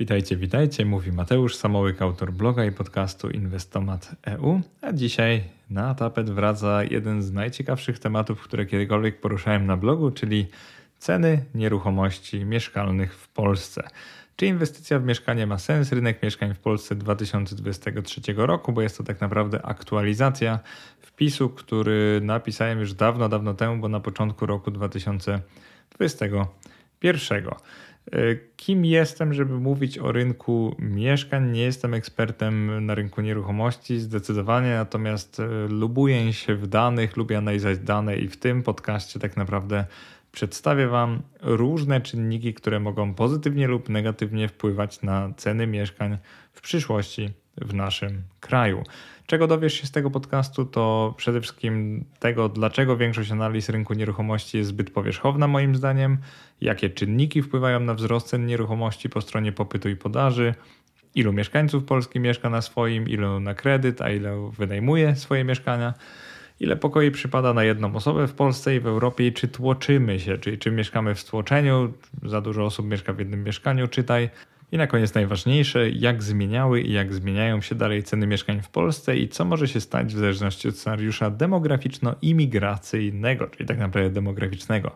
Witajcie, 0.00 0.36
witajcie. 0.36 0.84
Mówi 0.84 1.12
Mateusz 1.12 1.56
Samołyk, 1.56 2.02
autor 2.02 2.32
bloga 2.32 2.64
i 2.64 2.72
podcastu 2.72 3.30
Inwestomat 3.30 4.16
EU. 4.26 4.60
A 4.82 4.92
dzisiaj 4.92 5.44
na 5.70 5.94
tapet 5.94 6.30
wraca 6.30 6.84
jeden 6.84 7.22
z 7.22 7.32
najciekawszych 7.32 7.98
tematów, 7.98 8.42
które 8.42 8.66
kiedykolwiek 8.66 9.20
poruszałem 9.20 9.66
na 9.66 9.76
blogu, 9.76 10.10
czyli 10.10 10.46
ceny 10.98 11.44
nieruchomości 11.54 12.44
mieszkalnych 12.44 13.14
w 13.14 13.28
Polsce. 13.28 13.88
Czy 14.36 14.46
inwestycja 14.46 14.98
w 14.98 15.04
mieszkanie 15.04 15.46
ma 15.46 15.58
sens? 15.58 15.92
Rynek 15.92 16.22
mieszkań 16.22 16.54
w 16.54 16.58
Polsce 16.58 16.94
2023 16.94 18.20
roku, 18.36 18.72
bo 18.72 18.82
jest 18.82 18.98
to 18.98 19.04
tak 19.04 19.20
naprawdę 19.20 19.66
aktualizacja 19.66 20.58
wpisu, 21.00 21.48
który 21.48 22.20
napisałem 22.22 22.80
już 22.80 22.94
dawno, 22.94 23.28
dawno 23.28 23.54
temu, 23.54 23.80
bo 23.80 23.88
na 23.88 24.00
początku 24.00 24.46
roku 24.46 24.70
2021. 24.70 27.44
E, 28.12 28.36
kim 28.56 28.84
jestem, 28.84 29.34
żeby 29.34 29.58
mówić 29.58 29.98
o 29.98 30.12
rynku 30.12 30.76
mieszkań? 30.78 31.50
Nie 31.50 31.62
jestem 31.62 31.94
ekspertem 31.94 32.86
na 32.86 32.94
rynku 32.94 33.20
nieruchomości, 33.20 33.98
zdecydowanie, 33.98 34.74
natomiast 34.74 35.40
e, 35.40 35.46
lubuję 35.68 36.32
się 36.32 36.54
w 36.54 36.66
danych, 36.66 37.16
lubię 37.16 37.38
analizować 37.38 37.78
dane 37.78 38.16
i 38.16 38.28
w 38.28 38.36
tym 38.36 38.62
podcaście 38.62 39.20
tak 39.20 39.36
naprawdę 39.36 39.84
przedstawię 40.32 40.88
Wam 40.88 41.22
różne 41.40 42.00
czynniki, 42.00 42.54
które 42.54 42.80
mogą 42.80 43.14
pozytywnie 43.14 43.68
lub 43.68 43.88
negatywnie 43.88 44.48
wpływać 44.48 45.02
na 45.02 45.32
ceny 45.36 45.66
mieszkań 45.66 46.18
w 46.52 46.60
przyszłości 46.60 47.30
w 47.56 47.74
naszym 47.74 48.22
kraju. 48.40 48.84
Czego 49.28 49.46
dowiesz 49.46 49.74
się 49.74 49.86
z 49.86 49.90
tego 49.90 50.10
podcastu, 50.10 50.64
to 50.64 51.14
przede 51.16 51.40
wszystkim 51.40 52.04
tego, 52.18 52.48
dlaczego 52.48 52.96
większość 52.96 53.30
analiz 53.30 53.68
rynku 53.68 53.94
nieruchomości 53.94 54.58
jest 54.58 54.68
zbyt 54.68 54.90
powierzchowna, 54.90 55.48
moim 55.48 55.76
zdaniem, 55.76 56.18
jakie 56.60 56.90
czynniki 56.90 57.42
wpływają 57.42 57.80
na 57.80 57.94
wzrost 57.94 58.26
cen 58.26 58.46
nieruchomości 58.46 59.08
po 59.08 59.20
stronie 59.20 59.52
popytu 59.52 59.88
i 59.88 59.96
podaży, 59.96 60.54
ilu 61.14 61.32
mieszkańców 61.32 61.84
Polski 61.84 62.20
mieszka 62.20 62.50
na 62.50 62.62
swoim, 62.62 63.08
ilu 63.08 63.40
na 63.40 63.54
kredyt, 63.54 64.02
a 64.02 64.10
ile 64.10 64.50
wynajmuje 64.58 65.16
swoje 65.16 65.44
mieszkania 65.44 65.94
ile 66.60 66.76
pokoi 66.76 67.10
przypada 67.10 67.54
na 67.54 67.64
jedną 67.64 67.94
osobę 67.94 68.26
w 68.26 68.32
Polsce 68.32 68.76
i 68.76 68.80
w 68.80 68.86
Europie 68.86 69.26
i 69.26 69.32
czy 69.32 69.48
tłoczymy 69.48 70.20
się, 70.20 70.38
czyli 70.38 70.58
czy 70.58 70.70
mieszkamy 70.70 71.14
w 71.14 71.20
stłoczeniu, 71.20 71.92
za 72.22 72.40
dużo 72.40 72.64
osób 72.64 72.86
mieszka 72.86 73.12
w 73.12 73.18
jednym 73.18 73.44
mieszkaniu, 73.44 73.88
czytaj. 73.88 74.30
I 74.72 74.76
na 74.76 74.86
koniec 74.86 75.14
najważniejsze, 75.14 75.90
jak 75.90 76.22
zmieniały 76.22 76.80
i 76.80 76.92
jak 76.92 77.14
zmieniają 77.14 77.60
się 77.60 77.74
dalej 77.74 78.02
ceny 78.02 78.26
mieszkań 78.26 78.62
w 78.62 78.68
Polsce 78.68 79.16
i 79.16 79.28
co 79.28 79.44
może 79.44 79.68
się 79.68 79.80
stać 79.80 80.14
w 80.14 80.18
zależności 80.18 80.68
od 80.68 80.76
scenariusza 80.76 81.30
demograficzno-imigracyjnego, 81.30 83.50
czyli 83.50 83.66
tak 83.66 83.78
naprawdę 83.78 84.10
demograficznego. 84.10 84.92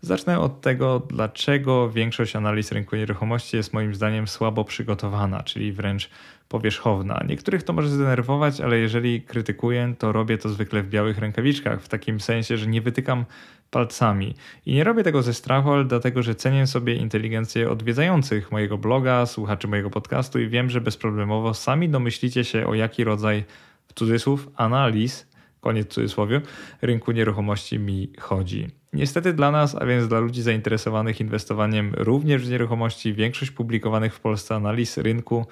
Zacznę 0.00 0.38
od 0.38 0.60
tego, 0.60 1.02
dlaczego 1.08 1.90
większość 1.90 2.36
analiz 2.36 2.72
rynku 2.72 2.96
nieruchomości 2.96 3.56
jest 3.56 3.72
moim 3.72 3.94
zdaniem 3.94 4.28
słabo 4.28 4.64
przygotowana, 4.64 5.42
czyli 5.42 5.72
wręcz 5.72 6.10
powierzchowna. 6.48 7.24
Niektórych 7.28 7.62
to 7.62 7.72
może 7.72 7.88
zdenerwować, 7.88 8.60
ale 8.60 8.78
jeżeli 8.78 9.22
krytykuję, 9.22 9.94
to 9.98 10.12
robię 10.12 10.38
to 10.38 10.48
zwykle 10.48 10.82
w 10.82 10.88
białych 10.88 11.18
rękawiczkach, 11.18 11.82
w 11.82 11.88
takim 11.88 12.20
sensie, 12.20 12.56
że 12.56 12.66
nie 12.66 12.80
wytykam 12.80 13.24
palcami. 13.70 14.34
I 14.66 14.74
nie 14.74 14.84
robię 14.84 15.02
tego 15.02 15.22
ze 15.22 15.34
strachu, 15.34 15.72
ale 15.72 15.84
dlatego, 15.84 16.22
że 16.22 16.34
cenię 16.34 16.66
sobie 16.66 16.94
inteligencję 16.94 17.70
odwiedzających 17.70 18.52
mojego 18.52 18.78
bloga, 18.78 19.26
słuchaczy 19.26 19.68
mojego 19.68 19.90
podcastu 19.90 20.40
i 20.40 20.48
wiem, 20.48 20.70
że 20.70 20.80
bezproblemowo 20.80 21.54
sami 21.54 21.88
domyślicie 21.88 22.44
się 22.44 22.66
o 22.66 22.74
jaki 22.74 23.04
rodzaj, 23.04 23.44
w 23.88 23.92
cudzysłów, 23.94 24.48
analiz, 24.56 25.26
koniec 25.60 25.88
cudzysłowie, 25.88 26.40
rynku 26.82 27.12
nieruchomości 27.12 27.78
mi 27.78 28.12
chodzi. 28.18 28.68
Niestety 28.92 29.32
dla 29.32 29.50
nas, 29.50 29.74
a 29.74 29.86
więc 29.86 30.08
dla 30.08 30.20
ludzi 30.20 30.42
zainteresowanych 30.42 31.20
inwestowaniem 31.20 31.92
również 31.96 32.46
w 32.46 32.50
nieruchomości, 32.50 33.14
większość 33.14 33.50
publikowanych 33.50 34.14
w 34.14 34.20
Polsce 34.20 34.54
analiz 34.54 34.98
rynku 34.98 35.46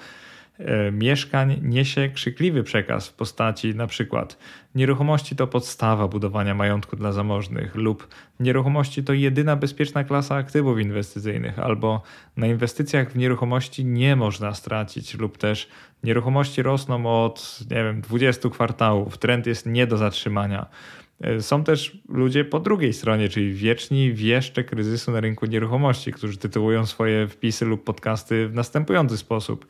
mieszkań 0.92 1.60
niesie 1.62 2.08
krzykliwy 2.08 2.62
przekaz 2.62 3.08
w 3.08 3.14
postaci 3.14 3.74
przykład 3.86 4.38
nieruchomości 4.74 5.36
to 5.36 5.46
podstawa 5.46 6.08
budowania 6.08 6.54
majątku 6.54 6.96
dla 6.96 7.12
zamożnych 7.12 7.74
lub 7.74 8.08
nieruchomości 8.40 9.04
to 9.04 9.12
jedyna 9.12 9.56
bezpieczna 9.56 10.04
klasa 10.04 10.34
aktywów 10.34 10.80
inwestycyjnych 10.80 11.58
albo 11.58 12.02
na 12.36 12.46
inwestycjach 12.46 13.12
w 13.12 13.16
nieruchomości 13.16 13.84
nie 13.84 14.16
można 14.16 14.54
stracić 14.54 15.14
lub 15.14 15.38
też 15.38 15.68
nieruchomości 16.04 16.62
rosną 16.62 17.24
od 17.24 17.58
nie 17.70 17.84
wiem 17.84 18.00
20 18.00 18.50
kwartałów, 18.50 19.18
trend 19.18 19.46
jest 19.46 19.66
nie 19.66 19.86
do 19.86 19.96
zatrzymania. 19.96 20.66
E, 21.20 21.42
są 21.42 21.64
też 21.64 21.98
ludzie 22.08 22.44
po 22.44 22.60
drugiej 22.60 22.92
stronie, 22.92 23.28
czyli 23.28 23.52
wieczni 23.52 24.12
wieszcze 24.12 24.64
kryzysu 24.64 25.12
na 25.12 25.20
rynku 25.20 25.46
nieruchomości, 25.46 26.12
którzy 26.12 26.38
tytułują 26.38 26.86
swoje 26.86 27.28
wpisy 27.28 27.64
lub 27.64 27.84
podcasty 27.84 28.48
w 28.48 28.54
następujący 28.54 29.16
sposób. 29.16 29.66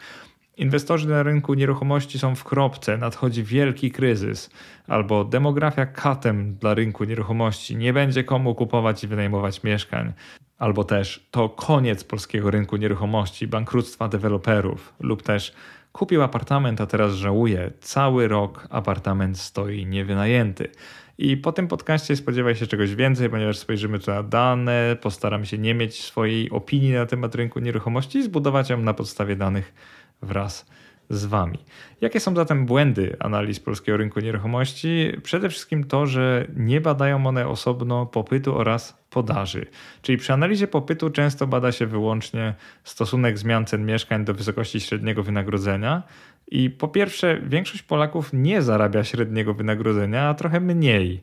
Inwestorzy 0.56 1.08
na 1.08 1.22
rynku 1.22 1.54
nieruchomości 1.54 2.18
są 2.18 2.34
w 2.34 2.44
kropce, 2.44 2.98
nadchodzi 2.98 3.44
wielki 3.44 3.90
kryzys, 3.90 4.50
albo 4.88 5.24
demografia 5.24 5.86
katem 5.86 6.54
dla 6.54 6.74
rynku 6.74 7.04
nieruchomości, 7.04 7.76
nie 7.76 7.92
będzie 7.92 8.24
komu 8.24 8.54
kupować 8.54 9.04
i 9.04 9.06
wynajmować 9.06 9.62
mieszkań, 9.62 10.12
albo 10.58 10.84
też 10.84 11.26
to 11.30 11.48
koniec 11.48 12.04
polskiego 12.04 12.50
rynku 12.50 12.76
nieruchomości, 12.76 13.46
bankructwa 13.46 14.08
deweloperów, 14.08 14.94
lub 15.00 15.22
też 15.22 15.54
kupił 15.92 16.22
apartament, 16.22 16.80
a 16.80 16.86
teraz 16.86 17.14
żałuje, 17.14 17.70
cały 17.80 18.28
rok 18.28 18.66
apartament 18.70 19.38
stoi 19.38 19.86
niewynajęty. 19.86 20.70
I 21.18 21.36
po 21.36 21.52
tym 21.52 21.68
podcaście 21.68 22.16
spodziewaj 22.16 22.56
się 22.56 22.66
czegoś 22.66 22.94
więcej, 22.94 23.30
ponieważ 23.30 23.58
spojrzymy 23.58 23.98
tu 23.98 24.10
na 24.10 24.22
dane, 24.22 24.96
postaram 25.00 25.44
się 25.44 25.58
nie 25.58 25.74
mieć 25.74 26.04
swojej 26.04 26.50
opinii 26.50 26.92
na 26.92 27.06
temat 27.06 27.34
rynku 27.34 27.60
nieruchomości 27.60 28.18
i 28.18 28.22
zbudować 28.22 28.70
ją 28.70 28.78
na 28.78 28.94
podstawie 28.94 29.36
danych 29.36 29.74
wraz 30.24 30.66
z 31.10 31.24
Wami. 31.24 31.58
Jakie 32.00 32.20
są 32.20 32.34
zatem 32.36 32.66
błędy 32.66 33.16
analiz 33.20 33.60
polskiego 33.60 33.96
rynku 33.96 34.20
nieruchomości? 34.20 35.12
Przede 35.22 35.48
wszystkim 35.50 35.84
to, 35.84 36.06
że 36.06 36.46
nie 36.56 36.80
badają 36.80 37.26
one 37.26 37.48
osobno 37.48 38.06
popytu 38.06 38.58
oraz 38.58 39.04
podaży. 39.10 39.66
Czyli 40.02 40.18
przy 40.18 40.32
analizie 40.32 40.66
popytu 40.66 41.10
często 41.10 41.46
bada 41.46 41.72
się 41.72 41.86
wyłącznie 41.86 42.54
stosunek 42.84 43.38
zmian 43.38 43.66
cen 43.66 43.86
mieszkań 43.86 44.24
do 44.24 44.34
wysokości 44.34 44.80
średniego 44.80 45.22
wynagrodzenia. 45.22 46.02
I 46.50 46.70
po 46.70 46.88
pierwsze, 46.88 47.40
większość 47.40 47.82
Polaków 47.82 48.30
nie 48.32 48.62
zarabia 48.62 49.04
średniego 49.04 49.54
wynagrodzenia, 49.54 50.28
a 50.28 50.34
trochę 50.34 50.60
mniej. 50.60 51.22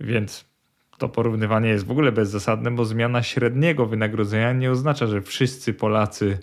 Więc 0.00 0.50
to 0.98 1.08
porównywanie 1.08 1.68
jest 1.68 1.86
w 1.86 1.90
ogóle 1.90 2.12
bezzasadne, 2.12 2.70
bo 2.70 2.84
zmiana 2.84 3.22
średniego 3.22 3.86
wynagrodzenia 3.86 4.52
nie 4.52 4.70
oznacza, 4.70 5.06
że 5.06 5.22
wszyscy 5.22 5.74
Polacy 5.74 6.38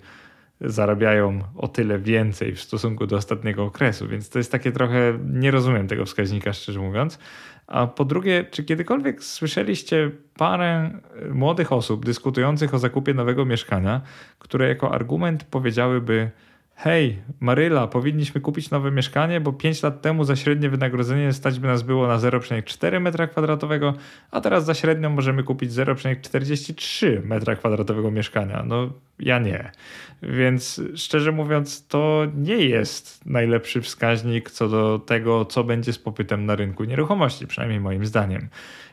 zarabiają 0.60 1.42
o 1.56 1.68
tyle 1.68 1.98
więcej 1.98 2.54
w 2.54 2.60
stosunku 2.60 3.06
do 3.06 3.16
ostatniego 3.16 3.64
okresu, 3.64 4.08
więc 4.08 4.30
to 4.30 4.38
jest 4.38 4.52
takie 4.52 4.72
trochę, 4.72 5.18
nie 5.24 5.50
rozumiem 5.50 5.88
tego 5.88 6.04
wskaźnika 6.04 6.52
szczerze 6.52 6.80
mówiąc. 6.80 7.18
A 7.66 7.86
po 7.86 8.04
drugie, 8.04 8.44
czy 8.50 8.64
kiedykolwiek 8.64 9.24
słyszeliście 9.24 10.10
parę 10.36 10.90
młodych 11.30 11.72
osób 11.72 12.04
dyskutujących 12.04 12.74
o 12.74 12.78
zakupie 12.78 13.14
nowego 13.14 13.44
mieszkania, 13.44 14.00
które 14.38 14.68
jako 14.68 14.94
argument 14.94 15.44
powiedziałyby, 15.44 16.30
hej, 16.78 17.18
Maryla, 17.40 17.86
powinniśmy 17.86 18.40
kupić 18.40 18.70
nowe 18.70 18.90
mieszkanie, 18.90 19.40
bo 19.40 19.52
5 19.52 19.82
lat 19.82 20.02
temu 20.02 20.24
za 20.24 20.36
średnie 20.36 20.70
wynagrodzenie 20.70 21.32
stać 21.32 21.58
by 21.58 21.66
nas 21.66 21.82
było 21.82 22.06
na 22.06 22.18
0,4 22.18 23.02
m2, 23.02 23.92
a 24.30 24.40
teraz 24.40 24.64
za 24.64 24.74
średnią 24.74 25.10
możemy 25.10 25.42
kupić 25.42 25.70
0,43 25.70 27.22
m2 27.22 28.12
mieszkania. 28.12 28.62
No 28.66 28.92
ja 29.18 29.38
nie. 29.38 29.70
Więc 30.22 30.82
szczerze 30.94 31.32
mówiąc, 31.32 31.86
to 31.86 32.26
nie 32.36 32.56
jest 32.56 33.26
najlepszy 33.26 33.82
wskaźnik 33.82 34.50
co 34.50 34.68
do 34.68 34.98
tego, 34.98 35.44
co 35.44 35.64
będzie 35.64 35.92
z 35.92 35.98
popytem 35.98 36.46
na 36.46 36.56
rynku 36.56 36.84
nieruchomości, 36.84 37.46
przynajmniej 37.46 37.80
moim 37.80 38.06
zdaniem. 38.06 38.48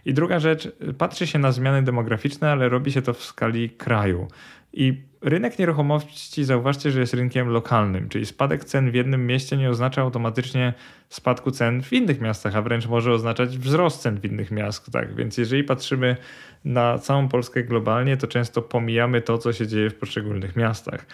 I 0.06 0.14
druga 0.14 0.40
rzecz, 0.40 0.72
patrzy 0.98 1.28
się 1.28 1.40
na 1.40 1.52
zmiany 1.52 1.84
demograficzne, 1.84 2.52
ale 2.52 2.70
robi 2.70 2.92
się 2.92 3.02
to 3.02 3.14
w 3.14 3.24
skali 3.24 3.70
kraju. 3.70 4.28
I 4.74 5.02
rynek 5.26 5.60
nieruchomości 5.60 6.44
zauważcie, 6.44 6.92
że 6.92 7.00
jest 7.00 7.14
rynkiem 7.14 7.50
lokalnym, 7.50 8.10
czyli 8.10 8.26
spadek 8.26 8.66
cen 8.66 8.92
w 8.92 8.94
jednym 8.94 9.28
mieście 9.28 9.58
nie 9.58 9.70
oznacza 9.70 10.02
automatycznie 10.02 10.74
spadku 11.10 11.52
cen 11.52 11.84
w 11.84 11.94
innych 11.94 12.22
miastach, 12.22 12.56
a 12.56 12.62
wręcz 12.62 12.88
może 12.88 13.14
oznaczać 13.14 13.58
wzrost 13.58 14.02
cen 14.02 14.20
w 14.20 14.26
innych 14.26 14.52
miastach. 14.52 15.16
Więc 15.16 15.38
jeżeli 15.38 15.64
patrzymy 15.64 16.18
na 16.66 16.98
całą 16.98 17.30
Polskę 17.30 17.64
globalnie, 17.64 18.18
to 18.18 18.28
często 18.28 18.62
pomijamy 18.62 19.22
to, 19.22 19.38
co 19.38 19.54
się 19.54 19.68
dzieje 19.68 19.90
w 19.90 19.96
poszczególnych 19.96 20.56
miastach. 20.56 21.06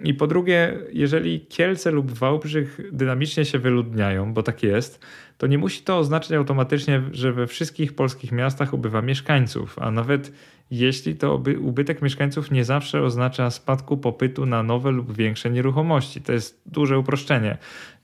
I 0.00 0.14
po 0.14 0.26
drugie, 0.26 0.78
jeżeli 0.92 1.40
Kielce 1.40 1.90
lub 1.90 2.10
Wałbrzych 2.10 2.80
dynamicznie 2.92 3.44
się 3.44 3.58
wyludniają, 3.58 4.34
bo 4.34 4.42
tak 4.42 4.62
jest, 4.62 5.04
to 5.38 5.46
nie 5.46 5.58
musi 5.58 5.82
to 5.82 5.98
oznaczać 5.98 6.32
automatycznie, 6.32 7.02
że 7.12 7.32
we 7.32 7.46
wszystkich 7.46 7.92
polskich 7.92 8.32
miastach 8.32 8.74
ubywa 8.74 9.02
mieszkańców, 9.02 9.78
a 9.78 9.90
nawet 9.90 10.32
jeśli 10.70 11.16
to 11.16 11.42
ubytek 11.60 12.02
mieszkańców 12.02 12.50
nie 12.50 12.64
zawsze 12.64 13.02
oznacza 13.02 13.50
spadku 13.50 13.96
popytu 13.96 14.46
na 14.46 14.62
nowe 14.62 14.90
lub 14.90 15.16
większe 15.16 15.50
nieruchomości. 15.50 16.22
To 16.22 16.32
jest 16.32 16.62
duże 16.66 16.98
uproszczenie. 16.98 17.58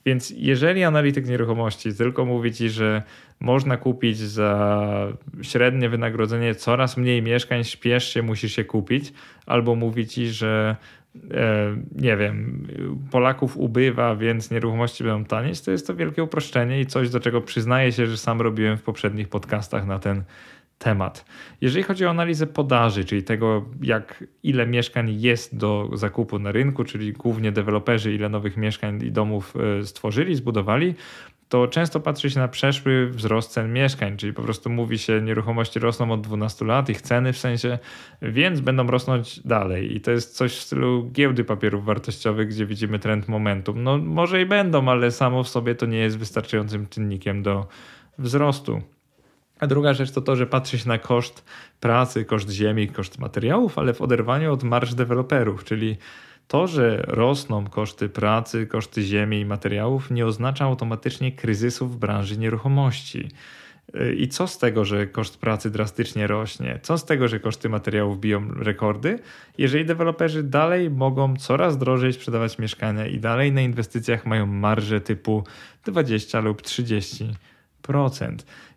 Więc 0.07 0.35
jeżeli 0.37 0.85
analityk 0.85 1.27
nieruchomości 1.27 1.95
tylko 1.95 2.25
mówi 2.25 2.53
ci, 2.53 2.71
że 2.71 3.03
można 3.41 3.77
kupić 3.77 4.19
za 4.19 5.13
średnie 5.43 5.89
wynagrodzenie 5.89 6.55
coraz 6.55 6.97
mniej 6.97 7.23
mieszkań, 7.23 7.65
śpiesz 7.65 8.15
się, 8.15 8.23
musisz 8.23 8.53
się 8.53 8.65
kupić, 8.65 9.13
albo 9.47 9.75
mówi 9.75 10.07
ci, 10.07 10.29
że 10.29 10.77
nie 11.97 12.17
wiem, 12.17 12.67
Polaków 13.11 13.57
ubywa, 13.57 14.17
więc 14.17 14.51
nieruchomości 14.51 15.05
będą 15.05 15.25
tanieść, 15.25 15.63
to 15.63 15.71
jest 15.71 15.87
to 15.87 15.97
wielkie 15.97 16.23
uproszczenie 16.23 16.81
i 16.81 16.87
coś, 16.87 17.11
do 17.11 17.21
czego 17.21 17.41
przyznaję 17.41 17.93
się, 17.93 18.07
że 18.07 18.17
sam 18.17 18.41
robiłem 18.41 18.77
w 18.77 18.83
poprzednich 18.83 19.29
podcastach 19.29 19.87
na 19.87 19.99
ten 19.99 20.23
temat. 20.79 21.25
Jeżeli 21.61 21.83
chodzi 21.83 22.07
o 22.07 22.11
analizę 22.11 22.47
podaży, 22.47 23.05
czyli 23.05 23.23
tego, 23.23 23.65
jak 23.83 24.25
ile 24.43 24.67
mieszkań 24.67 25.21
jest 25.21 25.57
do 25.57 25.91
zakupu 25.93 26.39
na 26.39 26.53
rynku, 26.53 26.85
czyli 26.85 27.13
głównie 27.13 27.53
deweloperzy, 27.53 28.15
ile 28.15 28.29
nowych 28.29 28.57
mieszkań 28.57 29.03
i 29.03 29.13
domów 29.13 29.55
e, 29.81 29.87
stworzyli, 29.87 30.35
zbudowali, 30.35 30.95
to 31.51 31.69
często 31.69 32.01
patrzy 32.01 32.31
się 32.31 32.41
na 32.41 32.49
przeszły 32.49 33.11
wzrost 33.11 33.51
cen 33.51 33.73
mieszkań, 33.73 34.17
czyli 34.17 34.33
po 34.33 34.43
prostu 34.43 34.71
mówi 34.71 34.99
się, 34.99 35.23
nieruchomości 35.23 35.79
rosną 35.79 36.13
od 36.13 36.21
12 36.21 36.65
lat, 36.65 36.89
ich 36.89 37.03
ceny 37.03 37.33
w 37.33 37.39
sensie, 37.39 37.79
więc 38.23 38.61
będą 38.61 38.87
rosnąć 38.87 39.41
dalej. 39.47 39.97
I 39.97 40.01
to 40.01 40.11
jest 40.11 40.37
coś 40.37 40.53
w 40.57 40.61
stylu 40.61 41.11
giełdy 41.13 41.45
papierów 41.45 41.85
wartościowych, 41.85 42.49
gdzie 42.49 42.67
widzimy 42.67 42.99
trend 42.99 43.29
momentum. 43.29 43.83
No 43.83 43.99
może 43.99 44.43
i 44.43 44.47
będą, 44.47 44.89
ale 44.89 45.11
samo 45.11 45.45
w 45.45 45.49
sobie 45.49 45.75
to 45.75 45.87
nie 45.87 45.99
jest 45.99 46.19
wystarczającym 46.19 46.89
czynnikiem 46.89 47.43
do 47.43 47.67
wzrostu. 48.19 48.83
A 49.61 49.67
druga 49.67 49.95
rzecz 49.95 50.11
to 50.11 50.21
to, 50.21 50.37
że 50.37 50.47
patrzy 50.47 50.79
się 50.79 50.89
na 50.89 50.99
koszt 50.99 51.45
pracy, 51.81 52.25
koszt 52.25 52.51
ziemi, 52.51 52.89
koszt 52.89 53.19
materiałów, 53.19 53.79
ale 53.79 53.95
w 53.95 54.03
oderwaniu 54.03 54.53
od 54.53 54.63
marsz 54.63 54.95
deweloperów, 54.95 55.65
czyli 55.65 55.97
to, 56.51 56.67
że 56.67 57.05
rosną 57.07 57.67
koszty 57.67 58.09
pracy, 58.09 58.67
koszty 58.67 59.03
ziemi 59.03 59.41
i 59.41 59.45
materiałów, 59.45 60.11
nie 60.11 60.27
oznacza 60.27 60.65
automatycznie 60.65 61.33
kryzysu 61.33 61.87
w 61.87 61.97
branży 61.97 62.39
nieruchomości. 62.39 63.29
I 64.17 64.29
co 64.29 64.47
z 64.47 64.59
tego, 64.59 64.85
że 64.85 65.07
koszt 65.07 65.39
pracy 65.39 65.71
drastycznie 65.71 66.27
rośnie? 66.27 66.81
Co 66.83 66.99
z 66.99 67.05
tego, 67.05 67.29
że 67.29 67.41
koszty 67.41 67.69
materiałów 67.69 68.21
biją 68.21 68.49
rekordy, 68.55 69.19
jeżeli 69.59 69.85
deweloperzy 69.85 70.43
dalej 70.43 70.91
mogą 70.91 71.37
coraz 71.37 71.79
drożej 71.79 72.13
sprzedawać 72.13 72.59
mieszkania 72.59 73.07
i 73.07 73.21
dalej 73.21 73.53
na 73.53 73.61
inwestycjach 73.61 74.27
mają 74.27 74.47
marże 74.47 75.01
typu 75.01 75.45
20 75.85 76.41
lub 76.41 76.63
30%? 76.63 77.35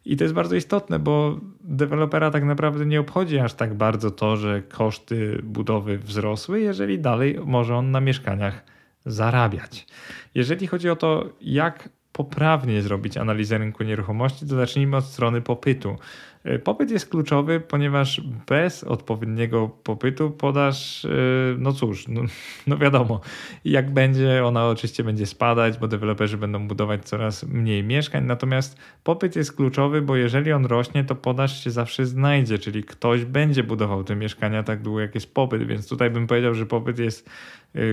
I 0.05 0.17
to 0.17 0.23
jest 0.23 0.33
bardzo 0.33 0.55
istotne, 0.55 0.99
bo 0.99 1.39
dewelopera 1.61 2.31
tak 2.31 2.43
naprawdę 2.43 2.85
nie 2.85 2.99
obchodzi 2.99 3.39
aż 3.39 3.53
tak 3.53 3.73
bardzo 3.73 4.11
to, 4.11 4.37
że 4.37 4.61
koszty 4.61 5.39
budowy 5.43 5.97
wzrosły, 5.97 6.61
jeżeli 6.61 6.99
dalej 6.99 7.39
może 7.45 7.75
on 7.75 7.91
na 7.91 8.01
mieszkaniach 8.01 8.63
zarabiać. 9.05 9.87
Jeżeli 10.35 10.67
chodzi 10.67 10.89
o 10.89 10.95
to, 10.95 11.29
jak 11.41 11.89
poprawnie 12.13 12.81
zrobić 12.81 13.17
analizę 13.17 13.57
rynku 13.57 13.83
nieruchomości, 13.83 14.47
to 14.47 14.55
zacznijmy 14.55 14.97
od 14.97 15.05
strony 15.05 15.41
popytu. 15.41 15.95
E, 16.43 16.59
popyt 16.59 16.91
jest 16.91 17.09
kluczowy, 17.09 17.59
ponieważ 17.59 18.21
bez 18.47 18.83
odpowiedniego 18.83 19.69
popytu 19.83 20.31
podaż, 20.31 21.05
e, 21.05 21.09
no 21.57 21.73
cóż, 21.73 22.07
no, 22.07 22.21
no, 22.67 22.77
wiadomo, 22.77 23.21
jak 23.65 23.93
będzie, 23.93 24.45
ona 24.45 24.67
oczywiście 24.67 25.03
będzie 25.03 25.25
spadać, 25.25 25.77
bo 25.77 25.87
deweloperzy 25.87 26.37
będą 26.37 26.67
budować 26.67 27.05
coraz 27.05 27.43
mniej 27.43 27.83
mieszkań. 27.83 28.25
Natomiast 28.25 28.77
popyt 29.03 29.35
jest 29.35 29.55
kluczowy, 29.55 30.01
bo 30.01 30.15
jeżeli 30.15 30.51
on 30.51 30.65
rośnie, 30.65 31.03
to 31.03 31.15
podaż 31.15 31.63
się 31.63 31.71
zawsze 31.71 32.05
znajdzie, 32.05 32.59
czyli 32.59 32.83
ktoś 32.83 33.25
będzie 33.25 33.63
budował 33.63 34.03
te 34.03 34.15
mieszkania 34.15 34.63
tak 34.63 34.81
długo, 34.81 34.99
jak 34.99 35.15
jest 35.15 35.33
popyt. 35.33 35.67
Więc 35.67 35.89
tutaj 35.89 36.09
bym 36.09 36.27
powiedział, 36.27 36.53
że 36.53 36.65
popyt 36.65 36.99
jest 36.99 37.29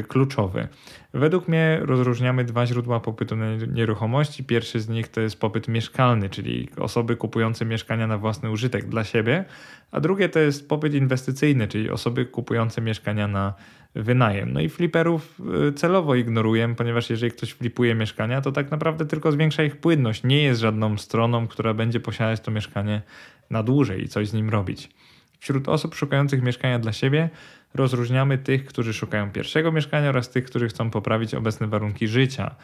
kluczowy. 0.08 0.68
Według 1.14 1.48
mnie 1.48 1.78
rozróżniamy 1.82 2.44
dwa 2.44 2.66
źródła 2.66 3.00
popytu 3.00 3.36
na 3.36 3.56
nieruchomości. 3.56 4.44
Pierwszy 4.44 4.80
z 4.80 4.88
nich 4.88 5.08
to 5.08 5.20
jest 5.20 5.40
popyt 5.40 5.68
mieszkalny, 5.68 6.30
czyli 6.30 6.68
osoby 6.76 7.16
kupujące 7.16 7.64
mieszkania 7.64 8.06
na 8.06 8.18
własny 8.18 8.50
użytek 8.50 8.88
dla 8.88 9.04
siebie, 9.04 9.44
a 9.90 10.00
drugie 10.00 10.28
to 10.28 10.38
jest 10.38 10.68
popyt 10.68 10.94
inwestycyjny, 10.94 11.68
czyli 11.68 11.90
osoby 11.90 12.26
kupujące 12.26 12.80
mieszkania 12.80 13.28
na 13.28 13.54
wynajem. 13.94 14.52
No 14.52 14.60
i 14.60 14.68
fliperów 14.68 15.40
y, 15.68 15.72
celowo 15.72 16.14
ignoruję, 16.14 16.74
ponieważ 16.76 17.10
jeżeli 17.10 17.32
ktoś 17.32 17.52
flipuje 17.52 17.94
mieszkania, 17.94 18.40
to 18.40 18.52
tak 18.52 18.70
naprawdę 18.70 19.06
tylko 19.06 19.32
zwiększa 19.32 19.62
ich 19.62 19.76
płynność. 19.76 20.24
Nie 20.24 20.42
jest 20.42 20.60
żadną 20.60 20.98
stroną, 20.98 21.48
która 21.48 21.74
będzie 21.74 22.00
posiadać 22.00 22.40
to 22.40 22.50
mieszkanie 22.50 23.02
na 23.50 23.62
dłużej 23.62 24.02
i 24.02 24.08
coś 24.08 24.28
z 24.28 24.32
nim 24.32 24.50
robić. 24.50 24.90
Wśród 25.38 25.68
osób 25.68 25.94
szukających 25.94 26.42
mieszkania 26.42 26.78
dla 26.78 26.92
siebie 26.92 27.30
rozróżniamy 27.74 28.38
tych, 28.38 28.64
którzy 28.64 28.94
szukają 28.94 29.30
pierwszego 29.30 29.72
mieszkania 29.72 30.08
oraz 30.08 30.30
tych, 30.30 30.44
którzy 30.44 30.68
chcą 30.68 30.90
poprawić 30.90 31.34
obecne 31.34 31.66
warunki 31.66 32.08
życia 32.08 32.54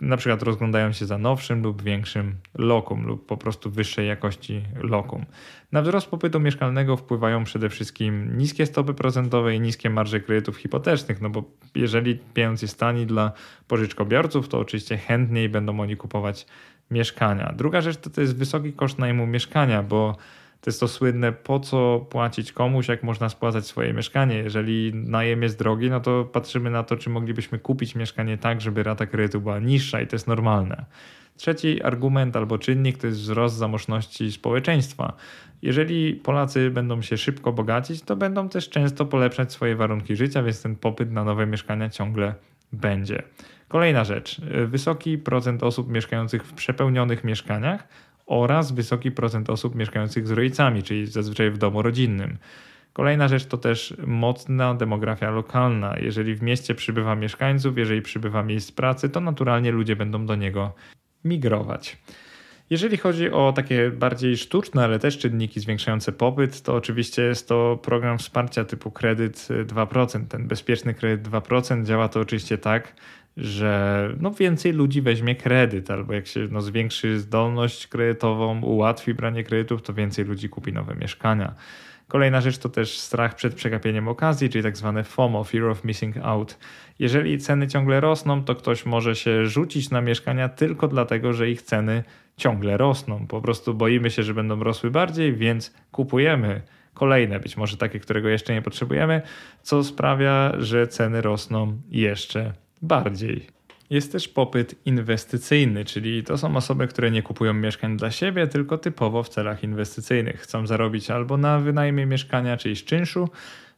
na 0.00 0.16
przykład 0.16 0.42
rozglądają 0.42 0.92
się 0.92 1.06
za 1.06 1.18
nowszym 1.18 1.62
lub 1.62 1.82
większym 1.82 2.34
lokum 2.54 3.06
lub 3.06 3.26
po 3.26 3.36
prostu 3.36 3.70
wyższej 3.70 4.08
jakości 4.08 4.62
lokum. 4.80 5.24
Na 5.72 5.82
wzrost 5.82 6.06
popytu 6.06 6.40
mieszkalnego 6.40 6.96
wpływają 6.96 7.44
przede 7.44 7.68
wszystkim 7.68 8.38
niskie 8.38 8.66
stopy 8.66 8.94
procentowe 8.94 9.54
i 9.54 9.60
niskie 9.60 9.90
marże 9.90 10.20
kredytów 10.20 10.56
hipotecznych, 10.56 11.20
no 11.20 11.30
bo 11.30 11.44
jeżeli 11.74 12.18
pieniądz 12.34 12.62
jest 12.62 12.80
tani 12.80 13.06
dla 13.06 13.32
pożyczkobiorców, 13.68 14.48
to 14.48 14.58
oczywiście 14.58 14.96
chętniej 14.96 15.48
będą 15.48 15.80
oni 15.80 15.96
kupować 15.96 16.46
mieszkania. 16.90 17.54
Druga 17.56 17.80
rzecz 17.80 17.96
to, 17.96 18.10
to 18.10 18.20
jest 18.20 18.36
wysoki 18.36 18.72
koszt 18.72 18.98
najmu 18.98 19.26
mieszkania, 19.26 19.82
bo 19.82 20.16
to 20.66 20.70
jest 20.70 20.80
to 20.80 20.88
słynne, 20.88 21.32
po 21.32 21.60
co 21.60 22.06
płacić 22.10 22.52
komuś, 22.52 22.88
jak 22.88 23.02
można 23.02 23.28
spłacać 23.28 23.66
swoje 23.66 23.92
mieszkanie. 23.92 24.34
Jeżeli 24.34 24.94
najem 24.94 25.42
jest 25.42 25.58
drogi, 25.58 25.90
no 25.90 26.00
to 26.00 26.24
patrzymy 26.24 26.70
na 26.70 26.82
to, 26.82 26.96
czy 26.96 27.10
moglibyśmy 27.10 27.58
kupić 27.58 27.94
mieszkanie 27.94 28.38
tak, 28.38 28.60
żeby 28.60 28.82
rata 28.82 29.06
kredytu 29.06 29.40
była 29.40 29.58
niższa 29.58 30.00
i 30.00 30.06
to 30.06 30.16
jest 30.16 30.26
normalne. 30.26 30.84
Trzeci 31.36 31.82
argument 31.82 32.36
albo 32.36 32.58
czynnik 32.58 32.98
to 32.98 33.06
jest 33.06 33.18
wzrost 33.18 33.56
zamożności 33.56 34.32
społeczeństwa. 34.32 35.12
Jeżeli 35.62 36.14
Polacy 36.14 36.70
będą 36.70 37.02
się 37.02 37.16
szybko 37.16 37.52
bogacić, 37.52 38.02
to 38.02 38.16
będą 38.16 38.48
też 38.48 38.68
często 38.68 39.04
polepszać 39.04 39.52
swoje 39.52 39.76
warunki 39.76 40.16
życia, 40.16 40.42
więc 40.42 40.62
ten 40.62 40.76
popyt 40.76 41.12
na 41.12 41.24
nowe 41.24 41.46
mieszkania 41.46 41.90
ciągle 41.90 42.34
będzie. 42.72 43.22
Kolejna 43.68 44.04
rzecz. 44.04 44.40
Wysoki 44.66 45.18
procent 45.18 45.62
osób 45.62 45.90
mieszkających 45.90 46.44
w 46.44 46.52
przepełnionych 46.52 47.24
mieszkaniach 47.24 47.88
oraz 48.26 48.72
wysoki 48.72 49.10
procent 49.10 49.50
osób 49.50 49.74
mieszkających 49.74 50.28
z 50.28 50.30
rodzicami, 50.30 50.82
czyli 50.82 51.06
zazwyczaj 51.06 51.50
w 51.50 51.58
domu 51.58 51.82
rodzinnym. 51.82 52.38
Kolejna 52.92 53.28
rzecz 53.28 53.46
to 53.46 53.58
też 53.58 53.94
mocna 54.06 54.74
demografia 54.74 55.30
lokalna. 55.30 55.96
Jeżeli 55.98 56.34
w 56.34 56.42
mieście 56.42 56.74
przybywa 56.74 57.14
mieszkańców, 57.14 57.78
jeżeli 57.78 58.02
przybywa 58.02 58.42
miejsc 58.42 58.72
pracy, 58.72 59.08
to 59.08 59.20
naturalnie 59.20 59.72
ludzie 59.72 59.96
będą 59.96 60.26
do 60.26 60.36
niego 60.36 60.72
migrować. 61.24 61.96
Jeżeli 62.70 62.96
chodzi 62.96 63.30
o 63.30 63.52
takie 63.52 63.90
bardziej 63.90 64.36
sztuczne, 64.36 64.84
ale 64.84 64.98
też 64.98 65.18
czynniki 65.18 65.60
zwiększające 65.60 66.12
popyt, 66.12 66.62
to 66.62 66.74
oczywiście 66.74 67.22
jest 67.22 67.48
to 67.48 67.78
program 67.82 68.18
wsparcia 68.18 68.64
typu 68.64 68.90
kredyt 68.90 69.48
2%. 69.66 70.26
Ten 70.28 70.48
bezpieczny 70.48 70.94
kredyt 70.94 71.28
2% 71.28 71.84
działa 71.84 72.08
to 72.08 72.20
oczywiście 72.20 72.58
tak, 72.58 72.94
że 73.36 74.08
no 74.20 74.30
więcej 74.30 74.72
ludzi 74.72 75.02
weźmie 75.02 75.36
kredyt, 75.36 75.90
albo 75.90 76.12
jak 76.12 76.26
się 76.26 76.48
no 76.50 76.60
zwiększy 76.60 77.20
zdolność 77.20 77.86
kredytową, 77.86 78.62
ułatwi 78.62 79.14
branie 79.14 79.44
kredytów, 79.44 79.82
to 79.82 79.94
więcej 79.94 80.24
ludzi 80.24 80.48
kupi 80.48 80.72
nowe 80.72 80.94
mieszkania. 80.94 81.54
Kolejna 82.08 82.40
rzecz 82.40 82.58
to 82.58 82.68
też 82.68 82.98
strach 82.98 83.34
przed 83.34 83.54
przegapieniem 83.54 84.08
okazji, 84.08 84.48
czyli 84.48 84.64
tak 84.64 84.76
zwane 84.76 85.04
FOMO, 85.04 85.44
Fear 85.44 85.64
of 85.64 85.84
Missing 85.84 86.16
Out. 86.16 86.58
Jeżeli 86.98 87.38
ceny 87.38 87.68
ciągle 87.68 88.00
rosną, 88.00 88.44
to 88.44 88.54
ktoś 88.54 88.86
może 88.86 89.16
się 89.16 89.46
rzucić 89.46 89.90
na 89.90 90.00
mieszkania 90.00 90.48
tylko 90.48 90.88
dlatego, 90.88 91.32
że 91.32 91.50
ich 91.50 91.62
ceny 91.62 92.04
ciągle 92.36 92.76
rosną. 92.76 93.26
Po 93.26 93.40
prostu 93.40 93.74
boimy 93.74 94.10
się, 94.10 94.22
że 94.22 94.34
będą 94.34 94.62
rosły 94.62 94.90
bardziej, 94.90 95.34
więc 95.34 95.74
kupujemy 95.92 96.62
kolejne, 96.94 97.40
być 97.40 97.56
może 97.56 97.76
takie, 97.76 98.00
którego 98.00 98.28
jeszcze 98.28 98.54
nie 98.54 98.62
potrzebujemy, 98.62 99.22
co 99.62 99.84
sprawia, 99.84 100.52
że 100.58 100.86
ceny 100.86 101.22
rosną 101.22 101.80
jeszcze 101.90 102.52
bardziej. 102.82 103.46
Jest 103.90 104.12
też 104.12 104.28
popyt 104.28 104.86
inwestycyjny, 104.86 105.84
czyli 105.84 106.24
to 106.24 106.38
są 106.38 106.56
osoby, 106.56 106.88
które 106.88 107.10
nie 107.10 107.22
kupują 107.22 107.54
mieszkań 107.54 107.96
dla 107.96 108.10
siebie, 108.10 108.46
tylko 108.46 108.78
typowo 108.78 109.22
w 109.22 109.28
celach 109.28 109.64
inwestycyjnych. 109.64 110.40
Chcą 110.40 110.66
zarobić 110.66 111.10
albo 111.10 111.36
na 111.36 111.58
wynajmie 111.58 112.06
mieszkania, 112.06 112.56
czyli 112.56 112.76
z 112.76 112.84
czynszu, 112.84 113.28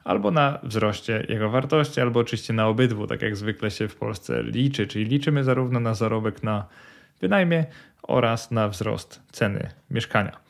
albo 0.05 0.31
na 0.31 0.59
wzroście 0.62 1.26
jego 1.28 1.50
wartości, 1.50 2.00
albo 2.00 2.21
oczywiście 2.21 2.52
na 2.52 2.69
obydwu, 2.69 3.07
tak 3.07 3.23
jak 3.23 3.37
zwykle 3.37 3.71
się 3.71 3.88
w 3.88 3.97
Polsce 3.97 4.43
liczy, 4.43 4.87
czyli 4.87 5.05
liczymy 5.05 5.45
zarówno 5.45 5.81
na 5.81 5.95
zarobek 5.95 6.43
na 6.43 6.67
wynajmie 7.21 7.64
oraz 8.02 8.50
na 8.50 8.69
wzrost 8.69 9.23
ceny 9.33 9.71
mieszkania. 9.90 10.48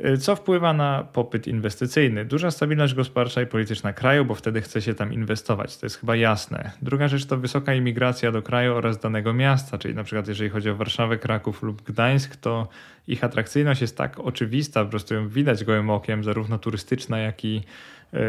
Y, 0.00 0.18
co 0.18 0.36
wpływa 0.36 0.72
na 0.72 1.04
popyt 1.12 1.46
inwestycyjny? 1.46 2.24
Duża 2.24 2.50
stabilność 2.50 2.94
gospodarcza 2.94 3.42
i 3.42 3.46
polityczna 3.46 3.92
kraju, 3.92 4.24
bo 4.24 4.34
wtedy 4.34 4.60
chce 4.60 4.82
się 4.82 4.94
tam 4.94 5.12
inwestować, 5.12 5.76
to 5.76 5.86
jest 5.86 5.96
chyba 5.96 6.16
jasne. 6.16 6.70
Druga 6.82 7.08
rzecz 7.08 7.26
to 7.26 7.36
wysoka 7.36 7.74
imigracja 7.74 8.32
do 8.32 8.42
kraju 8.42 8.74
oraz 8.74 8.98
danego 8.98 9.32
miasta, 9.32 9.78
czyli 9.78 9.94
na 9.94 10.04
przykład 10.04 10.28
jeżeli 10.28 10.50
chodzi 10.50 10.70
o 10.70 10.76
Warszawę, 10.76 11.18
Kraków 11.18 11.62
lub 11.62 11.82
Gdańsk, 11.82 12.36
to 12.36 12.68
ich 13.08 13.24
atrakcyjność 13.24 13.80
jest 13.80 13.96
tak 13.96 14.20
oczywista, 14.20 14.84
po 14.84 14.90
prostu 14.90 15.14
ją 15.14 15.28
widać 15.28 15.64
gołym 15.64 15.90
okiem, 15.90 16.24
zarówno 16.24 16.58
turystyczna, 16.58 17.18
jak 17.18 17.44
i 17.44 17.62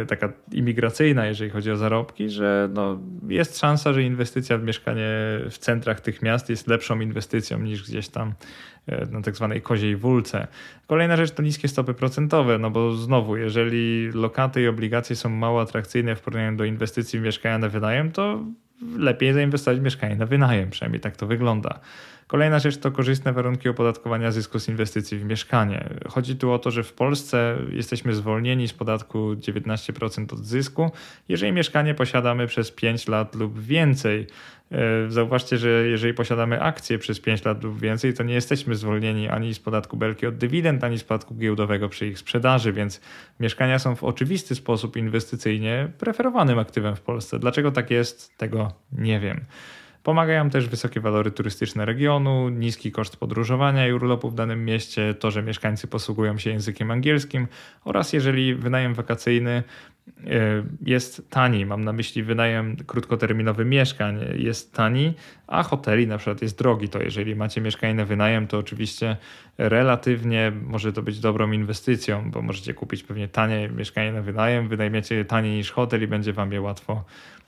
taka 0.08 0.34
imigracyjna, 0.52 1.26
jeżeli 1.26 1.50
chodzi 1.50 1.72
o 1.72 1.78
zarobki, 1.78 2.30
że 2.30 2.70
no, 2.74 3.00
jest 3.28 3.60
szansa, 3.60 3.94
że 3.94 4.04
inwestycja 4.04 4.58
w 4.58 4.64
mieszkanie 4.64 5.08
w 5.50 5.58
centrach 5.58 6.02
tych 6.02 6.22
miast 6.22 6.50
jest 6.50 6.68
lepszą 6.68 7.00
inwestycją 7.00 7.60
niż 7.60 7.90
gdzieś 7.90 8.08
tam 8.08 8.34
e, 8.88 9.06
na 9.06 9.22
tak 9.22 9.36
zwanej 9.36 9.62
koziej 9.62 9.96
wólce. 9.96 10.48
Kolejna 10.88 11.18
rzecz 11.18 11.32
to 11.32 11.44
niskie 11.44 11.68
stopy 11.68 11.94
procentowe, 11.94 12.58
no 12.58 12.72
bo 12.72 12.94
znowu, 12.94 13.38
jeżeli 13.38 14.12
lokaty 14.14 14.62
i 14.62 14.68
obligacje 14.68 15.16
są 15.16 15.30
mało 15.30 15.62
atrakcyjne 15.62 16.16
w 16.16 16.22
porównaniu 16.22 16.58
do 16.58 16.66
inwestycji 16.66 17.20
w 17.20 17.22
mieszkania 17.22 17.58
na 17.58 17.70
wynajem, 17.70 18.12
to 18.12 18.46
lepiej 18.98 19.34
zainwestować 19.34 19.80
w 19.80 19.84
mieszkanie 19.84 20.16
na 20.16 20.26
wynajem, 20.26 20.70
przynajmniej 20.70 21.02
tak 21.02 21.18
to 21.18 21.28
wygląda. 21.28 21.80
Kolejna 22.28 22.60
rzecz 22.60 22.78
to 22.78 22.92
korzystne 22.92 23.34
warunki 23.34 23.70
opodatkowania 23.70 24.32
zysku 24.32 24.60
z 24.60 24.70
inwestycji 24.70 25.18
w 25.18 25.26
mieszkanie. 25.26 25.90
Chodzi 26.10 26.36
tu 26.36 26.52
o 26.52 26.60
to, 26.60 26.72
że 26.72 26.84
w 26.84 26.94
Polsce 26.94 27.58
jesteśmy 27.72 28.14
zwolnieni 28.14 28.68
z 28.68 28.74
podatku 28.74 29.34
19% 29.34 30.34
od 30.34 30.46
zysku, 30.46 30.92
jeżeli 31.30 31.52
mieszkanie 31.52 31.94
posiadamy 31.94 32.48
przez 32.48 32.72
5 32.72 33.08
lat 33.08 33.36
lub 33.36 33.60
więcej. 33.60 34.28
E, 34.72 35.12
zauważcie, 35.12 35.58
że 35.58 35.70
jeżeli 35.70 36.14
posiadamy 36.14 36.62
akcje 36.62 37.00
przez 37.00 37.20
5 37.20 37.46
lat 37.46 37.64
lub 37.64 37.80
więcej, 37.80 38.14
to 38.14 38.24
nie 38.24 38.34
jesteśmy 38.34 38.76
zwolnieni 38.76 39.30
ani 39.30 39.54
z 39.54 39.60
podatku 39.60 39.98
belki 39.98 40.28
od 40.28 40.38
dywidend, 40.38 40.84
ani 40.84 40.98
z 40.98 41.04
podatku 41.04 41.36
giełdowego 41.36 41.90
przy 41.90 42.08
ich 42.08 42.20
sprzedaży, 42.20 42.74
więc 42.74 43.02
mieszkania 43.40 43.80
są 43.80 43.96
w 43.96 44.04
oczywisty 44.04 44.56
sposób 44.56 44.98
inwestycyjnie 44.98 45.92
preferowanym 45.98 46.60
aktywem 46.60 46.96
w 46.96 47.02
Polsce. 47.02 47.40
Dlaczego 47.40 47.72
tak 47.72 47.92
jest, 47.92 48.38
tego 48.38 48.72
nie 48.92 49.20
wiem. 49.20 49.46
Pomagają 50.06 50.50
też 50.50 50.68
wysokie 50.68 51.00
walory 51.00 51.32
turystyczne 51.32 51.86
regionu, 51.86 52.50
niski 52.50 52.92
koszt 52.92 53.18
podróżowania 53.18 53.88
i 53.88 53.94
urlopu 53.94 54.30
w 54.30 54.36
danym 54.36 54.66
mieście, 54.66 55.14
to, 55.14 55.32
że 55.32 55.44
mieszkańcy 55.44 55.88
posługują 55.88 56.38
się 56.38 56.50
językiem 56.50 56.92
angielskim 56.92 57.48
oraz 57.86 58.14
jeżeli 58.14 58.56
wynajem 58.56 58.94
wakacyjny 58.94 59.52
e, 59.52 59.64
jest 60.82 61.30
tani, 61.30 61.66
mam 61.66 61.84
na 61.84 61.94
myśli 61.94 62.24
wynajem 62.24 62.78
krótkoterminowy 62.88 63.66
mieszkań. 63.66 64.20
Jest 64.36 64.74
tani, 64.74 65.14
a 65.48 65.64
hoteli 65.64 66.08
na 66.08 66.18
przykład 66.18 66.42
jest 66.42 66.58
drogi, 66.58 66.90
to 66.90 67.02
jeżeli 67.02 67.36
macie 67.36 67.62
mieszkanie 67.62 67.94
na 67.94 68.06
wynajem, 68.06 68.48
to 68.48 68.58
oczywiście 68.58 69.18
relatywnie 69.58 70.52
może 70.64 70.94
to 70.94 71.02
być 71.02 71.20
dobrą 71.20 71.52
inwestycją, 71.52 72.32
bo 72.32 72.42
możecie 72.42 72.74
kupić 72.74 73.04
pewnie 73.04 73.28
tanie 73.28 73.70
mieszkanie 73.70 74.12
na 74.12 74.22
wynajem, 74.22 74.68
wynajmiecie 74.68 75.16
je 75.16 75.26
taniej 75.26 75.58
niż 75.58 75.72
hotel 75.72 76.04
i 76.04 76.08
będzie 76.08 76.34
wam 76.34 76.52
je 76.52 76.62
łatwo 76.62 77.04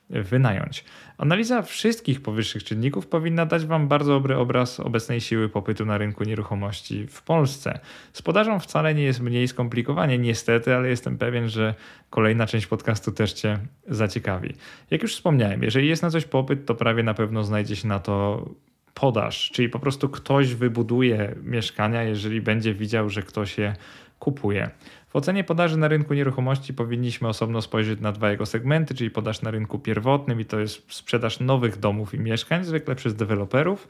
wynająć. 0.09 0.83
Analiza 1.17 1.61
wszystkich 1.61 2.21
powyższych 2.21 2.63
czynników 2.63 3.07
powinna 3.07 3.45
dać 3.45 3.65
Wam 3.65 3.87
bardzo 3.87 4.11
dobry 4.11 4.37
obraz 4.37 4.79
obecnej 4.79 5.21
siły 5.21 5.49
popytu 5.49 5.85
na 5.85 5.97
rynku 5.97 6.23
nieruchomości 6.23 7.07
w 7.07 7.21
Polsce. 7.21 7.79
Z 8.13 8.21
podażą 8.21 8.59
wcale 8.59 8.95
nie 8.95 9.03
jest 9.03 9.19
mniej 9.19 9.47
skomplikowanie, 9.47 10.17
niestety, 10.17 10.75
ale 10.75 10.89
jestem 10.89 11.17
pewien, 11.17 11.49
że 11.49 11.75
kolejna 12.09 12.47
część 12.47 12.67
podcastu 12.67 13.11
też 13.11 13.33
Cię 13.33 13.59
zaciekawi. 13.87 14.53
Jak 14.91 15.01
już 15.01 15.15
wspomniałem, 15.15 15.63
jeżeli 15.63 15.87
jest 15.87 16.03
na 16.03 16.09
coś 16.09 16.25
popyt, 16.25 16.65
to 16.65 16.75
prawie 16.75 17.03
na 17.03 17.13
pewno 17.13 17.43
znajdzie 17.43 17.75
się 17.75 17.87
na 17.87 17.99
to 17.99 18.45
podaż, 18.93 19.51
czyli 19.53 19.69
po 19.69 19.79
prostu 19.79 20.09
ktoś 20.09 20.53
wybuduje 20.53 21.35
mieszkania, 21.43 22.03
jeżeli 22.03 22.41
będzie 22.41 22.73
widział, 22.73 23.09
że 23.09 23.21
ktoś 23.21 23.57
je 23.57 23.75
kupuje. 24.19 24.69
W 25.09 25.15
ocenie 25.15 25.43
podaży 25.43 25.77
na 25.77 25.87
rynku 25.87 26.13
nieruchomości 26.13 26.73
powinniśmy 26.73 27.27
osobno 27.27 27.61
spojrzeć 27.61 27.99
na 27.99 28.11
dwa 28.11 28.31
jego 28.31 28.45
segmenty, 28.45 28.95
czyli 28.95 29.11
podaż 29.11 29.41
na 29.41 29.51
rynku 29.51 29.79
pierwotnym 29.79 30.41
i 30.41 30.45
to 30.45 30.59
jest 30.59 30.93
sprzedaż 30.93 31.39
nowych 31.39 31.79
domów 31.79 32.13
i 32.13 32.19
mieszkań, 32.19 32.63
zwykle 32.63 32.95
przez 32.95 33.15
deweloperów 33.15 33.87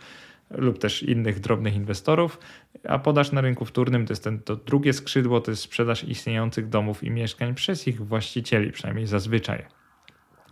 lub 0.51 0.79
też 0.79 1.03
innych 1.03 1.39
drobnych 1.39 1.75
inwestorów, 1.75 2.39
a 2.87 2.99
podaż 2.99 3.31
na 3.31 3.41
rynku 3.41 3.65
wtórnym 3.65 4.05
to 4.05 4.11
jest 4.11 4.23
ten, 4.23 4.39
to 4.39 4.55
drugie 4.55 4.93
skrzydło, 4.93 5.41
to 5.41 5.51
jest 5.51 5.63
sprzedaż 5.63 6.03
istniejących 6.03 6.69
domów 6.69 7.03
i 7.03 7.11
mieszkań 7.11 7.55
przez 7.55 7.87
ich 7.87 8.05
właścicieli, 8.05 8.71
przynajmniej 8.71 9.07
zazwyczaj. 9.07 9.65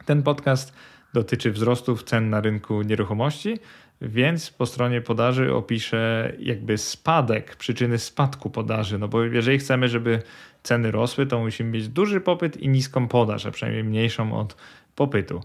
Ten 0.06 0.24
podcast 0.24 0.74
dotyczy 1.14 1.52
wzrostów 1.52 2.04
cen 2.04 2.30
na 2.30 2.42
rynku 2.42 2.82
nieruchomości, 2.82 3.60
więc 4.02 4.50
po 4.50 4.66
stronie 4.66 5.02
podaży 5.02 5.54
opiszę 5.54 6.34
jakby 6.40 6.78
spadek, 6.78 7.56
przyczyny 7.56 7.98
spadku 7.98 8.50
podaży. 8.50 8.98
No 8.98 9.08
bo 9.08 9.24
jeżeli 9.24 9.58
chcemy, 9.58 9.90
żeby 9.90 10.22
ceny 10.64 10.92
rosły, 10.92 11.26
to 11.26 11.40
musimy 11.40 11.70
mieć 11.70 11.88
duży 11.88 12.22
popyt 12.22 12.58
i 12.58 12.70
niską 12.70 13.08
podaż, 13.08 13.46
a 13.46 13.52
przynajmniej 13.52 13.84
mniejszą 13.84 14.40
od 14.40 14.58
popytu. 14.96 15.42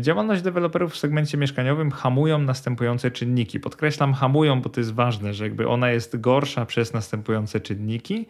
Działalność 0.00 0.42
deweloperów 0.42 0.92
w 0.92 0.96
segmencie 0.96 1.38
mieszkaniowym 1.38 1.90
hamują 1.90 2.38
następujące 2.38 3.10
czynniki. 3.10 3.60
Podkreślam 3.60 4.14
hamują, 4.14 4.62
bo 4.62 4.70
to 4.70 4.80
jest 4.80 4.94
ważne, 4.94 5.34
że 5.34 5.44
jakby 5.44 5.68
ona 5.68 5.90
jest 5.90 6.20
gorsza 6.20 6.66
przez 6.66 6.92
następujące 6.92 7.60
czynniki. 7.60 8.26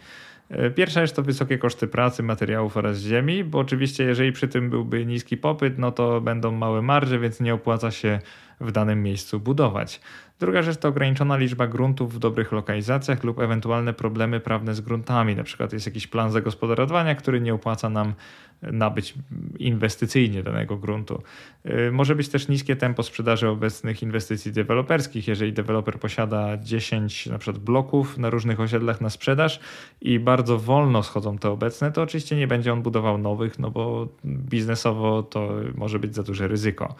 Pierwsza 0.74 1.00
jest 1.02 1.16
to 1.16 1.22
wysokie 1.22 1.58
koszty 1.58 1.88
pracy, 1.88 2.22
materiałów 2.22 2.76
oraz 2.76 2.98
ziemi, 2.98 3.44
bo 3.44 3.58
oczywiście 3.58 4.04
jeżeli 4.04 4.32
przy 4.32 4.48
tym 4.48 4.70
byłby 4.70 5.06
niski 5.06 5.36
popyt, 5.36 5.78
no 5.78 5.92
to 5.92 6.20
będą 6.20 6.52
małe 6.52 6.82
marże, 6.82 7.18
więc 7.18 7.40
nie 7.40 7.54
opłaca 7.54 7.90
się 7.90 8.20
w 8.60 8.72
danym 8.72 9.02
miejscu 9.02 9.40
budować. 9.40 10.00
Druga 10.44 10.62
rzecz 10.62 10.76
to 10.76 10.88
ograniczona 10.88 11.36
liczba 11.36 11.66
gruntów 11.66 12.14
w 12.14 12.18
dobrych 12.18 12.52
lokalizacjach 12.52 13.24
lub 13.24 13.38
ewentualne 13.38 13.92
problemy 13.92 14.40
prawne 14.40 14.74
z 14.74 14.80
gruntami. 14.80 15.36
Na 15.36 15.44
przykład 15.44 15.72
jest 15.72 15.86
jakiś 15.86 16.06
plan 16.06 16.30
zagospodarowania, 16.30 17.14
który 17.14 17.40
nie 17.40 17.54
opłaca 17.54 17.90
nam 17.90 18.14
nabyć 18.62 19.14
inwestycyjnie 19.58 20.42
danego 20.42 20.76
gruntu. 20.76 21.22
Y, 21.66 21.92
może 21.92 22.14
być 22.14 22.28
też 22.28 22.48
niskie 22.48 22.76
tempo 22.76 23.02
sprzedaży 23.02 23.48
obecnych 23.48 24.02
inwestycji 24.02 24.52
deweloperskich. 24.52 25.28
Jeżeli 25.28 25.52
deweloper 25.52 25.98
posiada 25.98 26.56
10 26.56 27.26
na 27.26 27.38
przykład 27.38 27.64
bloków 27.64 28.18
na 28.18 28.30
różnych 28.30 28.60
osiedlach 28.60 29.00
na 29.00 29.10
sprzedaż 29.10 29.60
i 30.00 30.18
bardzo 30.18 30.58
wolno 30.58 31.02
schodzą 31.02 31.38
te 31.38 31.50
obecne, 31.50 31.92
to 31.92 32.02
oczywiście 32.02 32.36
nie 32.36 32.46
będzie 32.46 32.72
on 32.72 32.82
budował 32.82 33.18
nowych, 33.18 33.58
no 33.58 33.70
bo 33.70 34.08
biznesowo 34.24 35.22
to 35.22 35.48
może 35.74 35.98
być 35.98 36.14
za 36.14 36.22
duże 36.22 36.48
ryzyko. 36.48 36.94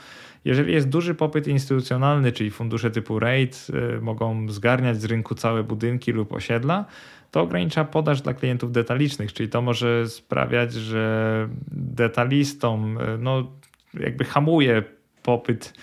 Jeżeli 0.45 0.73
jest 0.73 0.89
duży 0.89 1.15
popyt 1.15 1.49
instytucjonalny, 1.49 2.33
czyli 2.33 2.51
fundusze 2.51 2.91
typu 2.91 3.19
REIT 3.19 3.67
y, 3.97 4.01
mogą 4.01 4.49
zgarniać 4.49 5.01
z 5.01 5.05
rynku 5.05 5.35
całe 5.35 5.65
budynki 5.65 6.13
lub 6.13 6.33
osiedla, 6.33 6.85
to 7.31 7.41
ogranicza 7.41 7.85
podaż 7.85 8.23
dla 8.23 8.35
klientów 8.35 8.73
detalicznych, 8.73 9.33
czyli 9.33 9.49
to 9.49 9.63
może 9.63 10.09
sprawiać, 10.09 10.73
że 10.73 11.49
detalistom 11.73 12.99
y, 12.99 13.19
no, 13.19 13.53
jakby 13.95 14.25
hamuje 14.25 14.83
popyt 15.23 15.75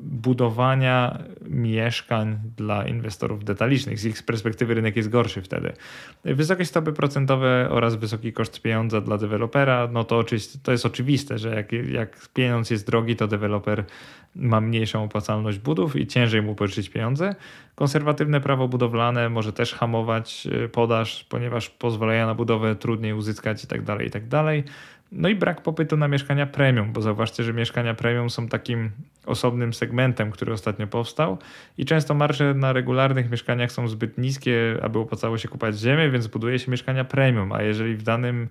budowania 0.00 1.18
mieszkań 1.48 2.38
dla 2.56 2.86
inwestorów 2.86 3.44
detalicznych. 3.44 3.98
Z 3.98 4.04
ich 4.04 4.22
perspektywy 4.22 4.74
rynek 4.74 4.96
jest 4.96 5.08
gorszy 5.08 5.42
wtedy. 5.42 5.72
Wysokie 6.24 6.64
stopy 6.64 6.92
procentowe 6.92 7.68
oraz 7.70 7.94
wysoki 7.94 8.32
koszt 8.32 8.62
pieniądza 8.62 9.00
dla 9.00 9.18
dewelopera, 9.18 9.88
no 9.92 10.04
to, 10.04 10.18
oczywiście, 10.18 10.58
to 10.62 10.72
jest 10.72 10.86
oczywiste, 10.86 11.38
że 11.38 11.54
jak, 11.54 11.72
jak 11.72 12.28
pieniądz 12.34 12.70
jest 12.70 12.86
drogi, 12.86 13.16
to 13.16 13.26
deweloper 13.26 13.84
ma 14.34 14.60
mniejszą 14.60 15.04
opłacalność 15.04 15.58
budów 15.58 15.96
i 15.96 16.06
ciężej 16.06 16.42
mu 16.42 16.54
pożyczyć 16.54 16.88
pieniądze. 16.88 17.34
Konserwatywne 17.74 18.40
prawo 18.40 18.68
budowlane 18.68 19.28
może 19.28 19.52
też 19.52 19.74
hamować 19.74 20.48
y, 20.64 20.68
podaż, 20.68 21.24
ponieważ 21.24 21.70
pozwalają 21.70 22.26
na 22.26 22.34
budowę 22.34 22.76
trudniej 22.76 23.12
uzyskać 23.12 23.62
itd. 23.62 23.84
Tak 23.86 24.00
itd. 24.04 24.62
No 25.12 25.28
i 25.28 25.34
brak 25.34 25.62
popytu 25.62 25.96
na 25.96 26.08
mieszkania 26.08 26.46
premium, 26.46 26.92
bo 26.92 27.02
zauważcie, 27.02 27.44
że 27.44 27.52
mieszkania 27.52 27.94
premium 27.94 28.30
są 28.30 28.48
takim 28.48 28.90
osobnym 29.26 29.74
segmentem, 29.74 30.30
który 30.30 30.52
ostatnio 30.52 30.86
powstał 30.86 31.38
i 31.78 31.84
często 31.84 32.14
marże 32.14 32.54
na 32.54 32.72
regularnych 32.72 33.30
mieszkaniach 33.30 33.72
są 33.72 33.88
zbyt 33.88 34.18
niskie, 34.18 34.78
aby 34.82 34.98
opłacało 34.98 35.38
się 35.38 35.48
kupować 35.48 35.78
ziemię, 35.78 36.10
więc 36.10 36.26
buduje 36.26 36.58
się 36.58 36.70
mieszkania 36.70 37.04
premium, 37.04 37.52
a 37.52 37.62
jeżeli 37.62 37.96
w 37.96 38.02
danym 38.02 38.48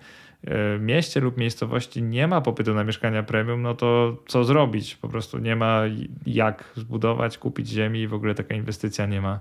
e, 0.48 0.80
mieście 0.80 1.20
lub 1.20 1.38
miejscowości 1.38 2.04
nie 2.04 2.28
ma 2.28 2.42
popytu 2.42 2.74
na 2.74 2.84
mieszkania 2.84 3.24
premium, 3.24 3.62
no 3.62 3.74
to 3.74 4.18
co 4.28 4.44
zrobić? 4.44 4.96
Po 4.96 5.08
prostu 5.10 5.38
nie 5.38 5.56
ma 5.56 5.82
jak 6.26 6.72
zbudować, 6.76 7.38
kupić 7.38 7.70
ziemi 7.70 8.02
i 8.02 8.08
w 8.08 8.14
ogóle 8.14 8.36
taka 8.36 8.56
inwestycja 8.56 9.06
nie 9.06 9.22
ma 9.22 9.40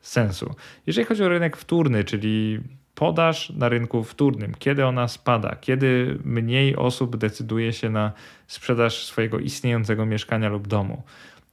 sensu. 0.00 0.54
Jeżeli 0.86 1.06
chodzi 1.06 1.24
o 1.24 1.28
rynek 1.28 1.56
wtórny, 1.56 2.04
czyli 2.04 2.60
podaż 2.94 3.50
na 3.50 3.68
rynku 3.68 4.04
wtórnym, 4.04 4.52
kiedy 4.58 4.86
ona 4.86 5.08
spada, 5.08 5.56
kiedy 5.60 6.18
mniej 6.24 6.76
osób 6.76 7.16
decyduje 7.16 7.72
się 7.72 7.90
na 7.90 8.12
sprzedaż 8.46 9.04
swojego 9.04 9.38
istniejącego 9.38 10.06
mieszkania 10.06 10.48
lub 10.48 10.68
domu. 10.68 11.02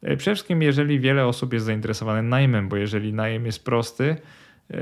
E, 0.01 0.17
przede 0.17 0.36
wszystkim, 0.36 0.62
jeżeli 0.62 1.00
wiele 1.00 1.25
osób 1.25 1.53
jest 1.53 1.65
zainteresowane 1.65 2.21
najmem, 2.21 2.69
bo 2.69 2.77
jeżeli 2.77 3.13
najem 3.13 3.45
jest 3.45 3.65
prosty, 3.65 4.15
e, 4.71 4.77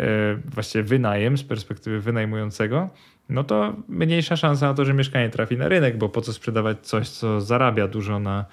właściwie 0.45 0.83
wynajem 0.83 1.37
z 1.37 1.43
perspektywy 1.43 1.99
wynajmującego, 1.99 2.89
no 3.29 3.43
to 3.43 3.75
mniejsza 3.87 4.35
szansa 4.35 4.67
na 4.67 4.73
to, 4.73 4.85
że 4.85 4.93
mieszkanie 4.93 5.29
trafi 5.29 5.57
na 5.57 5.67
rynek, 5.67 5.97
bo 5.97 6.09
po 6.09 6.21
co 6.21 6.33
sprzedawać 6.33 6.77
coś, 6.81 7.09
co 7.09 7.41
zarabia 7.41 7.87
dużo 7.87 8.19
na 8.19 8.45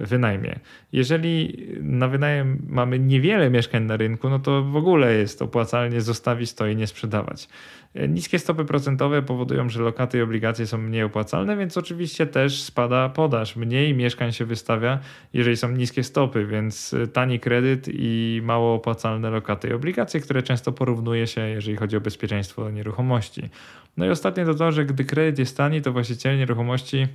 wynajmie. 0.00 0.58
Jeżeli 0.92 1.66
na 1.82 2.08
wynajem 2.08 2.66
mamy 2.68 2.98
niewiele 2.98 3.50
mieszkań 3.50 3.84
na 3.84 3.96
rynku, 3.96 4.30
no 4.30 4.38
to 4.38 4.62
w 4.62 4.76
ogóle 4.76 5.14
jest 5.14 5.42
opłacalnie 5.42 6.00
zostawić 6.00 6.52
to 6.52 6.66
i 6.66 6.76
nie 6.76 6.86
sprzedawać. 6.86 7.48
Niskie 8.08 8.38
stopy 8.38 8.64
procentowe 8.64 9.22
powodują, 9.22 9.68
że 9.68 9.82
lokaty 9.82 10.18
i 10.18 10.22
obligacje 10.22 10.66
są 10.66 10.78
mniej 10.78 11.02
opłacalne, 11.02 11.56
więc 11.56 11.76
oczywiście 11.76 12.26
też 12.26 12.62
spada 12.62 13.08
podaż. 13.08 13.56
Mniej 13.56 13.94
mieszkań 13.94 14.32
się 14.32 14.44
wystawia, 14.44 14.98
jeżeli 15.32 15.56
są 15.56 15.70
niskie 15.70 16.04
stopy, 16.04 16.46
więc 16.46 16.94
tani 17.12 17.40
kredyt 17.40 17.88
i 17.92 18.40
mało 18.44 18.74
opłacalne 18.74 19.30
lokaty 19.30 19.68
i 19.68 19.72
obligacje, 19.72 20.20
które 20.20 20.42
często 20.42 20.72
porównuje 20.72 21.26
się, 21.26 21.40
jeżeli 21.40 21.76
chodzi 21.76 21.96
o 21.96 22.00
bezpieczeństwo 22.00 22.70
nieruchomości. 22.70 23.48
No 23.96 24.06
i 24.06 24.10
ostatnie 24.10 24.44
to 24.44 24.54
to, 24.54 24.72
że 24.72 24.84
gdy 24.84 25.04
kredyt 25.04 25.38
jest 25.38 25.56
tani, 25.56 25.82
to 25.82 25.92
właściciele 25.92 26.36
nieruchomości 26.36 27.06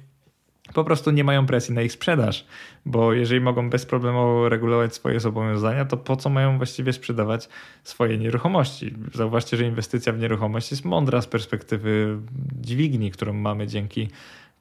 po 0.74 0.84
prostu 0.84 1.12
nie 1.12 1.24
mają 1.24 1.46
presji 1.46 1.74
na 1.74 1.82
ich 1.82 1.92
sprzedaż, 1.92 2.46
bo 2.86 3.14
jeżeli 3.14 3.42
mogą 3.42 3.70
bezproblemowo 3.70 4.50
regulować 4.50 4.96
swoje 4.96 5.20
zobowiązania, 5.20 5.86
to 5.86 5.98
po 5.98 6.16
co 6.16 6.30
mają 6.30 6.58
właściwie 6.58 6.94
sprzedawać 6.94 7.50
swoje 7.84 8.18
nieruchomości? 8.18 8.94
Zauważcie, 9.14 9.58
że 9.58 9.66
inwestycja 9.66 10.14
w 10.14 10.20
nieruchomość 10.20 10.72
jest 10.72 10.86
mądra 10.86 11.22
z 11.22 11.28
perspektywy 11.28 12.18
dźwigni, 12.62 13.12
którą 13.12 13.34
mamy 13.34 13.68
dzięki 13.68 14.10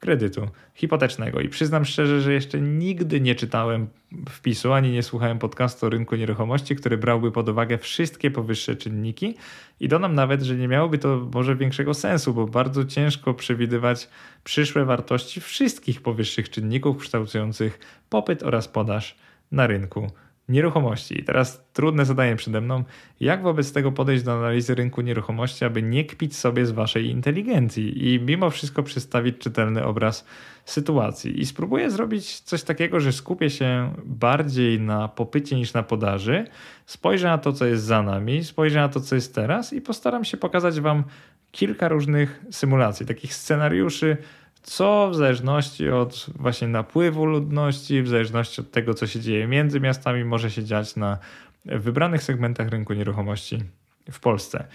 kredytu 0.05 0.47
hipotecznego. 0.73 1.39
I 1.39 1.49
przyznam 1.49 1.85
szczerze, 1.85 2.21
że 2.21 2.33
jeszcze 2.33 2.61
nigdy 2.61 3.21
nie 3.21 3.35
czytałem 3.35 3.87
wpisu 4.29 4.73
ani 4.73 4.91
nie 4.91 5.03
słuchałem 5.03 5.39
podcastu 5.39 5.85
o 5.85 5.89
rynku 5.89 6.15
nieruchomości, 6.15 6.75
który 6.75 6.97
brałby 6.97 7.31
pod 7.31 7.49
uwagę 7.49 7.77
wszystkie 7.77 8.31
powyższe 8.31 8.75
czynniki. 8.75 9.35
I 9.79 9.87
dodam 9.87 10.15
nawet, 10.15 10.41
że 10.41 10.55
nie 10.55 10.67
miałoby 10.67 10.97
to 10.97 11.29
może 11.33 11.55
większego 11.55 11.93
sensu, 11.93 12.33
bo 12.33 12.47
bardzo 12.47 12.85
ciężko 12.85 13.33
przewidywać 13.33 14.09
przyszłe 14.43 14.85
wartości 14.85 15.41
wszystkich 15.41 16.01
powyższych 16.01 16.49
czynników 16.49 16.97
kształtujących 16.97 17.79
popyt 18.09 18.43
oraz 18.43 18.67
podaż 18.67 19.15
na 19.51 19.67
rynku 19.67 20.11
nieruchomości. 20.49 21.19
I 21.19 21.23
teraz 21.23 21.65
trudne 21.73 22.05
zadanie 22.05 22.35
przede 22.35 22.61
mną, 22.61 22.83
jak 23.19 23.43
wobec 23.43 23.73
tego 23.73 23.91
podejść 23.91 24.23
do 24.23 24.33
analizy 24.33 24.75
rynku 24.75 25.01
nieruchomości, 25.01 25.65
aby 25.65 25.81
nie 25.81 26.05
kpić 26.05 26.35
sobie 26.35 26.65
z 26.65 26.71
waszej 26.71 27.09
inteligencji 27.09 28.13
i 28.13 28.19
mimo 28.19 28.49
wszystko 28.49 28.83
przedstawić 28.83 29.37
czytelny 29.37 29.83
obraz 29.83 30.25
sytuacji. 30.65 31.39
I 31.39 31.45
spróbuję 31.45 31.91
zrobić 31.91 32.39
coś 32.39 32.63
takiego, 32.63 32.99
że 32.99 33.13
skupię 33.13 33.49
się 33.49 33.93
bardziej 34.05 34.79
na 34.81 35.07
popycie 35.07 35.55
niż 35.55 35.73
na 35.73 35.83
podaży, 35.83 36.47
spojrzę 36.85 37.27
na 37.27 37.37
to, 37.37 37.53
co 37.53 37.65
jest 37.65 37.83
za 37.83 38.03
nami, 38.03 38.43
spojrzę 38.43 38.79
na 38.79 38.89
to, 38.89 38.99
co 38.99 39.15
jest 39.15 39.35
teraz 39.35 39.73
i 39.73 39.81
postaram 39.81 40.25
się 40.25 40.37
pokazać 40.37 40.79
wam 40.79 41.03
kilka 41.51 41.87
różnych 41.87 42.45
symulacji, 42.51 43.05
takich 43.05 43.33
scenariuszy, 43.33 44.17
co 44.65 45.09
w 45.11 45.15
zależności 45.15 45.89
od 45.89 46.25
właśnie 46.35 46.67
napływu 46.67 47.25
ludności, 47.25 48.01
w 48.01 48.07
zależności 48.07 48.61
od 48.61 48.71
tego, 48.71 48.93
co 48.93 49.07
się 49.07 49.19
dzieje 49.19 49.47
między 49.47 49.79
miastami, 49.79 50.23
może 50.23 50.51
się 50.51 50.63
dziać 50.63 50.95
na 50.95 51.17
wybranych 51.65 52.23
segmentach 52.23 52.69
rynku 52.69 52.93
nieruchomości 52.93 53.63
w 54.11 54.19
Polsce. 54.19 54.67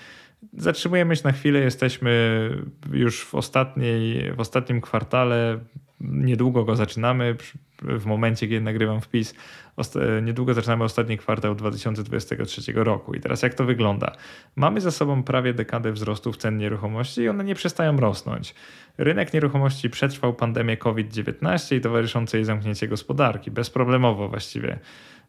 Zatrzymujemy 0.57 1.17
się 1.17 1.23
na 1.25 1.33
chwilę, 1.33 1.59
jesteśmy 1.59 2.51
już 2.93 3.25
w, 3.25 3.35
ostatniej, 3.35 4.33
w 4.33 4.41
ostatnim 4.41 4.81
kwartale, 4.81 5.59
niedługo 6.01 6.65
go 6.65 6.77
zaczynamy. 6.77 7.37
W 7.83 8.07
momencie, 8.07 8.49
kiedy 8.49 8.61
nagrywam 8.61 9.01
wpis, 9.01 9.35
niedługo 10.23 10.55
zaczynamy 10.55 10.85
ostatni 10.85 11.19
kwartał 11.19 11.55
2023 11.55 12.73
roku. 12.75 13.15
I 13.15 13.21
teraz 13.21 13.43
jak 13.43 13.55
to 13.55 13.65
wygląda? 13.65 14.13
Mamy 14.57 14.81
za 14.81 14.91
sobą 14.91 15.23
prawie 15.23 15.55
dekadę 15.55 15.93
wzrostów 15.93 16.37
cen 16.37 16.57
nieruchomości 16.57 17.21
i 17.21 17.29
one 17.29 17.45
nie 17.45 17.55
przestają 17.55 17.97
rosnąć. 17.97 18.55
Rynek 18.99 19.35
nieruchomości 19.35 19.91
przetrwał 19.91 20.35
pandemię 20.35 20.77
COVID-19 20.77 21.77
i 21.77 21.81
towarzyszące 21.81 22.37
jej 22.37 22.45
zamknięcie 22.45 22.89
gospodarki, 22.89 23.51
bezproblemowo 23.51 24.29
właściwie. 24.29 24.79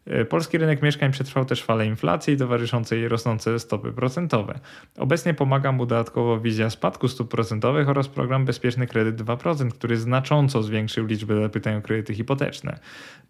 E, 0.06 0.24
polski 0.24 0.58
rynek 0.58 0.82
mieszkań 0.82 1.12
przetrwał 1.12 1.44
też 1.44 1.62
falę 1.62 1.86
inflacji 1.86 2.34
i 2.34 2.36
towarzyszące 2.36 2.96
jej 2.96 3.08
rosnące 3.08 3.58
stopy 3.58 3.92
procentowe. 3.92 4.60
Obecnie 4.98 5.34
pomaga 5.34 5.72
mu 5.72 5.86
dodatkowo 5.86 6.40
wizja 6.40 6.70
spadku 6.70 7.08
stóp 7.08 7.30
procentowych 7.30 7.88
oraz 7.88 8.08
program 8.08 8.44
Bezpieczny 8.44 8.86
Kredyt 8.86 9.16
2%, 9.16 9.68
który 9.68 9.96
znacząco 9.96 10.62
zwiększył 10.62 11.06
liczbę 11.06 11.42
zapytań 11.42 11.76
o 11.76 11.82
kredyty 11.82 12.14
hipoteczne. 12.14 12.78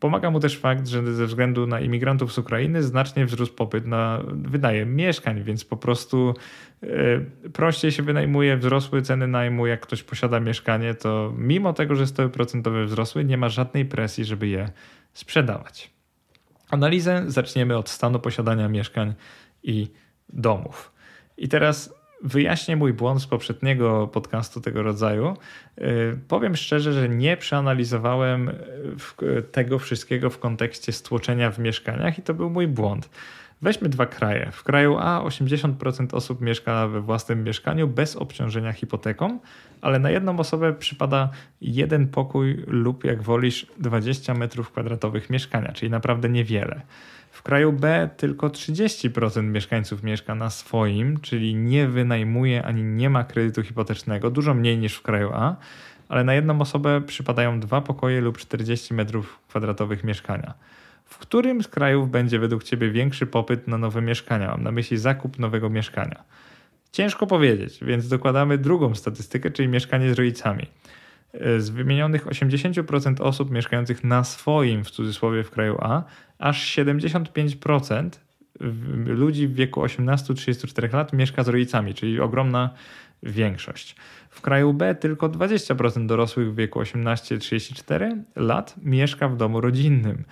Pomaga 0.00 0.30
mu 0.30 0.40
też 0.40 0.58
fakt, 0.58 0.88
że 0.88 1.14
ze 1.14 1.26
względu 1.26 1.66
na 1.66 1.80
imigrantów 1.80 2.32
z 2.32 2.38
Ukrainy 2.38 2.82
znacznie 2.82 3.26
wzrósł 3.26 3.54
popyt 3.54 3.86
na 3.86 4.22
wynajem 4.34 4.96
mieszkań, 4.96 5.42
więc 5.42 5.64
po 5.64 5.76
prostu 5.76 6.34
yy, 6.82 7.26
prościej 7.52 7.92
się 7.92 8.02
wynajmuje, 8.02 8.56
wzrosły 8.56 9.02
ceny 9.02 9.28
najmu, 9.28 9.66
jak 9.66 9.80
ktoś 9.80 10.02
posiada 10.02 10.40
mieszkanie, 10.40 10.94
to 10.94 11.32
mimo 11.38 11.72
tego, 11.72 11.94
że 11.94 12.06
stopy 12.06 12.28
procentowe 12.28 12.84
wzrosły, 12.84 13.24
nie 13.24 13.36
ma 13.36 13.48
żadnej 13.48 13.84
presji, 13.84 14.24
żeby 14.24 14.48
je 14.48 14.68
sprzedawać. 15.12 16.01
Analizę 16.72 17.24
zaczniemy 17.26 17.76
od 17.76 17.90
stanu 17.90 18.18
posiadania 18.18 18.68
mieszkań 18.68 19.14
i 19.62 19.90
domów. 20.28 20.92
I 21.36 21.48
teraz 21.48 21.94
wyjaśnię 22.22 22.76
mój 22.76 22.92
błąd 22.92 23.22
z 23.22 23.26
poprzedniego 23.26 24.06
podcastu 24.06 24.60
tego 24.60 24.82
rodzaju. 24.82 25.36
Y, 25.78 26.18
powiem 26.28 26.56
szczerze, 26.56 26.92
że 26.92 27.08
nie 27.08 27.36
przeanalizowałem 27.36 28.50
tego 29.52 29.78
wszystkiego 29.78 30.30
w 30.30 30.38
kontekście 30.38 30.92
stłoczenia 30.92 31.50
w 31.50 31.58
mieszkaniach 31.58 32.18
i 32.18 32.22
to 32.22 32.34
był 32.34 32.50
mój 32.50 32.66
błąd. 32.66 33.10
Weźmy 33.62 33.88
dwa 33.88 34.06
kraje. 34.06 34.50
W 34.52 34.62
kraju 34.62 34.96
A 34.98 35.20
80% 35.20 36.14
osób 36.14 36.40
mieszka 36.40 36.88
we 36.88 37.00
własnym 37.00 37.44
mieszkaniu 37.44 37.88
bez 37.88 38.16
obciążenia 38.16 38.72
hipoteką, 38.72 39.38
ale 39.80 39.98
na 39.98 40.10
jedną 40.10 40.38
osobę 40.38 40.72
przypada 40.72 41.30
jeden 41.60 42.08
pokój 42.08 42.64
lub 42.66 43.04
jak 43.04 43.22
wolisz 43.22 43.66
20 43.78 44.34
m2 44.34 45.30
mieszkania, 45.30 45.72
czyli 45.72 45.90
naprawdę 45.90 46.28
niewiele. 46.28 46.80
W 47.30 47.42
kraju 47.42 47.72
B 47.72 48.10
tylko 48.16 48.48
30% 48.48 49.42
mieszkańców 49.42 50.02
mieszka 50.02 50.34
na 50.34 50.50
swoim, 50.50 51.20
czyli 51.20 51.54
nie 51.54 51.88
wynajmuje 51.88 52.62
ani 52.62 52.82
nie 52.82 53.10
ma 53.10 53.24
kredytu 53.24 53.62
hipotecznego, 53.62 54.30
dużo 54.30 54.54
mniej 54.54 54.78
niż 54.78 54.94
w 54.94 55.02
kraju 55.02 55.30
A, 55.34 55.56
ale 56.08 56.24
na 56.24 56.34
jedną 56.34 56.60
osobę 56.60 57.00
przypadają 57.00 57.60
dwa 57.60 57.80
pokoje 57.80 58.20
lub 58.20 58.38
40 58.38 58.94
m2 58.94 60.04
mieszkania. 60.04 60.54
W 61.12 61.18
którym 61.18 61.62
z 61.62 61.68
krajów 61.68 62.10
będzie 62.10 62.38
według 62.38 62.64
Ciebie 62.64 62.90
większy 62.90 63.26
popyt 63.26 63.68
na 63.68 63.78
nowe 63.78 64.02
mieszkania? 64.02 64.48
Mam 64.48 64.62
na 64.62 64.72
myśli 64.72 64.98
zakup 64.98 65.38
nowego 65.38 65.70
mieszkania. 65.70 66.24
Ciężko 66.92 67.26
powiedzieć, 67.26 67.78
więc 67.82 68.08
dokładamy 68.08 68.58
drugą 68.58 68.94
statystykę, 68.94 69.50
czyli 69.50 69.68
mieszkanie 69.68 70.14
z 70.14 70.18
rodzicami. 70.18 70.66
Z 71.58 71.70
wymienionych 71.70 72.26
80% 72.26 73.22
osób 73.22 73.50
mieszkających 73.50 74.04
na 74.04 74.24
swoim, 74.24 74.84
w 74.84 74.90
cudzysłowie, 74.90 75.44
w 75.44 75.50
kraju 75.50 75.78
A, 75.80 76.02
aż 76.38 76.76
75% 76.76 78.10
ludzi 79.06 79.48
w 79.48 79.54
wieku 79.54 79.80
18-34 79.80 80.94
lat 80.94 81.12
mieszka 81.12 81.44
z 81.44 81.48
rodzicami, 81.48 81.94
czyli 81.94 82.20
ogromna 82.20 82.70
większość. 83.22 83.96
W 84.30 84.40
kraju 84.40 84.74
B 84.74 84.94
tylko 84.94 85.28
20% 85.28 86.06
dorosłych 86.06 86.52
w 86.52 86.54
wieku 86.54 86.80
18-34 86.80 88.16
lat 88.36 88.74
mieszka 88.82 89.28
w 89.28 89.36
domu 89.36 89.60
rodzinnym. 89.60 90.24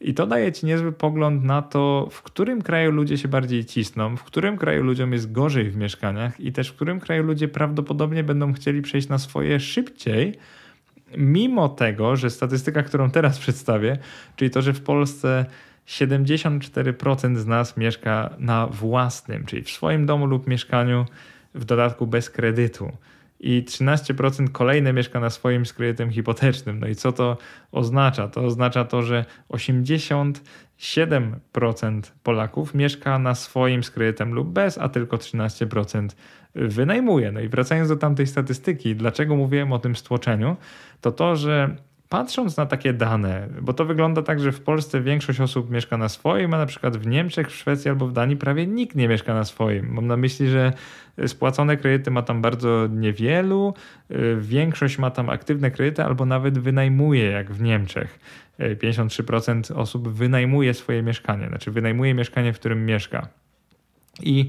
I 0.00 0.14
to 0.14 0.26
daje 0.26 0.52
ci 0.52 0.66
niezły 0.66 0.92
pogląd 0.92 1.44
na 1.44 1.62
to, 1.62 2.08
w 2.10 2.22
którym 2.22 2.62
kraju 2.62 2.90
ludzie 2.90 3.18
się 3.18 3.28
bardziej 3.28 3.64
cisną, 3.64 4.16
w 4.16 4.24
którym 4.24 4.56
kraju 4.56 4.82
ludziom 4.82 5.12
jest 5.12 5.32
gorzej 5.32 5.70
w 5.70 5.76
mieszkaniach 5.76 6.40
i 6.40 6.52
też 6.52 6.68
w 6.68 6.74
którym 6.74 7.00
kraju 7.00 7.22
ludzie 7.22 7.48
prawdopodobnie 7.48 8.24
będą 8.24 8.52
chcieli 8.52 8.82
przejść 8.82 9.08
na 9.08 9.18
swoje 9.18 9.60
szybciej, 9.60 10.34
mimo 11.16 11.68
tego, 11.68 12.16
że 12.16 12.30
statystyka, 12.30 12.82
którą 12.82 13.10
teraz 13.10 13.38
przedstawię, 13.38 13.98
czyli 14.36 14.50
to, 14.50 14.62
że 14.62 14.72
w 14.72 14.80
Polsce 14.80 15.46
74% 15.86 17.36
z 17.36 17.46
nas 17.46 17.76
mieszka 17.76 18.34
na 18.38 18.66
własnym, 18.66 19.44
czyli 19.44 19.62
w 19.62 19.70
swoim 19.70 20.06
domu 20.06 20.26
lub 20.26 20.46
mieszkaniu, 20.46 21.06
w 21.54 21.64
dodatku 21.64 22.06
bez 22.06 22.30
kredytu 22.30 22.92
i 23.40 23.62
13% 23.62 24.48
kolejne 24.52 24.92
mieszka 24.92 25.20
na 25.20 25.30
swoim 25.30 25.66
z 25.66 25.72
kredytem 25.72 26.10
hipotecznym. 26.10 26.80
No 26.80 26.86
i 26.86 26.94
co 26.94 27.12
to 27.12 27.38
oznacza? 27.72 28.28
To 28.28 28.44
oznacza 28.44 28.84
to, 28.84 29.02
że 29.02 29.24
87% 29.50 32.02
Polaków 32.22 32.74
mieszka 32.74 33.18
na 33.18 33.34
swoim 33.34 33.84
z 33.84 33.90
kredytem 33.90 34.34
lub 34.34 34.48
bez, 34.48 34.78
a 34.78 34.88
tylko 34.88 35.16
13% 35.16 36.08
wynajmuje. 36.54 37.32
No 37.32 37.40
i 37.40 37.48
wracając 37.48 37.88
do 37.88 37.96
tamtej 37.96 38.26
statystyki, 38.26 38.96
dlaczego 38.96 39.36
mówiłem 39.36 39.72
o 39.72 39.78
tym 39.78 39.96
stłoczeniu, 39.96 40.56
to 41.00 41.12
to, 41.12 41.36
że 41.36 41.76
patrząc 42.08 42.56
na 42.56 42.66
takie 42.66 42.92
dane, 42.92 43.48
bo 43.62 43.72
to 43.72 43.84
wygląda 43.84 44.22
tak, 44.22 44.40
że 44.40 44.52
w 44.52 44.60
Polsce 44.60 45.00
większość 45.00 45.40
osób 45.40 45.70
mieszka 45.70 45.96
na 45.96 46.08
swoim, 46.08 46.54
a 46.54 46.58
na 46.58 46.66
przykład 46.66 46.96
w 46.96 47.06
Niemczech, 47.06 47.50
w 47.50 47.54
Szwecji 47.54 47.90
albo 47.90 48.06
w 48.06 48.12
Danii 48.12 48.36
prawie 48.36 48.66
nikt 48.66 48.96
nie 48.96 49.08
mieszka 49.08 49.34
na 49.34 49.44
swoim. 49.44 49.92
Mam 49.92 50.06
na 50.06 50.16
myśli, 50.16 50.48
że 50.48 50.72
spłacone 51.26 51.76
kredyty 51.76 52.10
ma 52.10 52.22
tam 52.22 52.42
bardzo 52.42 52.86
niewielu, 52.90 53.74
y, 54.10 54.36
większość 54.40 54.98
ma 54.98 55.10
tam 55.10 55.30
aktywne 55.30 55.70
kredyty 55.70 56.04
albo 56.04 56.26
nawet 56.26 56.58
wynajmuje, 56.58 57.24
jak 57.24 57.52
w 57.52 57.62
Niemczech. 57.62 58.18
53% 58.58 59.70
y, 59.70 59.74
osób 59.74 60.08
wynajmuje 60.08 60.74
swoje 60.74 61.02
mieszkanie, 61.02 61.48
znaczy 61.48 61.70
wynajmuje 61.70 62.14
mieszkanie, 62.14 62.52
w 62.52 62.58
którym 62.58 62.86
mieszka. 62.86 63.28
I 64.22 64.48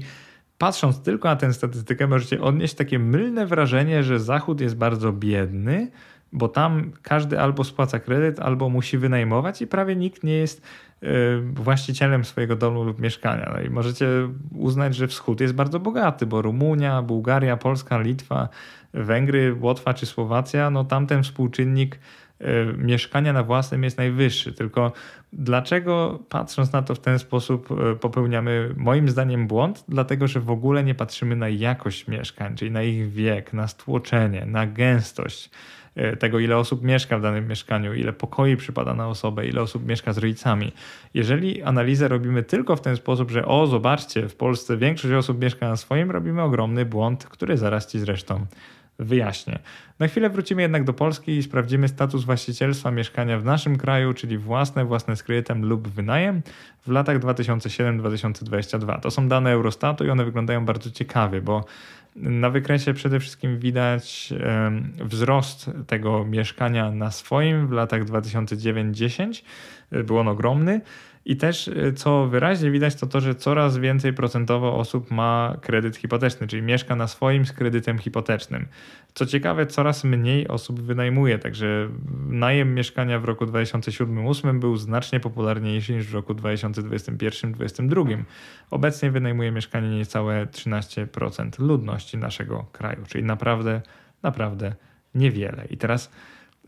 patrząc 0.58 1.02
tylko 1.02 1.28
na 1.28 1.36
tę 1.36 1.52
statystykę, 1.52 2.06
możecie 2.06 2.40
odnieść 2.40 2.74
takie 2.74 2.98
mylne 2.98 3.46
wrażenie, 3.46 4.02
że 4.02 4.20
Zachód 4.20 4.60
jest 4.60 4.76
bardzo 4.76 5.12
biedny, 5.12 5.90
bo 6.32 6.48
tam 6.48 6.92
każdy 7.02 7.40
albo 7.40 7.64
spłaca 7.64 7.98
kredyt, 7.98 8.40
albo 8.40 8.68
musi 8.68 8.98
wynajmować 8.98 9.62
i 9.62 9.66
prawie 9.66 9.96
nikt 9.96 10.24
nie 10.24 10.34
jest 10.34 10.62
y, 11.02 11.06
właścicielem 11.54 12.24
swojego 12.24 12.56
domu 12.56 12.84
lub 12.84 13.00
mieszkania. 13.00 13.52
No 13.54 13.60
i 13.60 13.70
możecie 13.70 14.06
uznać, 14.54 14.94
że 14.94 15.06
wschód 15.06 15.40
jest 15.40 15.54
bardzo 15.54 15.80
bogaty, 15.80 16.26
bo 16.26 16.42
Rumunia, 16.42 17.02
Bułgaria, 17.02 17.56
Polska, 17.56 18.00
Litwa, 18.00 18.48
Węgry, 18.94 19.56
Łotwa 19.60 19.94
czy 19.94 20.06
Słowacja, 20.06 20.70
no 20.70 20.84
tamten 20.84 21.22
współczynnik 21.22 21.98
Y, 22.40 22.74
mieszkania 22.76 23.32
na 23.32 23.42
własnym 23.42 23.84
jest 23.84 23.98
najwyższy. 23.98 24.52
Tylko 24.52 24.92
dlaczego 25.32 26.18
patrząc 26.28 26.72
na 26.72 26.82
to 26.82 26.94
w 26.94 26.98
ten 26.98 27.18
sposób 27.18 27.70
y, 27.70 27.96
popełniamy 27.96 28.74
moim 28.76 29.08
zdaniem 29.08 29.46
błąd? 29.46 29.84
Dlatego, 29.88 30.26
że 30.26 30.40
w 30.40 30.50
ogóle 30.50 30.84
nie 30.84 30.94
patrzymy 30.94 31.36
na 31.36 31.48
jakość 31.48 32.08
mieszkań, 32.08 32.56
czyli 32.56 32.70
na 32.70 32.82
ich 32.82 33.10
wiek, 33.10 33.52
na 33.52 33.68
stłoczenie, 33.68 34.46
na 34.46 34.66
gęstość 34.66 35.50
tego, 36.18 36.38
ile 36.38 36.56
osób 36.56 36.82
mieszka 36.82 37.18
w 37.18 37.22
danym 37.22 37.48
mieszkaniu, 37.48 37.94
ile 37.94 38.12
pokoi 38.12 38.56
przypada 38.56 38.94
na 38.94 39.08
osobę, 39.08 39.46
ile 39.46 39.62
osób 39.62 39.86
mieszka 39.86 40.12
z 40.12 40.18
rodzicami. 40.18 40.72
Jeżeli 41.14 41.62
analizę 41.62 42.08
robimy 42.08 42.42
tylko 42.42 42.76
w 42.76 42.80
ten 42.80 42.96
sposób, 42.96 43.30
że 43.30 43.44
o, 43.44 43.66
zobaczcie, 43.66 44.28
w 44.28 44.36
Polsce 44.36 44.76
większość 44.76 45.14
osób 45.14 45.42
mieszka 45.42 45.68
na 45.68 45.76
swoim, 45.76 46.10
robimy 46.10 46.42
ogromny 46.42 46.84
błąd, 46.84 47.24
który 47.24 47.56
zaraz 47.56 47.86
ci 47.86 48.00
zresztą 48.00 48.46
wyjaśnię. 48.98 49.58
Na 49.98 50.08
chwilę 50.08 50.30
wrócimy 50.30 50.62
jednak 50.62 50.84
do 50.84 50.92
Polski 50.92 51.36
i 51.36 51.42
sprawdzimy 51.42 51.88
status 51.88 52.24
właścicielstwa 52.24 52.90
mieszkania 52.90 53.38
w 53.38 53.44
naszym 53.44 53.78
kraju, 53.78 54.14
czyli 54.14 54.38
własne, 54.38 54.84
własne 54.84 55.16
z 55.16 55.22
kredytem 55.22 55.64
lub 55.64 55.88
wynajem 55.88 56.42
w 56.86 56.90
latach 56.90 57.18
2007-2022. 57.18 59.00
To 59.00 59.10
są 59.10 59.28
dane 59.28 59.52
Eurostatu 59.52 60.04
i 60.04 60.10
one 60.10 60.24
wyglądają 60.24 60.64
bardzo 60.64 60.90
ciekawie, 60.90 61.40
bo 61.40 61.64
na 62.16 62.50
wykresie 62.50 62.94
przede 62.94 63.20
wszystkim 63.20 63.58
widać 63.58 64.34
wzrost 65.04 65.70
tego 65.86 66.24
mieszkania 66.24 66.90
na 66.90 67.10
swoim 67.10 67.68
w 67.68 67.72
latach 67.72 68.04
2009-10. 68.04 69.42
Był 70.04 70.18
on 70.18 70.28
ogromny. 70.28 70.80
I 71.28 71.36
też, 71.36 71.68
y, 71.68 71.92
co 71.92 72.26
wyraźnie 72.26 72.70
widać, 72.70 72.94
to 72.94 73.06
to, 73.06 73.20
że 73.20 73.34
coraz 73.34 73.78
więcej 73.78 74.12
procentowo 74.12 74.76
osób 74.76 75.10
ma 75.10 75.56
kredyt 75.60 75.96
hipoteczny, 75.96 76.46
czyli 76.46 76.62
mieszka 76.62 76.96
na 76.96 77.06
swoim 77.06 77.46
z 77.46 77.52
kredytem 77.52 77.98
hipotecznym. 77.98 78.66
Co 79.14 79.26
ciekawe, 79.26 79.66
coraz 79.66 80.04
mniej 80.04 80.48
osób 80.48 80.80
wynajmuje, 80.80 81.38
także 81.38 81.88
najem 82.28 82.74
mieszkania 82.74 83.18
w 83.18 83.24
roku 83.24 83.44
2007-2008 83.44 84.58
był 84.58 84.76
znacznie 84.76 85.20
popularniejszy 85.20 85.94
niż 85.94 86.06
w 86.06 86.14
roku 86.14 86.34
2021-2022. 86.34 88.22
Obecnie 88.70 89.10
wynajmuje 89.10 89.50
mieszkanie 89.50 89.90
niecałe 89.90 90.46
13% 90.46 91.60
ludności 91.60 92.18
naszego 92.18 92.66
kraju, 92.72 93.04
czyli 93.08 93.24
naprawdę, 93.24 93.82
naprawdę 94.22 94.74
niewiele. 95.14 95.64
I 95.70 95.76
teraz 95.76 96.10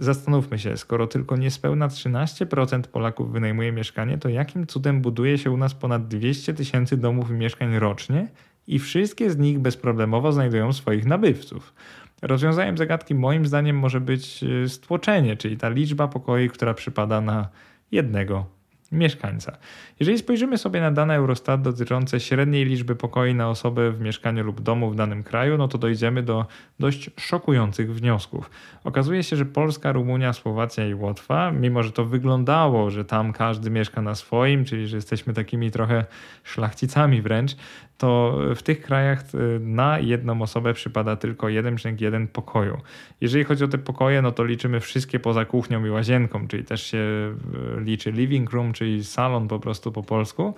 Zastanówmy 0.01 0.59
się, 0.59 0.77
skoro 0.77 1.07
tylko 1.07 1.37
niespełna 1.37 1.89
13% 1.89 2.83
Polaków 2.83 3.33
wynajmuje 3.33 3.73
mieszkanie, 3.73 4.19
to 4.19 4.29
jakim 4.29 4.67
cudem 4.67 5.01
buduje 5.01 5.39
się 5.39 5.51
u 5.51 5.57
nas 5.57 5.75
ponad 5.75 6.09
200 6.09 6.55
tysięcy 6.55 6.97
domów 6.97 7.31
i 7.31 7.33
mieszkań 7.33 7.79
rocznie 7.79 8.29
i 8.67 8.79
wszystkie 8.79 9.31
z 9.31 9.39
nich 9.39 9.59
bezproblemowo 9.59 10.33
znajdują 10.33 10.73
swoich 10.73 11.07
nabywców? 11.07 11.75
Rozwiązaniem 12.23 12.79
zagadki 12.79 13.15
moim 13.15 13.47
zdaniem 13.47 13.79
może 13.79 14.01
być 14.01 14.43
y, 14.43 14.69
stłoczenie, 14.69 15.37
czyli 15.37 15.57
ta 15.57 15.69
liczba 15.69 16.09
pokoi, 16.09 16.49
która 16.49 16.75
przypada 16.75 17.21
na 17.21 17.49
jednego 17.93 18.60
mieszkańca. 18.93 19.57
Jeżeli 20.01 20.19
spojrzymy 20.19 20.59
sobie 20.59 20.81
na 20.81 20.91
dane 20.91 21.17
Eurostat 21.17 21.63
dotyczące 21.63 22.21
średniej 22.21 22.65
liczby 22.65 22.97
pokoi 22.97 23.35
na 23.35 23.49
osobę 23.49 23.91
w 23.91 24.01
mieszkaniu 24.01 24.45
lub 24.45 24.61
domu 24.61 24.91
w 24.91 24.97
danym 24.97 25.23
kraju, 25.23 25.59
no 25.59 25.69
to 25.69 25.79
dojdziemy 25.79 26.23
do 26.23 26.47
dość 26.79 27.11
szokujących 27.21 27.95
wniosków. 27.95 28.51
Okazuje 28.85 29.23
się, 29.23 29.37
że 29.37 29.45
Polska, 29.45 29.93
Rumunia, 29.93 30.33
Słowacja 30.33 30.87
i 30.87 30.95
Łotwa, 30.95 31.51
mimo 31.51 31.83
że 31.83 31.93
to 31.93 32.05
wyglądało, 32.05 32.91
że 32.91 33.05
tam 33.05 33.33
każdy 33.33 33.71
mieszka 33.71 34.03
na 34.03 34.15
swoim, 34.15 34.65
czyli 34.65 34.89
że 34.89 34.97
jesteśmy 34.97 35.35
takimi 35.35 35.71
trochę 35.71 36.05
szlachcicami 36.45 37.23
wręcz, 37.23 37.57
to 38.01 38.39
w 38.55 38.63
tych 38.63 38.83
krajach 38.83 39.25
y, 39.35 39.61
na 39.61 39.99
jedną 39.99 40.43
osobę 40.43 40.75
przypada 40.75 41.17
tylko 41.17 41.47
1,1 41.47 42.27
pokoju. 42.27 42.79
Jeżeli 43.21 43.45
chodzi 43.45 43.65
o 43.65 43.69
te 43.69 43.79
pokoje, 43.79 44.23
no 44.23 44.33
to 44.33 44.45
liczymy 44.45 44.81
wszystkie 44.81 45.21
poza 45.21 45.45
kuchnią 45.45 45.85
i 45.85 45.91
łazienką, 45.91 46.49
czyli 46.49 46.65
też 46.65 46.83
się 46.83 46.99
y, 46.99 47.81
liczy 47.81 48.13
living 48.13 48.51
room, 48.51 48.73
czyli 48.73 49.05
salon 49.05 49.49
po 49.49 49.59
prostu 49.59 49.93
po 49.93 50.03
polsku. 50.03 50.55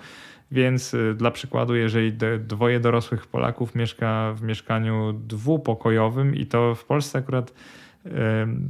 Więc 0.51 0.93
y, 0.93 1.13
dla 1.13 1.31
przykładu, 1.31 1.75
jeżeli 1.75 2.13
dwoje 2.39 2.79
dorosłych 2.79 3.27
Polaków 3.27 3.75
mieszka 3.75 4.33
w 4.33 4.41
mieszkaniu 4.41 5.13
dwupokojowym 5.13 6.35
i 6.35 6.45
to 6.45 6.75
w 6.75 6.85
Polsce 6.85 7.19
akurat 7.19 7.53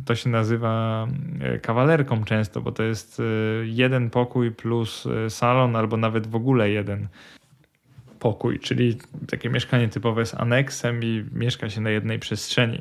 to 0.06 0.16
się 0.16 0.30
nazywa 0.30 1.08
kawalerką 1.62 2.24
często, 2.24 2.62
bo 2.62 2.72
to 2.72 2.84
jest 2.84 3.22
jeden 3.64 4.10
pokój 4.10 4.52
plus 4.52 5.08
salon, 5.30 5.76
albo 5.76 5.98
nawet 5.98 6.28
w 6.28 6.36
ogóle 6.36 6.70
jeden 6.70 7.08
pokój, 8.24 8.60
czyli 8.60 8.98
takie 9.28 9.50
mieszkanie 9.50 9.90
typowe 9.90 10.26
z 10.26 10.34
aneksem 10.34 11.04
i 11.04 11.26
mieszka 11.34 11.70
się 11.70 11.82
na 11.82 11.90
jednej 11.90 12.20
przestrzeni. 12.20 12.80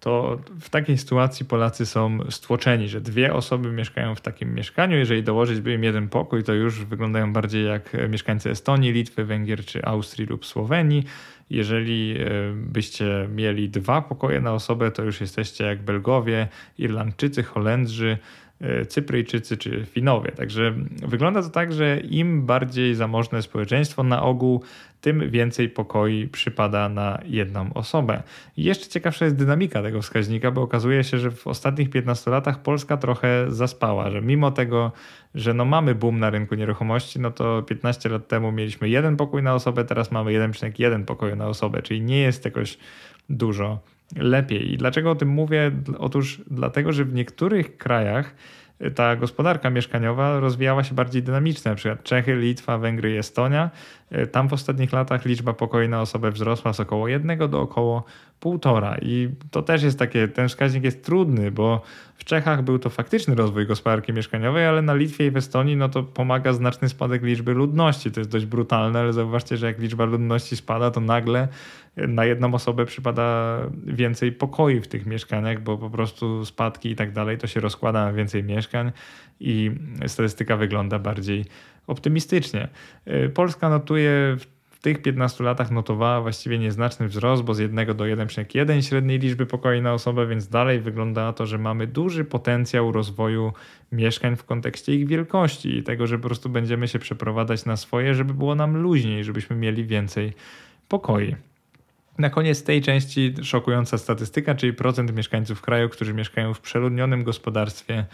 To 0.00 0.40
w 0.60 0.70
takiej 0.70 0.98
sytuacji 0.98 1.46
Polacy 1.46 1.86
są 1.86 2.18
stłoczeni, 2.30 2.88
że 2.88 3.00
dwie 3.00 3.34
osoby 3.34 3.72
mieszkają 3.72 4.14
w 4.14 4.20
takim 4.20 4.54
mieszkaniu. 4.54 4.96
Jeżeli 4.96 5.22
dołożyć 5.22 5.60
by 5.60 5.72
im 5.72 5.84
jeden 5.84 6.08
pokój, 6.08 6.42
to 6.42 6.52
już 6.52 6.84
wyglądają 6.84 7.32
bardziej 7.32 7.66
jak 7.66 7.96
mieszkańcy 8.08 8.50
Estonii, 8.50 8.92
Litwy, 8.92 9.24
Węgier 9.24 9.64
czy 9.64 9.84
Austrii 9.84 10.26
lub 10.26 10.46
Słowenii. 10.46 11.04
Jeżeli 11.50 12.16
e, 12.18 12.26
byście 12.54 13.28
mieli 13.34 13.68
dwa 13.68 14.02
pokoje 14.02 14.40
na 14.40 14.52
osobę, 14.52 14.90
to 14.90 15.02
już 15.02 15.20
jesteście 15.20 15.64
jak 15.64 15.82
Belgowie, 15.82 16.48
Irlandczycy, 16.78 17.42
Holendrzy, 17.42 18.18
Cypryjczycy 18.88 19.56
czy 19.56 19.86
Finowie. 19.86 20.32
Także 20.32 20.74
wygląda 21.06 21.42
to 21.42 21.48
tak, 21.48 21.72
że 21.72 22.00
im 22.00 22.46
bardziej 22.46 22.94
zamożne 22.94 23.42
społeczeństwo 23.42 24.02
na 24.02 24.22
ogół, 24.22 24.62
tym 25.00 25.30
więcej 25.30 25.68
pokoi 25.68 26.28
przypada 26.28 26.88
na 26.88 27.18
jedną 27.24 27.74
osobę. 27.74 28.22
I 28.56 28.64
jeszcze 28.64 28.88
ciekawsza 28.88 29.24
jest 29.24 29.36
dynamika 29.36 29.82
tego 29.82 30.02
wskaźnika, 30.02 30.50
bo 30.50 30.62
okazuje 30.62 31.04
się, 31.04 31.18
że 31.18 31.30
w 31.30 31.46
ostatnich 31.46 31.90
15 31.90 32.30
latach 32.30 32.62
Polska 32.62 32.96
trochę 32.96 33.46
zaspała, 33.48 34.10
że 34.10 34.22
mimo 34.22 34.50
tego, 34.50 34.92
że 35.34 35.54
no 35.54 35.64
mamy 35.64 35.94
boom 35.94 36.18
na 36.18 36.30
rynku 36.30 36.54
nieruchomości, 36.54 37.20
no 37.20 37.30
to 37.30 37.62
15 37.62 38.08
lat 38.08 38.28
temu 38.28 38.52
mieliśmy 38.52 38.88
jeden 38.88 39.16
pokój 39.16 39.42
na 39.42 39.54
osobę, 39.54 39.84
teraz 39.84 40.10
mamy 40.10 40.30
1,1 40.30 41.04
pokoju 41.04 41.36
na 41.36 41.48
osobę, 41.48 41.82
czyli 41.82 42.00
nie 42.00 42.18
jest 42.18 42.44
jakoś 42.44 42.78
dużo 43.30 43.78
lepiej. 44.16 44.72
I 44.72 44.76
dlaczego 44.76 45.10
o 45.10 45.14
tym 45.14 45.28
mówię? 45.28 45.70
Otóż 45.98 46.42
dlatego, 46.50 46.92
że 46.92 47.04
w 47.04 47.14
niektórych 47.14 47.76
krajach 47.76 48.34
ta 48.94 49.16
gospodarka 49.16 49.70
mieszkaniowa 49.70 50.40
rozwijała 50.40 50.84
się 50.84 50.94
bardziej 50.94 51.22
dynamicznie, 51.22 51.70
na 51.70 51.74
przykład 51.74 52.02
Czechy, 52.02 52.36
Litwa, 52.36 52.78
Węgry 52.78 53.18
Estonia. 53.18 53.70
Tam 54.32 54.48
w 54.48 54.52
ostatnich 54.52 54.92
latach 54.92 55.24
liczba 55.24 55.52
pokoi 55.52 55.88
na 55.88 56.00
osobę 56.00 56.30
wzrosła 56.30 56.72
z 56.72 56.80
około 56.80 57.08
jednego 57.08 57.48
do 57.48 57.60
około 57.60 58.04
półtora 58.40 58.96
i 59.02 59.28
to 59.50 59.62
też 59.62 59.82
jest 59.82 59.98
takie, 59.98 60.28
ten 60.28 60.48
wskaźnik 60.48 60.84
jest 60.84 61.04
trudny, 61.04 61.50
bo 61.50 61.82
w 62.14 62.24
Czechach 62.24 62.62
był 62.62 62.78
to 62.78 62.90
faktyczny 62.90 63.34
rozwój 63.34 63.66
gospodarki 63.66 64.12
mieszkaniowej, 64.12 64.66
ale 64.66 64.82
na 64.82 64.94
Litwie 64.94 65.26
i 65.26 65.30
w 65.30 65.36
Estonii 65.36 65.76
no 65.76 65.88
to 65.88 66.02
pomaga 66.02 66.52
znaczny 66.52 66.88
spadek 66.88 67.22
liczby 67.22 67.54
ludności. 67.54 68.10
To 68.10 68.20
jest 68.20 68.30
dość 68.30 68.46
brutalne, 68.46 69.00
ale 69.00 69.12
zauważcie, 69.12 69.56
że 69.56 69.66
jak 69.66 69.78
liczba 69.78 70.04
ludności 70.04 70.56
spada, 70.56 70.90
to 70.90 71.00
nagle 71.00 71.48
na 71.96 72.24
jedną 72.24 72.54
osobę 72.54 72.86
przypada 72.86 73.58
więcej 73.86 74.32
pokoi 74.32 74.80
w 74.80 74.88
tych 74.88 75.06
mieszkaniach, 75.06 75.62
bo 75.62 75.78
po 75.78 75.90
prostu 75.90 76.44
spadki 76.44 76.90
i 76.90 76.96
tak 76.96 77.12
dalej 77.12 77.38
to 77.38 77.46
się 77.46 77.60
rozkłada 77.60 78.04
na 78.04 78.12
więcej 78.12 78.44
mieszkań 78.44 78.92
i 79.40 79.70
statystyka 80.06 80.56
wygląda 80.56 80.98
bardziej 80.98 81.44
optymistycznie. 81.90 82.68
Polska 83.34 83.68
notuje 83.68 84.36
w 84.70 84.82
tych 84.82 85.02
15 85.02 85.44
latach 85.44 85.70
notowała 85.70 86.20
właściwie 86.20 86.58
nieznaczny 86.58 87.08
wzrost, 87.08 87.42
bo 87.42 87.54
z 87.54 87.58
1 87.58 87.86
do 87.86 88.04
1,1 88.04 88.88
średniej 88.88 89.18
liczby 89.18 89.46
pokoi 89.46 89.82
na 89.82 89.92
osobę, 89.92 90.26
więc 90.26 90.48
dalej 90.48 90.80
wygląda 90.80 91.32
to, 91.32 91.46
że 91.46 91.58
mamy 91.58 91.86
duży 91.86 92.24
potencjał 92.24 92.92
rozwoju 92.92 93.52
mieszkań 93.92 94.36
w 94.36 94.44
kontekście 94.44 94.94
ich 94.94 95.06
wielkości 95.06 95.78
i 95.78 95.82
tego, 95.82 96.06
że 96.06 96.18
po 96.18 96.26
prostu 96.26 96.48
będziemy 96.48 96.88
się 96.88 96.98
przeprowadzać 96.98 97.64
na 97.64 97.76
swoje, 97.76 98.14
żeby 98.14 98.34
było 98.34 98.54
nam 98.54 98.76
luźniej, 98.76 99.24
żebyśmy 99.24 99.56
mieli 99.56 99.84
więcej 99.84 100.32
pokoi. 100.88 101.36
Na 102.18 102.30
koniec 102.30 102.64
tej 102.64 102.82
części 102.82 103.34
szokująca 103.42 103.98
statystyka, 103.98 104.54
czyli 104.54 104.72
procent 104.72 105.16
mieszkańców 105.16 105.62
kraju, 105.62 105.88
którzy 105.88 106.14
mieszkają 106.14 106.54
w 106.54 106.60
przeludnionym 106.60 107.24
gospodarstwie 107.24 108.06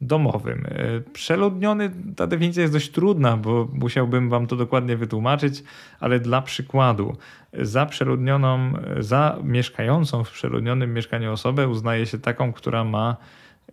domowym. 0.00 0.66
E, 0.66 1.00
przeludniony, 1.00 1.90
ta 2.16 2.26
definicja 2.26 2.62
jest 2.62 2.74
dość 2.74 2.90
trudna, 2.90 3.36
bo 3.36 3.68
musiałbym 3.72 4.30
wam 4.30 4.46
to 4.46 4.56
dokładnie 4.56 4.96
wytłumaczyć, 4.96 5.62
ale 6.00 6.20
dla 6.20 6.42
przykładu, 6.42 7.16
za 7.52 7.86
przeludnioną, 7.86 8.72
za 8.98 9.38
mieszkającą 9.42 10.24
w 10.24 10.30
przeludnionym 10.30 10.94
mieszkaniu 10.94 11.32
osobę 11.32 11.68
uznaje 11.68 12.06
się 12.06 12.18
taką, 12.18 12.52
która 12.52 12.84
ma, 12.84 13.16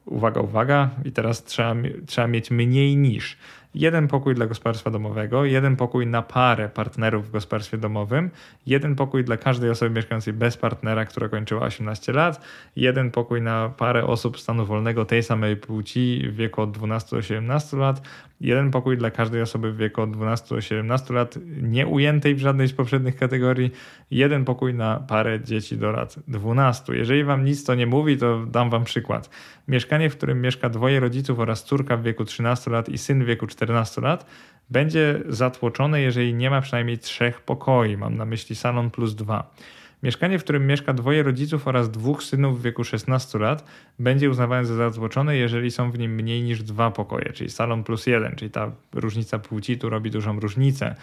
uwaga, 0.06 0.42
uwaga, 0.42 0.90
i 1.06 1.12
teraz 1.12 1.44
trzeba, 1.44 1.76
trzeba 2.06 2.28
mieć 2.28 2.52
mniej 2.52 2.98
niż 2.98 3.38
jeden 3.76 4.08
pokój 4.08 4.36
dla 4.36 4.48
gospodarstwa 4.48 4.92
domowego, 4.92 5.46
jeden 5.46 5.76
pokój 5.76 6.08
na 6.08 6.22
parę 6.22 6.70
partnerów 6.70 7.28
w 7.28 7.32
gospodarstwie 7.32 7.78
domowym, 7.78 8.30
jeden 8.66 8.96
pokój 8.96 9.24
dla 9.24 9.38
każdej 9.38 9.70
osoby 9.70 9.96
mieszkającej 9.96 10.34
bez 10.34 10.58
partnera, 10.58 11.06
która 11.06 11.30
kończyła 11.30 11.62
18 11.62 12.14
lat, 12.14 12.42
jeden 12.76 13.12
pokój 13.12 13.42
na 13.42 13.70
parę 13.70 14.06
osób 14.06 14.40
stanu 14.40 14.66
wolnego 14.66 15.06
tej 15.06 15.24
samej 15.24 15.58
płci 15.58 16.24
w 16.28 16.36
wieku 16.36 16.62
od 16.62 16.72
12 16.72 17.16
do 17.16 17.22
17 17.22 17.78
lat, 17.78 18.02
jeden 18.42 18.72
pokój 18.72 18.98
dla 18.98 19.12
każdej 19.12 19.42
osoby 19.42 19.72
w 19.72 19.78
wieku 19.78 20.02
od 20.02 20.12
12 20.12 20.56
do 20.56 20.62
17 20.62 21.14
lat, 21.14 21.40
nie 21.62 21.88
ujętej 21.88 22.36
w 22.36 22.40
żadnej 22.40 22.68
z 22.68 22.74
poprzednich 22.74 23.16
kategorii, 23.16 23.72
jeden 24.12 24.46
pokój 24.46 24.74
na 24.74 25.00
parę 25.00 25.40
dzieci 25.44 25.78
do 25.78 25.92
lat 25.92 26.16
12. 26.28 26.96
Jeżeli 26.96 27.24
wam 27.24 27.46
nic 27.46 27.64
to 27.64 27.76
nie 27.76 27.88
mówi, 27.88 28.18
to 28.18 28.46
dam 28.46 28.70
wam 28.70 28.84
przykład. 28.84 29.30
Mieszkanie, 29.68 30.10
w 30.10 30.18
którym 30.18 30.42
mieszka 30.42 30.70
dwoje 30.70 31.00
rodziców 31.00 31.40
oraz 31.40 31.64
córka 31.64 31.98
w 31.98 32.04
wieku 32.04 32.26
13 32.26 32.72
lat 32.72 32.90
i 32.90 32.98
syn 32.98 33.24
w 33.24 33.26
wieku 33.26 33.48
14 33.48 33.65
lat, 34.02 34.26
będzie 34.70 35.22
zatłoczone, 35.30 36.02
jeżeli 36.02 36.34
nie 36.34 36.50
ma 36.50 36.62
przynajmniej 36.62 36.98
trzech 36.98 37.42
pokoi. 37.42 37.98
Mam 37.98 38.18
na 38.18 38.26
myśli 38.26 38.56
salon 38.56 38.92
plus 38.92 39.16
dwa. 39.16 39.56
Mieszkanie, 40.04 40.40
w 40.40 40.44
którym 40.44 40.68
mieszka 40.68 40.94
dwoje 40.94 41.24
rodziców 41.24 41.68
oraz 41.68 41.92
dwóch 41.92 42.24
synów 42.24 42.60
w 42.60 42.64
wieku 42.64 42.84
16 42.84 43.40
lat, 43.40 43.66
będzie 44.00 44.30
uznawane 44.30 44.66
za 44.66 44.76
zatłoczone, 44.76 45.36
jeżeli 45.36 45.72
są 45.72 45.92
w 45.92 46.00
nim 46.00 46.16
mniej 46.16 46.44
niż 46.44 46.64
dwa 46.64 46.92
pokoje, 46.92 47.34
czyli 47.34 47.50
salon 47.50 47.84
plus 47.84 48.08
jeden, 48.08 48.36
czyli 48.36 48.52
ta 48.52 48.72
różnica 48.94 49.40
płci 49.40 49.78
tu 49.78 49.90
robi 49.90 50.12
dużą 50.12 50.40
różnicę. 50.40 50.96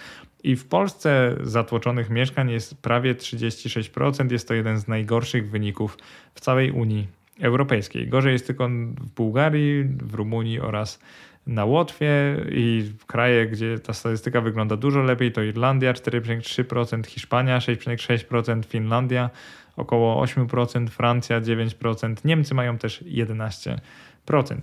I 0.44 0.56
w 0.56 0.64
Polsce 0.64 1.36
zatłoczonych 1.40 2.10
mieszkań 2.10 2.50
jest 2.50 2.82
prawie 2.82 3.14
36%. 3.14 4.32
Jest 4.32 4.48
to 4.48 4.54
jeden 4.54 4.78
z 4.78 4.88
najgorszych 4.88 5.50
wyników 5.50 5.98
w 6.34 6.40
całej 6.40 6.70
Unii 6.70 7.06
Europejskiej. 7.40 8.08
Gorzej 8.08 8.32
jest 8.32 8.46
tylko 8.46 8.68
w 8.68 9.14
Bułgarii, 9.16 9.84
w 9.84 10.14
Rumunii 10.14 10.60
oraz 10.60 11.00
na 11.46 11.64
Łotwie 11.64 12.36
i 12.50 12.92
kraje, 13.06 13.46
gdzie 13.46 13.78
ta 13.78 13.92
statystyka 13.92 14.40
wygląda 14.40 14.76
dużo 14.76 15.02
lepiej, 15.02 15.32
to 15.32 15.42
Irlandia 15.42 15.92
4,3%, 15.92 17.06
Hiszpania 17.06 17.58
6,6%, 17.58 18.64
Finlandia 18.64 19.30
około 19.76 20.24
8%, 20.24 20.88
Francja 20.88 21.40
9%, 21.40 22.14
Niemcy 22.24 22.54
mają 22.54 22.78
też 22.78 23.04
11%. 23.04 23.78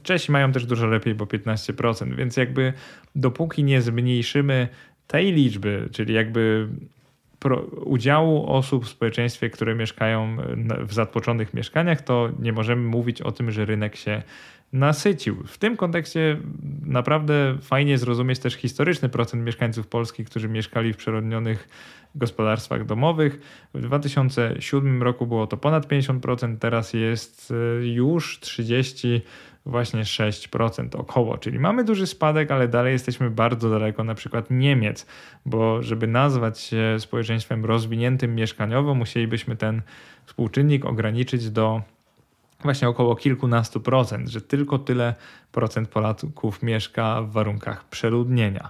Czesi 0.04 0.32
mają 0.32 0.52
też 0.52 0.66
dużo 0.66 0.88
lepiej, 0.88 1.16
bo 1.16 1.26
15%, 1.26 2.16
więc 2.16 2.38
jakby 2.38 2.74
dopóki 3.16 3.64
nie 3.64 3.82
zmniejszymy 3.82 4.68
tej 5.08 5.32
liczby, 5.34 5.90
czyli 5.92 6.14
jakby 6.14 6.68
udziału 7.86 8.52
osób 8.52 8.86
w 8.86 8.90
społeczeństwie, 8.90 9.50
które 9.50 9.76
mieszkają 9.76 10.38
w 10.80 10.94
zatłoczonych 10.94 11.54
mieszkaniach, 11.54 12.02
to 12.02 12.30
nie 12.40 12.54
możemy 12.54 12.82
mówić 12.82 13.22
o 13.22 13.32
tym, 13.32 13.52
że 13.52 13.66
rynek 13.66 13.96
się 13.96 14.24
nasycił. 14.74 15.44
W 15.48 15.58
tym 15.58 15.78
kontekście 15.78 16.38
naprawdę 16.86 17.58
fajnie 17.62 17.98
zrozumieć 17.98 18.40
też 18.40 18.54
historyczny 18.54 19.10
procent 19.10 19.46
mieszkańców 19.46 19.88
Polski, 19.88 20.26
którzy 20.26 20.50
mieszkali 20.50 20.94
w 20.94 20.98
przerodnionych 20.98 21.70
gospodarstwach 22.16 22.86
domowych. 22.86 23.40
W 23.74 23.82
2007 23.82 25.04
roku 25.04 25.28
było 25.28 25.48
to 25.48 25.58
ponad 25.58 25.88
50%, 25.88 26.58
teraz 26.58 26.94
jest 26.94 27.54
e, 27.82 27.86
już 27.86 28.40
30 28.40 29.22
właśnie 29.66 30.04
6% 30.04 30.96
około, 30.96 31.38
czyli 31.38 31.60
mamy 31.60 31.84
duży 31.84 32.08
spadek, 32.08 32.52
ale 32.52 32.68
dalej 32.68 32.94
jesteśmy 32.94 33.30
bardzo 33.30 33.70
daleko 33.70 34.04
na 34.04 34.16
przykład 34.16 34.52
Niemiec, 34.52 35.06
bo 35.46 35.84
żeby 35.84 36.08
nazwać 36.08 36.60
się 36.60 36.96
społeczeństwem 37.00 37.66
rozwiniętym 37.66 38.36
mieszkaniowo, 38.36 38.96
musielibyśmy 38.96 39.56
ten 39.56 39.82
współczynnik 40.26 40.86
ograniczyć 40.86 41.50
do 41.50 41.82
właśnie 42.64 42.90
około 42.90 43.16
kilkunastu 43.16 43.80
procent, 43.80 44.30
że 44.30 44.42
tylko 44.42 44.80
tyle 44.80 45.16
procent 45.52 45.90
Polaków 45.90 46.64
mieszka 46.64 47.22
w 47.22 47.32
warunkach 47.32 47.90
przeludnienia. 47.90 48.70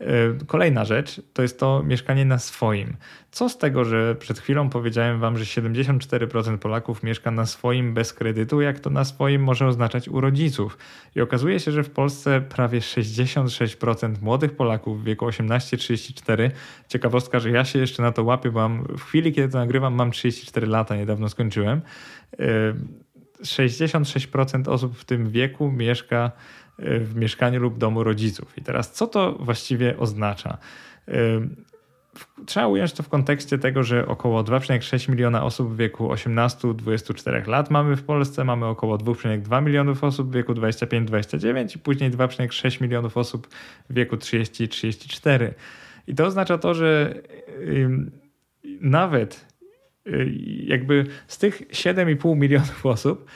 E, 0.00 0.06
kolejna 0.46 0.84
rzecz 0.84 1.20
to 1.32 1.42
jest 1.42 1.60
to 1.60 1.82
mieszkanie 1.82 2.24
na 2.24 2.38
swoim. 2.38 2.96
Co 3.30 3.48
z 3.48 3.58
tego, 3.58 3.84
że 3.84 4.14
przed 4.14 4.38
chwilą 4.38 4.70
powiedziałem 4.70 5.20
Wam, 5.20 5.38
że 5.38 5.44
74% 5.44 6.58
Polaków 6.58 7.02
mieszka 7.02 7.30
na 7.30 7.46
swoim 7.46 7.94
bez 7.94 8.12
kredytu, 8.12 8.60
jak 8.60 8.80
to 8.80 8.90
na 8.90 9.04
swoim 9.04 9.42
może 9.42 9.66
oznaczać 9.66 10.08
u 10.08 10.20
rodziców. 10.20 10.78
I 11.16 11.20
okazuje 11.20 11.60
się, 11.60 11.72
że 11.72 11.82
w 11.82 11.90
Polsce 11.90 12.40
prawie 12.40 12.80
66% 12.80 14.22
młodych 14.22 14.56
Polaków 14.56 15.00
w 15.00 15.04
wieku 15.04 15.26
18-34, 15.26 16.50
ciekawostka, 16.88 17.38
że 17.38 17.50
ja 17.50 17.64
się 17.64 17.78
jeszcze 17.78 18.02
na 18.02 18.12
to 18.12 18.24
łapię, 18.24 18.50
bo 18.50 18.60
mam, 18.60 18.84
w 18.98 19.02
chwili, 19.02 19.32
kiedy 19.32 19.52
to 19.52 19.58
nagrywam, 19.58 19.94
mam 19.94 20.10
34 20.10 20.66
lata, 20.66 20.96
niedawno 20.96 21.28
skończyłem. 21.28 21.80
66% 23.42 24.68
e, 24.68 24.72
osób 24.72 24.98
w 24.98 25.04
tym 25.04 25.30
wieku 25.30 25.72
mieszka 25.72 26.30
w 26.78 27.14
mieszkaniu 27.14 27.60
lub 27.60 27.78
domu 27.78 28.04
rodziców. 28.04 28.58
I 28.58 28.62
teraz 28.62 28.92
co 28.92 29.06
to 29.06 29.32
właściwie 29.32 29.98
oznacza? 29.98 30.58
Trzeba 32.46 32.66
ująć 32.66 32.92
to 32.92 33.02
w 33.02 33.08
kontekście 33.08 33.58
tego, 33.58 33.82
że 33.82 34.06
około 34.06 34.44
2,6 34.44 35.10
miliona 35.10 35.44
osób 35.44 35.72
w 35.72 35.76
wieku 35.76 36.08
18-24 36.08 37.48
lat 37.48 37.70
mamy 37.70 37.96
w 37.96 38.02
Polsce, 38.02 38.44
mamy 38.44 38.66
około 38.66 38.98
2,2 38.98 39.62
milionów 39.62 40.04
osób 40.04 40.28
w 40.28 40.34
wieku 40.34 40.52
25-29 40.52 41.76
i 41.76 41.78
później 41.78 42.10
2,6 42.10 42.82
milionów 42.82 43.16
osób 43.16 43.48
w 43.90 43.94
wieku 43.94 44.16
30-34. 44.16 45.50
I 46.06 46.14
to 46.14 46.26
oznacza 46.26 46.58
to, 46.58 46.74
że 46.74 47.14
nawet 48.80 49.46
jakby 50.66 51.06
z 51.26 51.38
tych 51.38 51.68
7,5 51.68 52.36
milionów 52.36 52.86
osób 52.96 53.26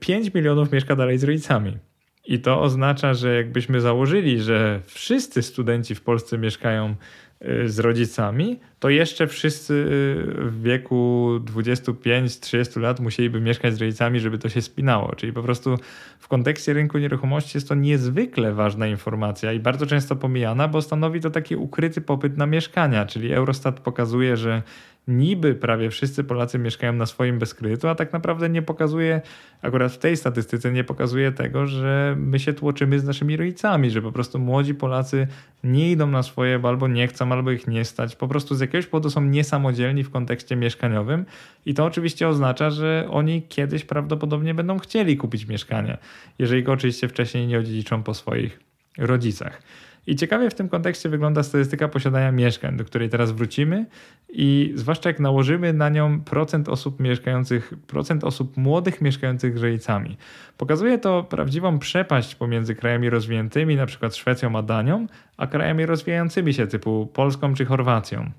5 0.00 0.26
y, 0.26 0.30
milionów 0.34 0.72
mieszka 0.72 0.96
dalej 0.96 1.18
z 1.18 1.24
rodzicami. 1.24 1.78
I 2.24 2.38
to 2.38 2.60
oznacza, 2.60 3.14
że 3.14 3.34
jakbyśmy 3.34 3.80
założyli, 3.80 4.40
że 4.40 4.80
wszyscy 4.84 5.42
studenci 5.42 5.94
w 5.94 6.00
Polsce 6.02 6.38
mieszkają 6.38 6.94
y, 7.42 7.68
z 7.68 7.78
rodzicami, 7.78 8.60
to 8.80 8.88
jeszcze 8.88 9.26
wszyscy 9.26 9.74
y, 9.74 10.50
w 10.50 10.62
wieku 10.62 11.30
25-30 11.44 12.80
lat 12.80 13.00
musieliby 13.00 13.40
mieszkać 13.40 13.74
z 13.74 13.80
rodzicami, 13.80 14.20
żeby 14.20 14.38
to 14.38 14.48
się 14.48 14.62
spinało. 14.62 15.14
Czyli 15.16 15.32
po 15.32 15.42
prostu 15.42 15.76
w 16.18 16.28
kontekście 16.28 16.72
rynku 16.72 16.98
nieruchomości 16.98 17.56
jest 17.56 17.68
to 17.68 17.74
niezwykle 17.74 18.54
ważna 18.54 18.86
informacja 18.86 19.52
i 19.52 19.60
bardzo 19.60 19.86
często 19.86 20.16
pomijana, 20.16 20.68
bo 20.68 20.82
stanowi 20.82 21.20
to 21.20 21.30
taki 21.30 21.56
ukryty 21.56 22.00
popyt 22.00 22.36
na 22.36 22.46
mieszkania. 22.46 23.06
Czyli 23.06 23.32
Eurostat 23.32 23.80
pokazuje, 23.80 24.36
że 24.36 24.62
niby 25.08 25.54
prawie 25.54 25.90
wszyscy 25.90 26.24
Polacy 26.24 26.58
mieszkają 26.58 26.92
na 26.92 27.06
swoim 27.06 27.38
bez 27.38 27.54
kredytu, 27.54 27.88
a 27.88 27.94
tak 27.94 28.12
naprawdę 28.12 28.48
nie 28.48 28.62
pokazuje, 28.62 29.20
akurat 29.62 29.92
w 29.92 29.98
tej 29.98 30.16
statystyce 30.16 30.72
nie 30.72 30.84
pokazuje 30.84 31.32
tego, 31.32 31.66
że 31.66 32.14
my 32.18 32.38
się 32.38 32.52
tłoczymy 32.52 33.00
z 33.00 33.04
naszymi 33.04 33.36
rodzicami, 33.36 33.90
że 33.90 34.02
po 34.02 34.12
prostu 34.12 34.38
młodzi 34.38 34.74
Polacy 34.74 35.26
nie 35.64 35.90
idą 35.90 36.06
na 36.06 36.22
swoje, 36.22 36.58
bo 36.58 36.68
albo 36.68 36.88
nie 36.88 37.08
chcą, 37.08 37.32
albo 37.32 37.50
ich 37.50 37.66
nie 37.66 37.84
stać. 37.84 38.16
Po 38.16 38.28
prostu 38.28 38.54
z 38.54 38.60
jakiegoś 38.70 38.86
powodu 38.86 39.10
są 39.10 39.20
niesamodzielni 39.20 40.04
w 40.04 40.10
kontekście 40.10 40.56
mieszkaniowym 40.56 41.24
i 41.66 41.74
to 41.74 41.84
oczywiście 41.84 42.28
oznacza, 42.28 42.70
że 42.70 43.06
oni 43.10 43.42
kiedyś 43.42 43.84
prawdopodobnie 43.84 44.54
będą 44.54 44.78
chcieli 44.78 45.16
kupić 45.16 45.46
mieszkanie, 45.46 45.98
jeżeli 46.38 46.62
go 46.62 46.72
oczywiście 46.72 47.08
wcześniej 47.08 47.46
nie 47.46 47.58
odziedziczą 47.58 48.02
po 48.02 48.14
swoich 48.14 48.60
rodzicach. 48.98 49.62
I 50.06 50.16
ciekawie 50.16 50.50
w 50.50 50.54
tym 50.54 50.68
kontekście 50.68 51.08
wygląda 51.08 51.42
statystyka 51.42 51.88
posiadania 51.88 52.32
mieszkań, 52.32 52.76
do 52.76 52.84
której 52.84 53.08
teraz 53.08 53.32
wrócimy 53.32 53.86
i 54.28 54.72
zwłaszcza 54.74 55.08
jak 55.08 55.20
nałożymy 55.20 55.72
na 55.72 55.88
nią 55.88 56.20
procent 56.20 56.68
osób 56.68 57.00
mieszkających, 57.00 57.74
procent 57.86 58.24
osób 58.24 58.56
młodych 58.56 59.00
mieszkających 59.00 59.58
z 59.58 59.62
rodzicami. 59.62 60.16
Pokazuje 60.56 60.98
to 60.98 61.24
prawdziwą 61.24 61.78
przepaść 61.78 62.34
pomiędzy 62.34 62.74
krajami 62.74 63.10
rozwiniętymi, 63.10 63.76
przykład 63.86 64.16
Szwecją 64.16 64.58
a 64.58 64.62
Danią, 64.62 65.06
a 65.36 65.46
krajami 65.46 65.86
rozwijającymi 65.86 66.54
się 66.54 66.66
typu 66.66 67.06
Polską 67.06 67.54
czy 67.54 67.64
Chorwacją. 67.64 68.30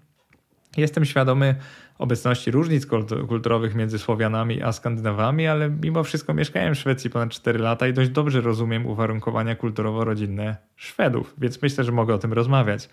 Jestem 0.78 1.06
świadomy 1.06 1.56
obecności 1.98 2.52
różnic 2.52 2.86
kulturowych 3.28 3.76
między 3.76 4.00
Słowianami 4.00 4.62
a 4.64 4.72
Skandynawami, 4.72 5.48
ale 5.48 5.70
mimo 5.70 6.04
wszystko 6.04 6.34
mieszkałem 6.34 6.76
w 6.76 6.78
Szwecji 6.78 7.10
ponad 7.10 7.30
4 7.30 7.60
lata 7.60 7.88
i 7.88 7.94
dość 7.94 8.10
dobrze 8.10 8.42
rozumiem 8.42 8.86
uwarunkowania 8.86 9.56
kulturowo-rodzinne 9.56 10.56
Szwedów, 10.76 11.36
więc 11.38 11.62
myślę, 11.62 11.84
że 11.84 11.92
mogę 11.92 12.14
o 12.14 12.18
tym 12.18 12.34
rozmawiać. 12.34 12.90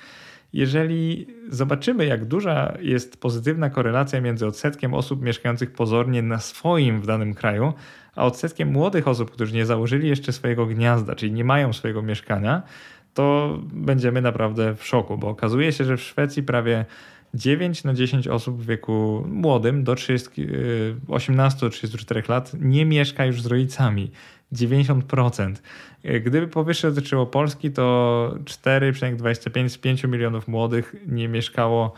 Jeżeli 0.52 1.26
zobaczymy, 1.48 2.06
jak 2.06 2.24
duża 2.24 2.74
jest 2.80 3.20
pozytywna 3.20 3.70
korelacja 3.70 4.20
między 4.20 4.46
odsetkiem 4.46 4.94
osób 4.94 5.22
mieszkających 5.22 5.72
pozornie 5.72 6.22
na 6.22 6.38
swoim 6.38 7.00
w 7.00 7.06
danym 7.06 7.34
kraju, 7.34 7.72
a 8.16 8.24
odsetkiem 8.24 8.72
młodych 8.72 9.08
osób, 9.08 9.30
którzy 9.30 9.54
nie 9.54 9.66
założyli 9.66 10.08
jeszcze 10.08 10.32
swojego 10.32 10.66
gniazda, 10.66 11.14
czyli 11.14 11.32
nie 11.32 11.44
mają 11.44 11.72
swojego 11.72 12.02
mieszkania, 12.02 12.62
to 13.14 13.58
będziemy 13.72 14.22
naprawdę 14.22 14.74
w 14.74 14.86
szoku, 14.86 15.18
bo 15.18 15.28
okazuje 15.28 15.72
się, 15.72 15.84
że 15.84 15.96
w 15.96 16.02
Szwecji 16.02 16.42
prawie 16.42 16.84
9 17.34 17.84
na 17.84 17.94
10 17.94 18.28
osób 18.28 18.62
w 18.62 18.66
wieku 18.66 19.24
młodym 19.28 19.84
do 19.84 19.94
18-34 19.94 22.16
y, 22.16 22.22
lat 22.28 22.52
nie 22.60 22.84
mieszka 22.84 23.26
już 23.26 23.42
z 23.42 23.46
rodzicami. 23.46 24.10
90%. 24.52 25.54
Gdyby 26.04 26.48
powyższe 26.48 26.92
dotyczyło 26.92 27.26
Polski, 27.26 27.70
to 27.70 28.34
4,25 28.44 29.68
z 29.68 29.78
5 29.78 30.04
milionów 30.04 30.48
młodych 30.48 30.96
nie 31.06 31.28
mieszkało, 31.28 31.92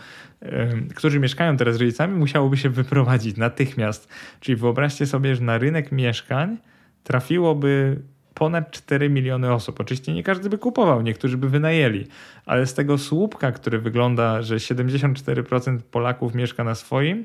którzy 0.94 1.20
mieszkają 1.20 1.56
teraz 1.56 1.74
z 1.74 1.80
rodzicami, 1.80 2.18
musiałoby 2.18 2.56
się 2.56 2.68
wyprowadzić 2.68 3.36
natychmiast. 3.36 4.08
Czyli 4.40 4.56
wyobraźcie 4.56 5.06
sobie, 5.06 5.36
że 5.36 5.42
na 5.42 5.58
rynek 5.58 5.92
mieszkań 5.92 6.56
trafiłoby 7.04 8.00
ponad 8.34 8.70
4 8.70 9.10
miliony 9.10 9.52
osób. 9.52 9.80
Oczywiście 9.80 10.14
nie 10.14 10.22
każdy 10.22 10.48
by 10.50 10.58
kupował, 10.58 11.02
niektórzy 11.02 11.36
by 11.36 11.48
wynajęli, 11.48 12.06
ale 12.46 12.66
z 12.66 12.74
tego 12.74 12.98
słupka, 12.98 13.52
który 13.52 13.78
wygląda, 13.78 14.42
że 14.42 14.56
74% 14.56 15.78
Polaków 15.90 16.34
mieszka 16.34 16.64
na 16.64 16.74
swoim, 16.74 17.24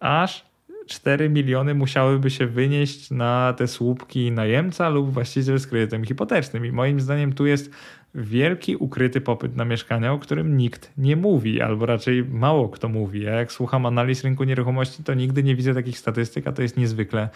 aż 0.00 0.44
4 0.86 1.30
miliony 1.30 1.74
musiałyby 1.74 2.30
się 2.30 2.46
wynieść 2.46 3.10
na 3.10 3.54
te 3.56 3.68
słupki 3.68 4.32
najemca 4.32 4.88
lub 4.88 5.10
właściciel 5.10 5.58
z 5.58 5.66
kredytem 5.66 6.04
hipotecznym. 6.04 6.66
I 6.66 6.72
moim 6.72 7.00
zdaniem 7.00 7.32
tu 7.32 7.46
jest 7.46 7.70
wielki 8.14 8.76
ukryty 8.76 9.20
popyt 9.20 9.56
na 9.56 9.64
mieszkania, 9.64 10.12
o 10.12 10.18
którym 10.18 10.56
nikt 10.56 10.92
nie 10.98 11.16
mówi, 11.16 11.60
albo 11.62 11.86
raczej 11.86 12.24
mało 12.24 12.68
kto 12.68 12.88
mówi. 12.88 13.22
Ja 13.22 13.32
jak 13.32 13.52
słucham 13.52 13.86
analiz 13.86 14.24
rynku 14.24 14.44
nieruchomości, 14.44 15.04
to 15.04 15.14
nigdy 15.14 15.42
nie 15.42 15.56
widzę 15.56 15.74
takich 15.74 15.98
statystyk, 15.98 16.46
a 16.46 16.52
to 16.52 16.62
jest 16.62 16.76
niezwykle 16.76 17.28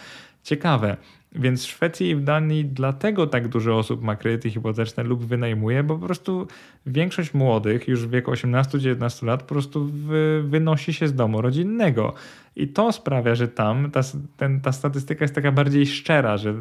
ciekawe. 0.43 0.97
Więc 1.35 1.65
w 1.65 1.67
Szwecji 1.67 2.09
i 2.09 2.15
w 2.15 2.23
Danii 2.23 2.65
dlatego 2.65 3.27
tak 3.27 3.47
dużo 3.47 3.77
osób 3.77 4.03
ma 4.03 4.15
kredyty 4.15 4.49
hipoteczne 4.49 5.03
lub 5.03 5.25
wynajmuje, 5.25 5.83
bo 5.83 5.97
po 5.97 6.05
prostu 6.05 6.47
większość 6.85 7.33
młodych 7.33 7.87
już 7.87 8.05
w 8.05 8.09
wieku 8.09 8.31
18-19 8.31 9.25
lat 9.25 9.43
po 9.43 9.49
prostu 9.49 9.85
wy, 9.85 10.43
wynosi 10.45 10.93
się 10.93 11.07
z 11.07 11.15
domu 11.15 11.41
rodzinnego. 11.41 12.13
I 12.55 12.67
to 12.67 12.91
sprawia, 12.91 13.35
że 13.35 13.47
tam 13.47 13.91
ta, 13.91 14.01
ten, 14.37 14.61
ta 14.61 14.71
statystyka 14.71 15.23
jest 15.23 15.35
taka 15.35 15.51
bardziej 15.51 15.85
szczera, 15.85 16.37
że 16.37 16.53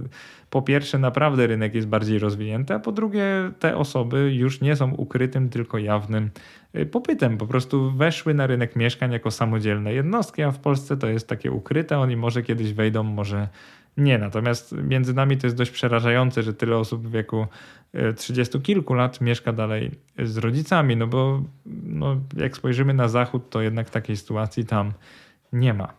po 0.51 0.63
pierwsze 0.63 0.99
naprawdę 0.99 1.47
rynek 1.47 1.75
jest 1.75 1.89
bardziej 1.89 2.19
rozwinięty, 2.19 2.75
a 2.75 2.79
po 2.79 2.93
drugie 2.93 3.51
te 3.59 3.77
osoby 3.77 4.35
już 4.35 4.61
nie 4.61 4.77
są 4.77 4.95
ukrytym, 4.95 5.49
tylko 5.49 5.79
jawnym 5.79 6.31
y, 6.77 6.87
popytem. 6.87 7.39
Po 7.39 7.47
prostu 7.47 7.91
weszły 7.91 8.35
na 8.35 8.47
rynek 8.47 8.77
mieszkań 8.77 9.13
jako 9.13 9.31
samodzielne 9.31 9.93
jednostki, 9.93 10.43
a 10.43 10.51
w 10.51 10.59
Polsce 10.59 10.97
to 10.97 11.07
jest 11.07 11.29
takie 11.29 11.53
ukryte. 11.53 11.99
Oni 11.99 12.17
może 12.17 12.43
kiedyś 12.43 12.73
wejdą, 12.73 13.03
może 13.03 13.49
nie. 13.99 14.19
Natomiast 14.19 14.73
między 14.73 15.15
nami 15.15 15.37
to 15.37 15.47
jest 15.47 15.57
dość 15.57 15.71
przerażające, 15.71 16.43
że 16.43 16.55
tyle 16.55 16.77
osób 16.77 17.07
w 17.07 17.11
wieku 17.11 17.47
y, 17.95 18.15
trzydziestu 18.15 18.61
kilku 18.61 18.95
lat 18.95 19.21
mieszka 19.21 19.53
dalej 19.53 19.91
z 20.19 20.37
rodzicami, 20.37 20.97
no 20.97 21.07
bo 21.07 21.43
no, 21.85 22.17
jak 22.37 22.57
spojrzymy 22.57 22.95
na 22.95 23.09
zachód, 23.09 23.51
to 23.51 23.63
jednak 23.63 23.91
takiej 23.91 24.17
sytuacji 24.17 24.67
tam 24.67 24.93
nie 25.53 25.75
ma. 25.75 25.93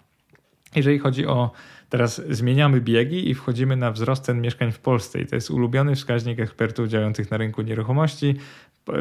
Jeżeli 0.75 0.99
chodzi 0.99 1.27
o 1.27 1.51
teraz 1.89 2.21
zmieniamy 2.29 2.81
biegi 2.81 3.29
i 3.29 3.35
wchodzimy 3.35 3.75
na 3.75 3.91
wzrost 3.91 4.23
cen 4.23 4.41
mieszkań 4.41 4.71
w 4.71 4.79
Polsce 4.79 5.21
i 5.21 5.25
to 5.25 5.35
jest 5.35 5.51
ulubiony 5.51 5.95
wskaźnik 5.95 6.39
ekspertów 6.39 6.87
działających 6.87 7.31
na 7.31 7.37
rynku 7.37 7.61
nieruchomości, 7.61 8.35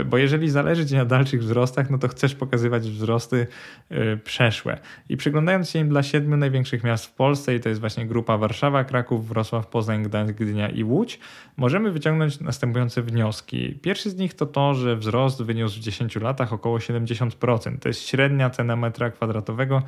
bo 0.06 0.18
jeżeli 0.18 0.50
zależy 0.50 0.86
Ci 0.86 0.94
na 0.94 1.04
dalszych 1.04 1.40
wzrostach, 1.40 1.90
no 1.90 1.98
to 1.98 2.08
chcesz 2.08 2.34
pokazywać 2.34 2.90
wzrosty 2.90 3.46
y, 3.92 4.18
przeszłe. 4.24 4.78
I 5.08 5.16
przyglądając 5.16 5.70
się 5.70 5.78
im 5.78 5.88
dla 5.88 6.02
siedmiu 6.02 6.36
największych 6.36 6.84
miast 6.84 7.06
w 7.06 7.12
Polsce, 7.12 7.54
i 7.54 7.60
to 7.60 7.68
jest 7.68 7.80
właśnie 7.80 8.06
grupa 8.06 8.38
Warszawa, 8.38 8.84
Kraków, 8.84 9.28
Wrocław, 9.28 9.66
Poznań, 9.66 10.02
Gdańsk, 10.02 10.34
Gdynia 10.34 10.68
i 10.68 10.84
Łódź, 10.84 11.18
możemy 11.56 11.90
wyciągnąć 11.90 12.40
następujące 12.40 13.02
wnioski. 13.02 13.78
Pierwszy 13.82 14.10
z 14.10 14.16
nich 14.16 14.34
to 14.34 14.46
to, 14.46 14.74
że 14.74 14.96
wzrost 14.96 15.42
wyniósł 15.42 15.76
w 15.76 15.82
10 15.82 16.16
latach 16.16 16.52
około 16.52 16.78
70%. 16.78 17.78
To 17.78 17.88
jest 17.88 18.08
średnia 18.08 18.50
cena 18.50 18.76
metra 18.76 19.10
kwadratowego, 19.10 19.82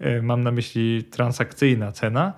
y, 0.00 0.22
mam 0.22 0.40
na 0.42 0.50
myśli 0.50 1.04
transakcyjna 1.04 1.92
cena, 1.92 2.32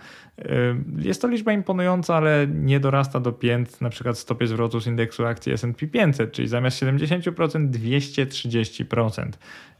jest 0.98 1.22
to 1.22 1.28
liczba 1.28 1.52
imponująca, 1.52 2.16
ale 2.16 2.46
nie 2.54 2.80
dorasta 2.80 3.20
do 3.20 3.32
pięt 3.32 3.80
na 3.80 3.90
przykład 3.90 4.18
stopie 4.18 4.46
zwrotu 4.46 4.80
z 4.80 4.86
indeksu 4.86 5.26
akcji 5.26 5.52
S&P 5.52 5.86
500, 5.86 6.32
czyli 6.32 6.48
zamiast 6.48 6.82
70% 6.82 7.70
230% 7.70 9.28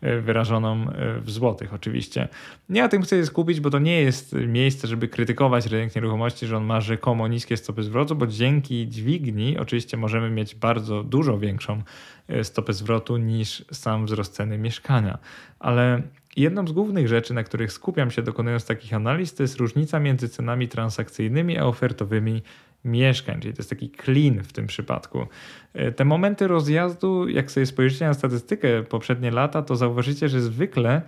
y, 0.02 0.20
wyrażoną 0.20 0.90
y, 0.90 1.20
w 1.20 1.30
złotych 1.30 1.74
oczywiście. 1.74 2.28
Nie 2.68 2.84
o 2.84 2.88
tym 2.88 3.02
chcę 3.02 3.16
się 3.16 3.26
skupić, 3.26 3.60
bo 3.60 3.70
to 3.70 3.78
nie 3.78 4.00
jest 4.00 4.32
miejsce, 4.32 4.88
żeby 4.88 5.08
krytykować 5.08 5.66
rynek 5.66 5.94
nieruchomości, 5.94 6.46
że 6.46 6.56
on 6.56 6.64
ma 6.64 6.80
rzekomo 6.80 7.28
niskie 7.28 7.56
stopy 7.56 7.82
zwrotu, 7.82 8.16
bo 8.16 8.26
dzięki 8.26 8.88
dźwigni 8.88 9.58
oczywiście 9.58 9.96
możemy 9.96 10.30
mieć 10.30 10.54
bardzo 10.54 11.02
dużo 11.02 11.38
większą 11.38 11.82
y, 12.30 12.44
stopę 12.44 12.72
zwrotu 12.72 13.16
niż 13.16 13.64
sam 13.72 14.06
wzrost 14.06 14.34
ceny 14.34 14.58
mieszkania. 14.58 15.18
Ale 15.58 16.02
jedną 16.38 16.66
z 16.66 16.72
głównych 16.72 17.08
rzeczy, 17.08 17.34
na 17.34 17.42
których 17.42 17.72
skupiam 17.72 18.10
się 18.10 18.22
dokonując 18.22 18.66
takich 18.66 18.94
analiz, 18.94 19.34
to 19.34 19.42
jest 19.42 19.56
różnica 19.56 20.00
między 20.00 20.28
cenami 20.28 20.68
transakcyjnymi 20.68 21.58
a 21.58 21.64
ofertowymi 21.64 22.42
mieszkań, 22.84 23.40
czyli 23.40 23.54
to 23.54 23.60
jest 23.60 23.70
taki 23.70 23.90
clean 24.04 24.42
w 24.42 24.52
tym 24.52 24.66
przypadku. 24.66 25.26
E, 25.74 25.92
te 25.92 26.04
momenty 26.04 26.48
rozjazdu, 26.48 27.28
jak 27.28 27.50
sobie 27.50 27.66
spojrzycie 27.66 28.04
na 28.04 28.14
statystykę 28.14 28.82
poprzednie 28.82 29.30
lata, 29.30 29.62
to 29.62 29.76
zauważycie, 29.76 30.28
że 30.28 30.40
zwykle 30.40 31.02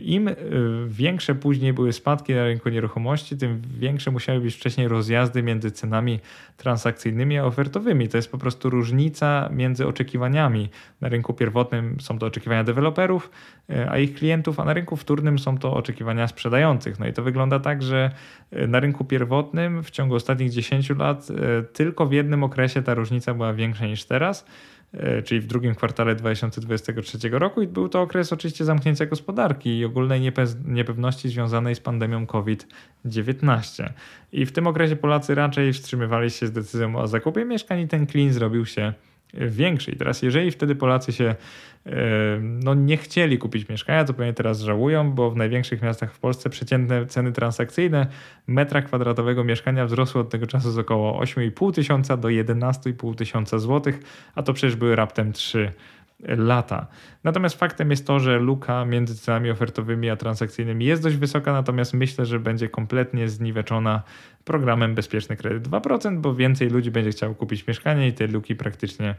im 0.00 0.28
e, 0.28 0.34
większe 0.88 1.34
później 1.34 1.72
były 1.72 1.92
spadki 1.92 2.34
na 2.34 2.44
rynku 2.44 2.68
nieruchomości, 2.68 3.36
tym 3.36 3.62
większe 3.78 4.10
musiały 4.10 4.40
być 4.40 4.54
wcześniej 4.54 4.88
rozjazdy 4.88 5.42
między 5.42 5.70
cenami 5.70 6.20
transakcyjnymi 6.56 7.38
a 7.38 7.44
ofertowymi. 7.44 8.08
To 8.08 8.16
jest 8.18 8.30
po 8.30 8.38
prostu 8.38 8.70
różnica 8.70 9.48
między 9.52 9.86
oczekiwaniami. 9.86 10.68
Na 11.00 11.08
rynku 11.08 11.34
pierwotnym 11.34 12.00
są 12.00 12.18
to 12.18 12.26
oczekiwania 12.26 12.64
deweloperów, 12.64 13.30
e, 13.70 13.90
a 13.90 13.98
ich 13.98 14.14
klientów, 14.14 14.60
a 14.60 14.64
na 14.64 14.72
rynku 14.72 14.96
wtórnym 14.96 15.38
są 15.38 15.58
to 15.58 15.74
oczekiwania 15.74 16.28
sprzedających. 16.28 16.98
No 16.98 17.06
i 17.06 17.12
to 17.12 17.22
wygląda 17.22 17.60
tak, 17.60 17.82
że 17.82 18.10
e, 18.50 18.66
na 18.66 18.80
rynku 18.80 19.04
pierwotnym 19.04 19.82
w 19.82 19.90
ciągu 19.90 20.14
ostatnich 20.14 20.50
10 20.50 20.90
lat 20.90 21.28
tylko 21.72 22.06
w 22.06 22.12
jednym 22.12 22.44
okresie 22.44 22.82
ta 22.82 22.94
różnica 22.94 23.34
była 23.34 23.54
większa 23.54 23.86
niż 23.86 24.04
teraz. 24.04 24.46
E, 24.94 25.22
czyli 25.22 25.40
w 25.40 25.46
drugim 25.46 25.74
kwartale 25.74 26.14
2023 26.14 27.28
roku 27.28 27.62
i 27.62 27.66
był 27.66 27.88
to 27.88 28.02
okres 28.02 28.32
oczywiście 28.32 28.64
zamknięcia 28.64 29.06
gospodarki 29.06 29.78
i 29.78 29.84
ogólnej 29.84 30.32
niepewności 30.64 31.28
związanej 31.28 31.74
z 31.74 31.80
pandemią 31.80 32.26
COVID-19. 32.26 33.90
I 34.32 34.46
w 34.46 34.52
tym 34.52 34.66
okresie 34.66 34.96
Polacy 34.96 35.34
raczej 35.34 35.72
wstrzymywali 35.72 36.30
się 36.30 36.46
z 36.46 36.52
decyzją 36.52 36.96
o 36.96 37.08
zakupie 37.08 37.44
mieszkań 37.44 37.80
i 37.80 37.88
ten 37.88 38.06
klin 38.06 38.32
zrobił 38.32 38.66
się 38.66 38.92
większy. 39.34 39.90
I 39.90 39.96
teraz 39.96 40.22
jeżeli 40.22 40.50
wtedy 40.50 40.74
Polacy 40.74 41.12
się 41.12 41.34
no, 42.40 42.74
nie 42.74 42.96
chcieli 42.96 43.38
kupić 43.38 43.68
mieszkania, 43.68 44.04
to 44.04 44.14
pewnie 44.14 44.32
teraz 44.32 44.60
żałują, 44.60 45.12
bo 45.12 45.30
w 45.30 45.36
największych 45.36 45.82
miastach 45.82 46.14
w 46.14 46.18
Polsce 46.18 46.50
przeciętne 46.50 47.06
ceny 47.06 47.32
transakcyjne 47.32 48.06
metra 48.46 48.82
kwadratowego 48.82 49.44
mieszkania 49.44 49.86
wzrosły 49.86 50.20
od 50.20 50.30
tego 50.30 50.46
czasu 50.46 50.70
z 50.70 50.78
około 50.78 51.22
8,5 51.22 51.74
tysiąca 51.74 52.16
do 52.16 52.28
11,5 52.28 53.14
tysiąca 53.14 53.58
złotych, 53.58 54.00
a 54.34 54.42
to 54.42 54.52
przecież 54.52 54.76
były 54.76 54.96
raptem 54.96 55.32
3 55.32 55.72
lata. 56.22 56.86
Natomiast 57.24 57.58
faktem 57.58 57.90
jest 57.90 58.06
to, 58.06 58.20
że 58.20 58.38
luka 58.38 58.84
między 58.84 59.16
cenami 59.16 59.50
ofertowymi 59.50 60.10
a 60.10 60.16
transakcyjnymi 60.16 60.84
jest 60.84 61.02
dość 61.02 61.16
wysoka, 61.16 61.52
natomiast 61.52 61.94
myślę, 61.94 62.26
że 62.26 62.40
będzie 62.40 62.68
kompletnie 62.68 63.28
zniweczona 63.28 64.02
programem 64.44 64.94
Bezpieczny 64.94 65.36
Kredyt 65.36 65.68
2%, 65.68 66.20
bo 66.20 66.34
więcej 66.34 66.70
ludzi 66.70 66.90
będzie 66.90 67.10
chciało 67.10 67.34
kupić 67.34 67.66
mieszkanie 67.66 68.08
i 68.08 68.12
tej 68.12 68.28
luki 68.28 68.56
praktycznie 68.56 69.14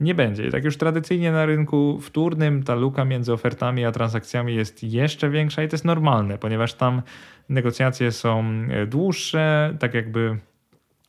nie 0.00 0.14
będzie. 0.14 0.46
I 0.46 0.50
tak 0.50 0.64
już 0.64 0.76
tradycyjnie 0.76 1.32
na 1.32 1.46
rynku 1.46 1.98
wtórnym 2.00 2.62
ta 2.62 2.74
luka 2.74 3.04
między 3.04 3.32
ofertami 3.32 3.84
a 3.84 3.92
transakcjami 3.92 4.54
jest 4.54 4.84
jeszcze 4.84 5.30
większa 5.30 5.62
i 5.62 5.68
to 5.68 5.74
jest 5.74 5.84
normalne, 5.84 6.38
ponieważ 6.38 6.74
tam 6.74 7.02
negocjacje 7.48 8.12
są 8.12 8.44
dłuższe, 8.86 9.76
tak 9.80 9.94
jakby 9.94 10.38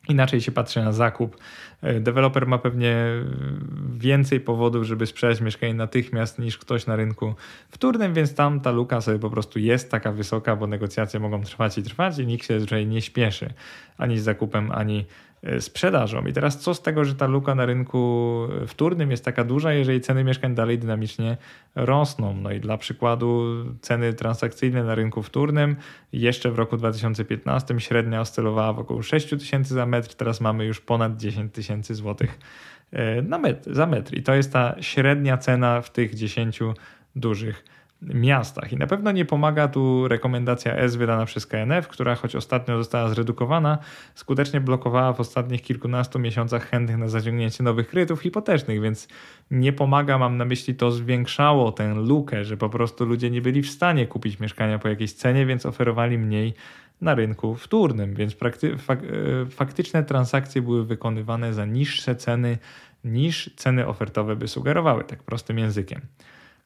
inaczej 0.10 0.42
się 0.42 0.52
patrzy 0.52 0.84
na 0.84 0.92
zakup. 0.92 1.38
E, 1.82 2.00
deweloper 2.00 2.48
ma 2.48 2.58
pewnie 2.58 2.96
więcej 3.98 4.40
powodów, 4.40 4.84
żeby 4.84 5.06
sprzedać 5.06 5.42
mieszkanie 5.42 5.74
natychmiast 5.74 6.40
niż 6.40 6.58
ktoś 6.58 6.86
na 6.86 6.96
rynku 6.96 7.36
wtórnym, 7.70 8.14
więc 8.14 8.36
tam 8.36 8.60
ta 8.60 8.72
luka 8.72 9.02
sobie 9.02 9.20
po 9.20 9.30
prostu 9.30 9.60
jest 9.60 9.92
taka 9.92 10.12
wysoka, 10.12 10.56
bo 10.56 10.68
negocjacje 10.68 11.20
mogą 11.20 11.44
trwać 11.44 11.78
i 11.78 11.84
trwać 11.84 12.20
i 12.20 12.28
nikt 12.28 12.48
się 12.48 12.54
zazwyczaj 12.54 12.88
nie 12.88 13.02
śpieszy 13.02 13.54
ani 14.00 14.20
z 14.20 14.24
zakupem, 14.24 14.72
ani 14.72 15.06
sprzedażą. 15.60 16.26
I 16.26 16.34
teraz 16.34 16.60
co 16.60 16.74
z 16.74 16.82
tego, 16.82 17.06
że 17.06 17.16
ta 17.16 17.28
luka 17.28 17.56
na 17.56 17.66
rynku 17.66 18.48
wtórnym 18.68 19.12
jest 19.12 19.26
taka 19.26 19.44
duża, 19.44 19.74
jeżeli 19.74 20.02
ceny 20.02 20.24
mieszkań 20.24 20.56
dalej 20.56 20.80
dynamicznie 20.80 21.38
rosną? 21.76 22.34
No 22.34 22.52
i 22.52 22.60
dla 22.60 22.78
przykładu 22.78 23.46
ceny 23.82 24.14
transakcyjne 24.14 24.84
na 24.84 24.96
rynku 24.96 25.24
wtórnym 25.24 25.76
jeszcze 26.14 26.52
w 26.52 26.56
roku 26.56 26.78
2015 26.78 27.80
średnia 27.80 28.22
oscylowała 28.22 28.74
w 28.74 28.80
około 28.80 29.02
6 29.02 29.30
tysięcy 29.30 29.74
za 29.74 29.86
metr, 29.86 30.14
teraz 30.16 30.42
mamy 30.42 30.66
już 30.66 30.82
ponad 30.82 31.18
10 31.18 31.54
tysięcy 31.54 31.96
złotych 31.96 32.40
e, 32.92 33.22
na 33.22 33.38
metr, 33.38 33.74
za 33.74 33.86
metr. 33.86 34.18
I 34.18 34.24
to 34.24 34.34
jest 34.34 34.54
ta 34.54 34.76
średnia 34.82 35.38
cena 35.38 35.82
w 35.82 35.92
tych 35.92 36.16
10 36.16 36.60
dużych 37.16 37.64
miastach. 38.02 38.74
I 38.74 38.78
na 38.78 38.88
pewno 38.88 39.12
nie 39.12 39.26
pomaga 39.26 39.68
tu 39.68 40.08
rekomendacja 40.08 40.76
S 40.76 40.96
wydana 40.96 41.26
przez 41.26 41.48
KNF, 41.48 41.88
która 41.88 42.16
choć 42.16 42.36
ostatnio 42.36 42.78
została 42.78 43.10
zredukowana, 43.10 43.78
skutecznie 44.16 44.62
blokowała 44.62 45.14
w 45.14 45.20
ostatnich 45.20 45.62
kilkunastu 45.62 46.20
miesiącach 46.20 46.70
chętnych 46.70 46.98
na 46.98 47.08
zaciągnięcie 47.08 47.64
nowych 47.64 47.88
kredytów 47.88 48.22
hipotecznych, 48.22 48.82
więc 48.82 49.08
nie 49.52 49.74
pomaga, 49.74 50.18
mam 50.18 50.38
na 50.38 50.46
myśli, 50.46 50.76
to 50.76 50.92
zwiększało 50.92 51.72
tę 51.72 51.96
lukę, 51.96 52.46
że 52.46 52.58
po 52.58 52.70
prostu 52.70 53.06
ludzie 53.06 53.30
nie 53.30 53.42
byli 53.42 53.62
w 53.62 53.70
stanie 53.70 54.08
kupić 54.08 54.40
mieszkania 54.40 54.80
po 54.80 54.88
jakiejś 54.88 55.14
cenie, 55.14 55.46
więc 55.46 55.66
oferowali 55.66 56.18
mniej 56.18 56.54
na 57.02 57.16
rynku 57.16 57.56
wtórnym, 57.56 58.16
więc 58.16 58.36
fak 58.36 58.58
e, 59.04 59.46
faktyczne 59.46 60.04
transakcje 60.04 60.62
były 60.62 60.86
wykonywane 60.86 61.54
za 61.54 61.66
niższe 61.66 62.16
ceny 62.16 62.58
niż 63.04 63.56
ceny 63.56 63.88
ofertowe 63.88 64.36
by 64.36 64.48
sugerowały, 64.48 65.04
tak 65.04 65.24
prostym 65.24 65.60
językiem. 65.60 66.02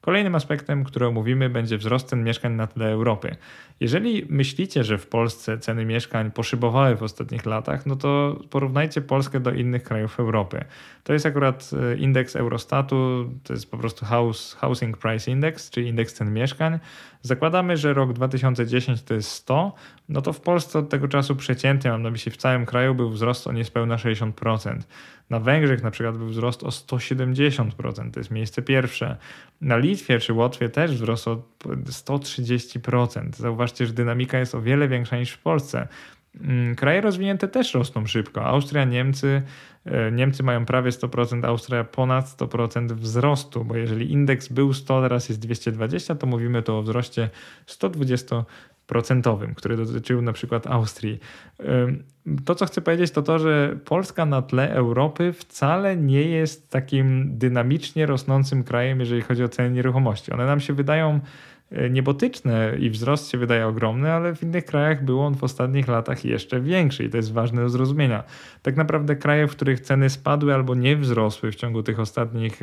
Kolejnym 0.05 0.35
aspektem, 0.35 0.83
który 0.83 1.07
omówimy, 1.07 1.49
będzie 1.49 1.77
wzrost 1.77 2.07
cen 2.07 2.23
mieszkań 2.23 2.53
na 2.53 2.67
tle 2.67 2.91
Europy. 2.91 3.35
Jeżeli 3.79 4.25
myślicie, 4.29 4.83
że 4.83 4.97
w 4.97 5.07
Polsce 5.07 5.57
ceny 5.57 5.85
mieszkań 5.85 6.31
poszybowały 6.31 6.95
w 6.95 7.03
ostatnich 7.03 7.45
latach, 7.45 7.85
no 7.85 7.95
to 7.95 8.39
porównajcie 8.49 9.01
Polskę 9.01 9.39
do 9.39 9.51
innych 9.51 9.83
krajów 9.83 10.19
Europy. 10.19 10.65
To 11.03 11.13
jest 11.13 11.25
akurat 11.25 11.69
e, 11.73 11.97
indeks 11.97 12.35
Eurostatu, 12.35 13.29
to 13.43 13.53
jest 13.53 13.71
po 13.71 13.77
prostu 13.77 14.05
House, 14.05 14.53
Housing 14.53 14.97
Price 14.97 15.31
Index, 15.31 15.69
czyli 15.69 15.87
indeks 15.87 16.13
cen 16.13 16.33
mieszkań. 16.33 16.79
Zakładamy, 17.21 17.77
że 17.77 17.93
rok 17.93 18.13
2010 18.13 19.03
to 19.03 19.13
jest 19.13 19.29
100, 19.29 19.73
no 20.09 20.21
to 20.21 20.33
w 20.33 20.41
Polsce 20.41 20.79
od 20.79 20.89
tego 20.89 21.07
czasu 21.07 21.35
przeciętnie, 21.35 21.91
mam 21.91 22.01
na 22.01 22.09
myśli 22.09 22.31
w 22.31 22.37
całym 22.37 22.65
kraju, 22.65 22.95
był 22.95 23.09
wzrost 23.09 23.47
o 23.47 23.51
niespełna 23.51 23.95
60%. 23.95 24.79
Na 25.29 25.39
Węgrzech 25.39 25.83
na 25.83 25.91
przykład 25.91 26.17
był 26.17 26.27
wzrost 26.27 26.63
o 26.63 26.67
170%, 26.67 28.11
to 28.11 28.19
jest 28.19 28.31
miejsce 28.31 28.61
pierwsze. 28.61 29.17
Na 29.61 29.77
Litwie 29.77 30.19
czy 30.19 30.33
Łotwie 30.33 30.69
też 30.69 30.91
wzrost 30.91 31.27
o 31.27 31.43
130%. 31.85 33.35
Zauważcie, 33.35 33.85
że 33.85 33.93
dynamika 33.93 34.39
jest 34.39 34.55
o 34.55 34.61
wiele 34.61 34.87
większa 34.87 35.17
niż 35.17 35.31
w 35.31 35.39
Polsce. 35.39 35.87
Mm, 36.41 36.75
kraje 36.75 37.01
rozwinięte 37.01 37.47
też 37.47 37.73
rosną 37.73 38.05
szybko. 38.05 38.45
Austria, 38.45 38.85
Niemcy, 38.85 39.41
e, 39.85 40.11
Niemcy 40.11 40.43
mają 40.43 40.65
prawie 40.65 40.91
100%, 40.91 41.45
Austria 41.45 41.83
ponad 41.83 42.27
100% 42.27 42.91
wzrostu, 42.93 43.65
bo 43.65 43.75
jeżeli 43.75 44.11
indeks 44.11 44.47
był 44.47 44.73
100, 44.73 45.01
teraz 45.01 45.29
jest 45.29 45.41
220, 45.41 46.15
to 46.15 46.27
mówimy 46.27 46.63
tu 46.63 46.75
o 46.75 46.81
wzroście 46.81 47.29
120 47.65 48.45
procentowym, 48.87 49.55
który 49.55 49.77
dotyczył 49.77 50.21
na 50.21 50.33
przykład 50.33 50.67
Austrii. 50.67 51.19
To, 52.45 52.55
co 52.55 52.65
chcę 52.65 52.81
powiedzieć, 52.81 53.11
to 53.11 53.21
to, 53.21 53.39
że 53.39 53.77
Polska 53.85 54.25
na 54.25 54.41
tle 54.41 54.73
Europy 54.73 55.33
wcale 55.33 55.97
nie 55.97 56.21
jest 56.21 56.69
takim 56.69 57.37
dynamicznie 57.37 58.05
rosnącym 58.05 58.63
krajem, 58.63 58.99
jeżeli 58.99 59.21
chodzi 59.21 59.43
o 59.43 59.49
ceny 59.49 59.71
nieruchomości. 59.71 60.31
One 60.31 60.45
nam 60.45 60.59
się 60.59 60.73
wydają 60.73 61.19
niebotyczne 61.89 62.75
i 62.79 62.89
wzrost 62.89 63.31
się 63.31 63.37
wydaje 63.37 63.67
ogromny, 63.67 64.11
ale 64.11 64.35
w 64.35 64.43
innych 64.43 64.65
krajach 64.65 65.05
był 65.05 65.21
on 65.21 65.35
w 65.35 65.43
ostatnich 65.43 65.87
latach 65.87 66.25
jeszcze 66.25 66.61
większy 66.61 67.03
i 67.03 67.09
to 67.09 67.17
jest 67.17 67.33
ważne 67.33 67.61
do 67.61 67.69
zrozumienia. 67.69 68.23
Tak 68.61 68.75
naprawdę 68.75 69.15
kraje, 69.15 69.47
w 69.47 69.51
których 69.51 69.79
ceny 69.79 70.09
spadły 70.09 70.53
albo 70.53 70.75
nie 70.75 70.97
wzrosły 70.97 71.51
w 71.51 71.55
ciągu 71.55 71.83
tych 71.83 71.99
ostatnich 71.99 72.59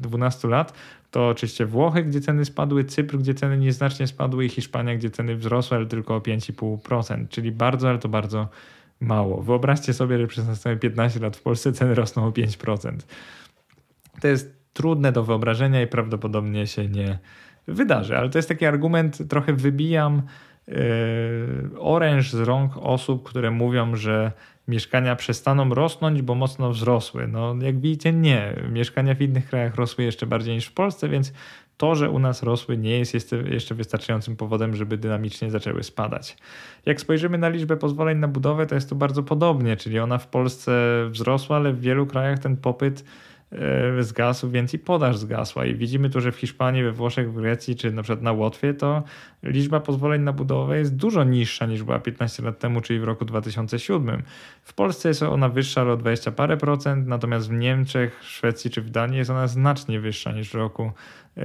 12 0.00 0.48
e, 0.48 0.50
lat, 0.50 0.72
to 1.10 1.28
oczywiście 1.28 1.66
Włochy, 1.66 2.02
gdzie 2.02 2.20
ceny 2.20 2.44
spadły, 2.44 2.84
Cypr, 2.84 3.18
gdzie 3.18 3.34
ceny 3.34 3.58
nieznacznie 3.58 4.06
spadły 4.06 4.44
i 4.44 4.48
Hiszpania, 4.48 4.96
gdzie 4.96 5.10
ceny 5.10 5.36
wzrosły, 5.36 5.76
ale 5.76 5.86
tylko 5.86 6.16
o 6.16 6.18
5,5%, 6.18 7.28
czyli 7.28 7.52
bardzo, 7.52 7.88
ale 7.88 7.98
to 7.98 8.08
bardzo 8.08 8.48
mało. 9.00 9.42
Wyobraźcie 9.42 9.92
sobie, 9.92 10.18
że 10.18 10.26
przez 10.26 10.46
następne 10.46 10.80
15 10.80 11.20
lat 11.20 11.36
w 11.36 11.42
Polsce 11.42 11.72
ceny 11.72 11.94
rosną 11.94 12.26
o 12.26 12.30
5%. 12.30 12.92
To 14.20 14.28
jest 14.28 14.60
trudne 14.72 15.12
do 15.12 15.24
wyobrażenia 15.24 15.82
i 15.82 15.86
prawdopodobnie 15.86 16.66
się 16.66 16.88
nie 16.88 17.18
wydarzy, 17.66 18.18
ale 18.18 18.28
to 18.28 18.38
jest 18.38 18.48
taki 18.48 18.66
argument, 18.66 19.28
trochę 19.28 19.52
wybijam 19.52 20.22
yy, 20.68 20.74
oręż 21.78 22.32
z 22.32 22.40
rąk 22.40 22.72
osób, 22.76 23.28
które 23.28 23.50
mówią, 23.50 23.96
że 23.96 24.32
mieszkania 24.68 25.16
przestaną 25.16 25.74
rosnąć, 25.74 26.22
bo 26.22 26.34
mocno 26.34 26.70
wzrosły. 26.70 27.28
No, 27.28 27.54
jak 27.62 27.80
widzicie, 27.80 28.12
nie. 28.12 28.54
Mieszkania 28.72 29.14
w 29.14 29.22
innych 29.22 29.48
krajach 29.48 29.74
rosły 29.74 30.04
jeszcze 30.04 30.26
bardziej 30.26 30.54
niż 30.54 30.66
w 30.66 30.72
Polsce, 30.72 31.08
więc 31.08 31.32
to, 31.76 31.94
że 31.94 32.10
u 32.10 32.18
nas 32.18 32.42
rosły, 32.42 32.78
nie 32.78 32.98
jest 32.98 33.14
jeszcze 33.50 33.74
wystarczającym 33.74 34.36
powodem, 34.36 34.76
żeby 34.76 34.98
dynamicznie 34.98 35.50
zaczęły 35.50 35.82
spadać. 35.82 36.36
Jak 36.86 37.00
spojrzymy 37.00 37.38
na 37.38 37.48
liczbę 37.48 37.76
pozwoleń 37.76 38.18
na 38.18 38.28
budowę, 38.28 38.66
to 38.66 38.74
jest 38.74 38.88
to 38.88 38.94
bardzo 38.94 39.22
podobnie, 39.22 39.76
czyli 39.76 39.98
ona 39.98 40.18
w 40.18 40.28
Polsce 40.28 40.72
wzrosła, 41.10 41.56
ale 41.56 41.72
w 41.72 41.80
wielu 41.80 42.06
krajach 42.06 42.38
ten 42.38 42.56
popyt 42.56 43.04
E, 43.04 43.04
zgasł, 44.00 44.50
więc 44.50 44.74
i 44.74 44.78
podaż 44.78 45.16
zgasła. 45.16 45.66
I 45.66 45.74
widzimy 45.74 46.10
tu, 46.10 46.20
że 46.20 46.32
w 46.32 46.36
Hiszpanii, 46.36 46.82
we 46.82 46.92
Włoszech, 46.92 47.32
w 47.32 47.36
Grecji 47.36 47.76
czy 47.76 47.92
na 47.92 48.02
przykład 48.02 48.22
na 48.22 48.32
Łotwie 48.32 48.74
to 48.74 49.02
liczba 49.42 49.80
pozwoleń 49.80 50.22
na 50.22 50.32
budowę 50.32 50.78
jest 50.78 50.96
dużo 50.96 51.24
niższa 51.24 51.66
niż 51.66 51.82
była 51.82 51.98
15 51.98 52.42
lat 52.42 52.58
temu, 52.58 52.80
czyli 52.80 53.00
w 53.00 53.04
roku 53.04 53.24
2007. 53.24 54.22
W 54.62 54.74
Polsce 54.74 55.08
jest 55.08 55.22
ona 55.22 55.48
wyższa 55.48 55.82
o 55.82 55.96
20 55.96 56.32
parę 56.32 56.56
procent, 56.56 57.06
natomiast 57.06 57.48
w 57.48 57.52
Niemczech, 57.52 58.20
Szwecji 58.22 58.70
czy 58.70 58.82
w 58.82 58.90
Danii 58.90 59.18
jest 59.18 59.30
ona 59.30 59.46
znacznie 59.46 60.00
wyższa 60.00 60.32
niż 60.32 60.50
w 60.50 60.54
roku 60.54 60.92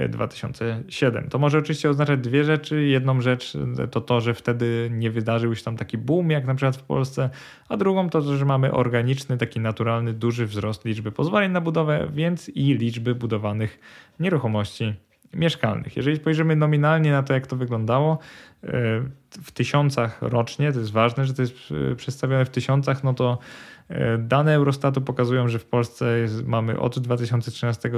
2007. 0.08 1.28
To 1.28 1.38
może 1.38 1.58
oczywiście 1.58 1.90
oznaczać 1.90 2.20
dwie 2.20 2.44
rzeczy. 2.44 2.84
Jedną 2.84 3.20
rzecz 3.20 3.56
to 3.90 4.00
to, 4.00 4.20
że 4.20 4.34
wtedy 4.34 4.88
nie 4.92 5.10
wydarzył 5.10 5.54
się 5.54 5.64
tam 5.64 5.76
taki 5.76 5.98
boom, 5.98 6.30
jak 6.30 6.46
na 6.46 6.54
przykład 6.54 6.76
w 6.76 6.82
Polsce, 6.82 7.30
a 7.68 7.76
drugą 7.76 8.10
to, 8.10 8.36
że 8.36 8.44
mamy 8.44 8.72
organiczny, 8.72 9.38
taki 9.38 9.60
naturalny, 9.60 10.12
duży 10.12 10.46
wzrost 10.46 10.84
liczby 10.84 11.12
pozwoleń 11.12 11.52
na 11.52 11.60
budowę, 11.60 12.08
więc 12.12 12.48
i 12.48 12.74
liczby 12.74 13.14
budowanych 13.14 13.80
nieruchomości 14.20 14.94
mieszkalnych. 15.34 15.96
Jeżeli 15.96 16.16
spojrzymy 16.16 16.56
nominalnie 16.56 17.12
na 17.12 17.22
to, 17.22 17.34
jak 17.34 17.46
to 17.46 17.56
wyglądało 17.56 18.18
e, 18.64 18.68
w 19.30 19.50
tysiącach 19.52 20.18
rocznie, 20.22 20.72
to 20.72 20.78
jest 20.78 20.92
ważne, 20.92 21.24
że 21.24 21.34
to 21.34 21.42
jest 21.42 21.54
e, 21.92 21.96
przedstawione 21.96 22.44
w 22.44 22.50
tysiącach, 22.50 23.04
no 23.04 23.14
to 23.14 23.38
dane 24.18 24.54
Eurostatu 24.54 25.00
pokazują, 25.00 25.48
że 25.48 25.58
w 25.58 25.64
Polsce 25.64 26.18
jest, 26.18 26.46
mamy 26.46 26.80
od 26.80 26.98
2013 26.98 27.90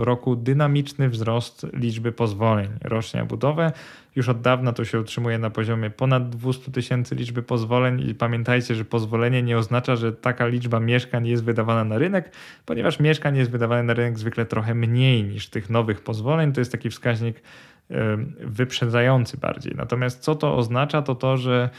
roku 0.00 0.36
dynamiczny 0.36 1.08
wzrost 1.08 1.66
liczby 1.72 2.12
pozwoleń 2.12 2.68
rocznie 2.84 3.20
na 3.20 3.26
budowę. 3.26 3.72
Już 4.16 4.28
od 4.28 4.40
dawna 4.40 4.72
to 4.72 4.84
się 4.84 5.00
utrzymuje 5.00 5.38
na 5.38 5.50
poziomie 5.50 5.90
ponad 5.90 6.30
200 6.30 6.72
tysięcy 6.72 7.14
liczby 7.14 7.42
pozwoleń 7.42 8.00
i 8.08 8.14
pamiętajcie, 8.14 8.74
że 8.74 8.84
pozwolenie 8.84 9.42
nie 9.42 9.58
oznacza, 9.58 9.96
że 9.96 10.12
taka 10.12 10.46
liczba 10.46 10.80
mieszkań 10.80 11.26
jest 11.26 11.44
wydawana 11.44 11.84
na 11.84 11.98
rynek, 11.98 12.32
ponieważ 12.66 13.00
mieszkań 13.00 13.36
jest 13.36 13.50
wydawane 13.50 13.82
na 13.82 13.94
rynek 13.94 14.18
zwykle 14.18 14.46
trochę 14.46 14.74
mniej 14.74 15.24
niż 15.24 15.48
tych 15.48 15.70
nowych 15.70 16.00
pozwoleń. 16.00 16.52
To 16.52 16.60
jest 16.60 16.72
taki 16.72 16.90
wskaźnik 16.90 17.42
e, 17.90 18.16
wyprzedzający 18.40 19.38
bardziej. 19.38 19.74
Natomiast 19.76 20.20
co 20.20 20.34
to 20.34 20.56
oznacza? 20.56 21.02
To 21.02 21.14
to, 21.14 21.36
że 21.36 21.70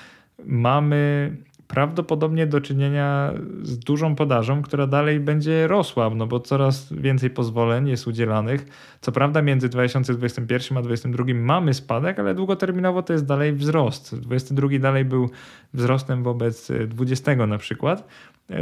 mamy 0.46 1.32
prawdopodobnie 1.68 2.48
do 2.48 2.62
czynienia 2.62 3.34
z 3.62 3.80
dużą 3.80 4.16
podażą, 4.16 4.62
która 4.62 4.88
dalej 4.88 5.20
będzie 5.20 5.68
rosła, 5.68 6.10
no 6.10 6.28
bo 6.28 6.40
coraz 6.40 6.94
więcej 6.94 7.30
pozwoleń 7.30 7.88
jest 7.88 8.08
udzielanych. 8.08 8.66
Co 9.02 9.12
prawda 9.12 9.42
między 9.42 9.70
2021 9.70 10.78
a 10.78 10.82
2022 10.82 11.34
mamy 11.34 11.74
spadek, 11.74 12.20
ale 12.20 12.36
długoterminowo 12.36 13.04
to 13.04 13.14
jest 13.14 13.26
dalej 13.26 13.54
wzrost. 13.54 14.16
2022 14.16 14.80
dalej 14.80 15.06
był 15.06 15.30
wzrostem 15.74 16.24
wobec 16.24 16.72
20 16.88 17.36
na 17.36 17.58
przykład, 17.58 18.08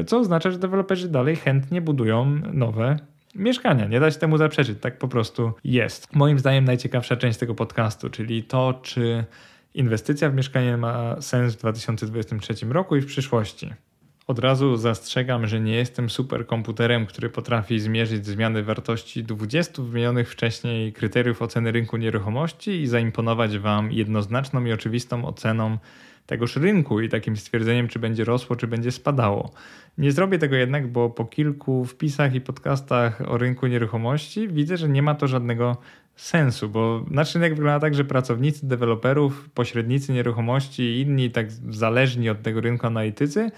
co 0.08 0.20
oznacza, 0.20 0.52
że 0.52 0.58
deweloperzy 0.58 1.08
dalej 1.08 1.36
chętnie 1.36 1.82
budują 1.82 2.26
nowe 2.54 2.98
mieszkania. 3.36 3.88
Nie 3.88 4.00
da 4.00 4.12
się 4.12 4.20
temu 4.20 4.38
zaprzeczyć, 4.38 4.80
tak 4.82 4.98
po 4.98 5.08
prostu 5.08 5.52
jest. 5.64 6.16
Moim 6.16 6.40
zdaniem 6.40 6.66
najciekawsza 6.66 7.16
część 7.16 7.40
tego 7.40 7.56
podcastu, 7.56 8.10
czyli 8.10 8.44
to, 8.44 8.80
czy 8.84 9.26
Inwestycja 9.74 10.30
w 10.30 10.36
mieszkanie 10.36 10.78
ma 10.78 11.22
sens 11.22 11.54
w 11.54 11.58
2023 11.58 12.66
roku 12.70 12.96
i 12.96 13.02
w 13.02 13.06
przyszłości. 13.06 13.74
Od 14.28 14.40
razu 14.40 14.78
zastrzegam, 14.78 15.48
że 15.48 15.62
nie 15.62 15.76
jestem 15.76 16.10
superkomputerem, 16.10 17.06
który 17.06 17.30
potrafi 17.30 17.80
zmierzyć 17.80 18.26
zmiany 18.26 18.64
wartości 18.64 19.24
20 19.24 19.82
wymienionych 19.82 20.32
wcześniej 20.32 20.94
kryteriów 20.94 21.42
oceny 21.42 21.72
rynku 21.72 21.98
nieruchomości 21.98 22.72
i 22.72 22.88
zaimponować 22.88 23.58
Wam 23.58 23.92
jednoznaczną 23.92 24.66
i 24.66 24.72
oczywistą 24.72 25.26
oceną 25.26 25.78
tegoż 26.26 26.56
rynku 26.56 27.02
i 27.02 27.10
takim 27.10 27.38
stwierdzeniem, 27.38 27.88
czy 27.88 28.00
będzie 28.00 28.24
rosło, 28.24 28.56
czy 28.56 28.68
będzie 28.68 28.92
spadało. 28.92 29.52
Nie 29.98 30.12
zrobię 30.12 30.40
tego 30.40 30.56
jednak, 30.56 30.88
bo 30.88 31.10
po 31.10 31.26
kilku 31.26 31.86
wpisach 31.86 32.36
i 32.36 32.42
podcastach 32.42 33.22
o 33.28 33.38
rynku 33.38 33.68
nieruchomości 33.68 34.48
widzę, 34.48 34.78
że 34.78 34.90
nie 34.90 35.02
ma 35.02 35.16
to 35.16 35.28
żadnego 35.28 35.78
sensu, 36.16 36.70
bo 36.70 37.06
nasz 37.10 37.36
rynek 37.36 37.56
wygląda 37.56 37.80
tak, 37.80 37.96
że 37.96 38.06
pracownicy 38.06 38.68
deweloperów, 38.68 39.50
pośrednicy 39.50 40.14
nieruchomości 40.14 40.84
i 40.84 41.02
inni 41.02 41.32
tak 41.32 41.52
zależni 41.52 42.30
od 42.30 42.42
tego 42.42 42.62
rynku 42.62 42.88
analitycy, 42.88 43.52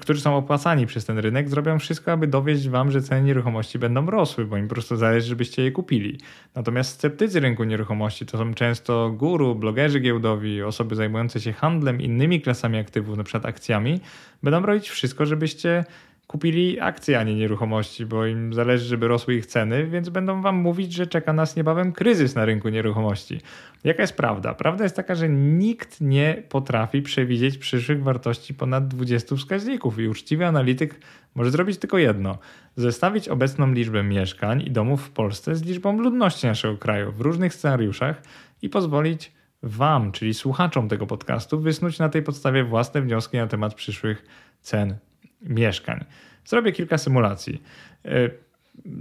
którzy 0.00 0.20
są 0.20 0.36
opłacani 0.36 0.86
przez 0.86 1.04
ten 1.04 1.18
rynek, 1.18 1.48
zrobią 1.48 1.78
wszystko, 1.78 2.12
aby 2.12 2.26
dowieść 2.26 2.68
wam, 2.68 2.90
że 2.90 3.02
ceny 3.02 3.22
nieruchomości 3.22 3.78
będą 3.78 4.06
rosły, 4.06 4.44
bo 4.44 4.56
im 4.56 4.68
po 4.68 4.74
prostu 4.74 4.96
zależy, 4.96 5.28
żebyście 5.28 5.62
je 5.62 5.72
kupili. 5.72 6.18
Natomiast 6.54 6.90
sceptycy 6.90 7.40
rynku 7.40 7.64
nieruchomości 7.64 8.26
to 8.26 8.38
są 8.38 8.54
często 8.54 9.10
guru, 9.10 9.54
blogerzy 9.54 10.00
giełdowi, 10.00 10.62
osoby 10.62 10.94
zajmujące 10.94 11.40
się 11.40 11.52
handlem, 11.52 12.00
innymi 12.00 12.40
klasami 12.40 12.78
aktywów, 12.78 13.24
przykład 13.24 13.46
akcjami, 13.46 14.00
będą 14.42 14.66
robić 14.66 14.90
wszystko, 14.90 15.26
żebyście 15.26 15.84
kupili 16.26 16.80
akcje, 16.80 17.18
a 17.18 17.22
nie 17.22 17.34
nieruchomości, 17.34 18.06
bo 18.06 18.26
im 18.26 18.52
zależy, 18.52 18.84
żeby 18.84 19.08
rosły 19.08 19.34
ich 19.34 19.46
ceny, 19.46 19.86
więc 19.86 20.08
będą 20.08 20.42
wam 20.42 20.56
mówić, 20.56 20.92
że 20.92 21.06
czeka 21.06 21.32
nas 21.32 21.56
niebawem 21.56 21.92
kryzys 21.92 22.34
na 22.34 22.44
rynku 22.44 22.68
nieruchomości. 22.68 23.40
Jaka 23.84 24.02
jest 24.02 24.16
prawda? 24.16 24.54
Prawda 24.54 24.84
jest 24.84 24.96
taka, 24.96 25.14
że 25.14 25.28
nikt 25.28 26.00
nie 26.00 26.42
potrafi 26.48 27.02
przewidzieć 27.02 27.58
przyszłych 27.58 28.02
wartości 28.02 28.54
ponad 28.54 28.88
20 28.88 29.36
wskaźników 29.36 29.98
i 29.98 30.08
uczciwy 30.08 30.46
analityk 30.46 31.00
może 31.34 31.50
zrobić 31.50 31.78
tylko 31.78 31.98
jedno: 31.98 32.38
zestawić 32.76 33.28
obecną 33.28 33.72
liczbę 33.72 34.02
mieszkań 34.02 34.62
i 34.62 34.70
domów 34.70 35.02
w 35.02 35.10
Polsce 35.10 35.56
z 35.56 35.62
liczbą 35.62 36.00
ludności 36.00 36.46
naszego 36.46 36.76
kraju 36.76 37.12
w 37.12 37.20
różnych 37.20 37.54
scenariuszach 37.54 38.22
i 38.62 38.68
pozwolić 38.68 39.32
Wam, 39.62 40.12
czyli 40.12 40.34
słuchaczom 40.34 40.88
tego 40.88 41.06
podcastu, 41.06 41.60
wysnuć 41.60 41.98
na 41.98 42.08
tej 42.08 42.22
podstawie 42.22 42.64
własne 42.64 43.02
wnioski 43.02 43.36
na 43.36 43.46
temat 43.46 43.74
przyszłych 43.74 44.24
cen 44.60 44.96
mieszkań. 45.44 46.04
Zrobię 46.44 46.72
kilka 46.72 46.98
symulacji. 46.98 47.62
E, 48.04 48.30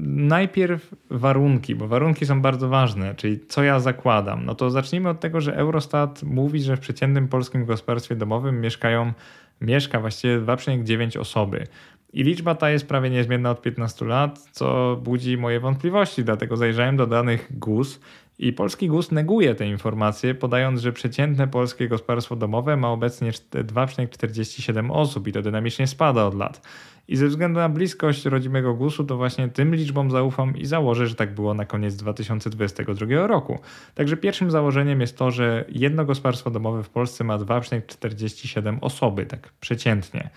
najpierw 0.08 0.96
warunki, 1.10 1.76
bo 1.76 1.88
warunki 1.88 2.26
są 2.26 2.42
bardzo 2.42 2.70
ważne, 2.70 3.16
czyli 3.16 3.40
co 3.48 3.64
ja 3.64 3.80
zakładam. 3.80 4.46
No 4.46 4.56
to 4.56 4.70
zacznijmy 4.70 5.10
od 5.10 5.20
tego, 5.20 5.42
że 5.42 5.56
Eurostat 5.56 6.24
mówi, 6.24 6.60
że 6.60 6.78
w 6.78 6.80
przeciętnym 6.80 7.28
polskim 7.28 7.66
gospodarstwie 7.66 8.16
domowym 8.16 8.62
mieszkają, 8.62 9.14
mieszka 9.62 10.00
właściwie 10.00 10.40
2,9 10.40 11.20
osoby. 11.20 11.68
I 12.14 12.24
liczba 12.24 12.56
ta 12.56 12.70
jest 12.70 12.88
prawie 12.88 13.10
niezmienna 13.10 13.52
od 13.52 13.62
15 13.62 14.06
lat, 14.06 14.40
co 14.52 15.00
budzi 15.04 15.38
moje 15.38 15.60
wątpliwości, 15.60 16.24
dlatego 16.24 16.58
zajrzałem 16.58 16.98
do 16.98 17.08
danych 17.08 17.48
GUS 17.60 18.00
i 18.40 18.54
polski 18.54 18.88
GUS 18.88 19.12
neguje 19.12 19.56
te 19.56 19.68
informacje, 19.68 20.36
podając, 20.36 20.82
że 20.82 20.94
przeciętne 20.94 21.48
polskie 21.48 21.88
gospodarstwo 21.88 22.36
domowe 22.36 22.78
ma 22.78 22.90
obecnie 22.90 23.32
2,47 23.32 24.92
osób 24.92 25.28
i 25.28 25.32
to 25.32 25.42
dynamicznie 25.42 25.88
spada 25.88 26.26
od 26.26 26.36
lat. 26.36 26.62
I 27.08 27.16
ze 27.16 27.28
względu 27.28 27.60
na 27.60 27.70
bliskość 27.70 28.26
rodzimego 28.26 28.74
GUS-u, 28.74 29.04
to 29.04 29.18
właśnie 29.18 29.50
tym 29.50 29.76
liczbom 29.76 30.12
zaufam 30.12 30.58
i 30.58 30.66
założę, 30.66 31.08
że 31.08 31.16
tak 31.16 31.36
było 31.36 31.54
na 31.54 31.66
koniec 31.66 31.96
2022 31.96 33.28
roku. 33.28 33.60
Także 33.96 34.18
pierwszym 34.18 34.52
założeniem 34.52 35.02
jest 35.02 35.18
to, 35.18 35.32
że 35.32 35.66
jedno 35.70 36.06
gospodarstwo 36.06 36.52
domowe 36.52 36.84
w 36.84 36.90
Polsce 36.90 37.24
ma 37.24 37.38
2,47 37.38 38.78
osoby, 38.82 39.26
tak 39.26 39.50
przeciętnie. 39.60 40.30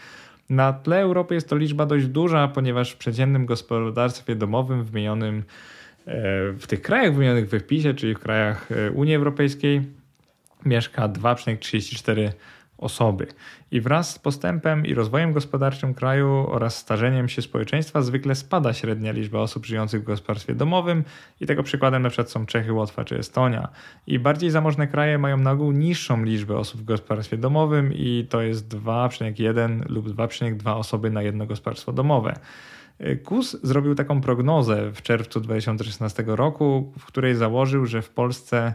Na 0.51 0.73
tle 0.73 1.01
Europy 1.01 1.35
jest 1.35 1.49
to 1.49 1.57
liczba 1.57 1.87
dość 1.87 2.07
duża, 2.07 2.49
ponieważ 2.49 2.93
w 2.93 2.97
przeciętnym 2.97 3.47
gospodarstwie 3.47 4.35
domowym 4.35 4.85
wymienionym 4.85 5.43
w 6.59 6.65
tych 6.67 6.83
krajach 6.83 7.15
wymienionych 7.15 7.49
w 7.49 7.59
wpisie, 7.61 7.95
czyli 7.95 8.15
w 8.15 8.19
krajach 8.19 8.73
e, 8.73 8.91
Unii 8.91 9.15
Europejskiej, 9.15 9.83
mieszka 10.65 11.09
2,34 11.09 12.31
osoby. 12.79 13.27
I 13.71 13.81
wraz 13.81 14.11
z 14.11 14.19
postępem 14.19 14.87
i 14.87 14.95
rozwojem 14.95 15.33
gospodarczym 15.33 15.95
kraju 15.95 16.47
oraz 16.49 16.77
starzeniem 16.77 17.29
się 17.29 17.43
społeczeństwa 17.43 18.03
zwykle 18.03 18.35
spada 18.35 18.73
średnia 18.73 19.13
liczba 19.13 19.39
osób 19.39 19.67
żyjących 19.67 20.01
w 20.01 20.05
gospodarstwie 20.05 20.55
domowym 20.55 21.05
i 21.41 21.47
tego 21.47 21.63
przykładem 21.63 22.03
na 22.03 22.09
przykład 22.09 22.31
są 22.31 22.47
Czechy, 22.47 22.73
Łotwa 22.73 23.05
czy 23.05 23.19
Estonia. 23.19 23.69
I 24.07 24.19
bardziej 24.19 24.51
zamożne 24.51 24.87
kraje 24.87 25.19
mają 25.19 25.37
na 25.37 25.51
ogół 25.51 25.73
niższą 25.73 26.25
liczbę 26.25 26.59
osób 26.59 26.81
w 26.81 26.85
gospodarstwie 26.85 27.37
domowym 27.37 27.93
i 27.95 28.27
to 28.31 28.43
jest 28.43 28.69
2,1 28.69 29.91
lub 29.91 30.09
2,2 30.09 30.79
osoby 30.79 31.11
na 31.11 31.23
jedno 31.23 31.47
gospodarstwo 31.47 31.93
domowe. 31.93 32.35
KUS 33.25 33.57
zrobił 33.63 33.95
taką 33.95 34.21
prognozę 34.21 34.93
w 34.93 35.03
czerwcu 35.03 35.41
2016 35.41 36.25
roku, 36.27 36.93
w 36.99 37.05
której 37.05 37.35
założył, 37.35 37.87
że 37.87 38.03
w 38.03 38.11
Polsce 38.11 38.75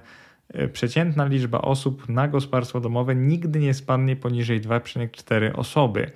E, 0.53 0.67
przeciętna 0.67 1.25
liczba 1.25 1.61
osób 1.61 2.09
na 2.09 2.27
gospodarstwo 2.27 2.79
domowe 2.79 3.15
nigdy 3.15 3.59
nie 3.59 3.73
spadnie 3.73 4.15
poniżej 4.15 4.61
2,4 4.61 5.51
osoby. 5.55 6.11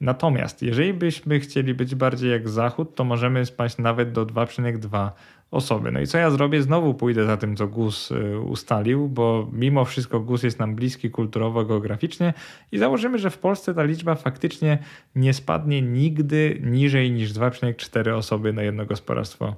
Natomiast 0.00 0.62
jeżeli 0.62 0.94
byśmy 0.94 1.40
chcieli 1.40 1.74
być 1.74 1.94
bardziej 1.94 2.30
jak 2.30 2.48
Zachód, 2.48 2.94
to 2.94 3.04
możemy 3.04 3.46
spaść 3.46 3.78
nawet 3.78 4.12
do 4.12 4.26
2,2 4.26 5.10
osoby. 5.50 5.92
No 5.92 6.00
i 6.00 6.06
co 6.06 6.18
ja 6.18 6.30
zrobię? 6.30 6.62
Znowu 6.62 6.94
pójdę 6.94 7.24
za 7.26 7.36
tym, 7.36 7.56
co 7.56 7.66
GUS 7.66 8.12
e, 8.12 8.38
ustalił, 8.38 9.08
bo 9.08 9.48
mimo 9.52 9.84
wszystko 9.84 10.20
GUS 10.20 10.42
jest 10.42 10.58
nam 10.58 10.74
bliski 10.74 11.10
kulturowo, 11.10 11.64
geograficznie 11.64 12.34
i 12.72 12.78
założymy, 12.78 13.18
że 13.18 13.30
w 13.30 13.38
Polsce 13.38 13.74
ta 13.74 13.84
liczba 13.84 14.14
faktycznie 14.14 14.78
nie 15.14 15.34
spadnie 15.34 15.82
nigdy 15.82 16.60
niżej 16.64 17.12
niż 17.12 17.32
2,4 17.32 18.14
osoby 18.14 18.52
na 18.52 18.62
jedno 18.62 18.86
gospodarstwo 18.86 19.56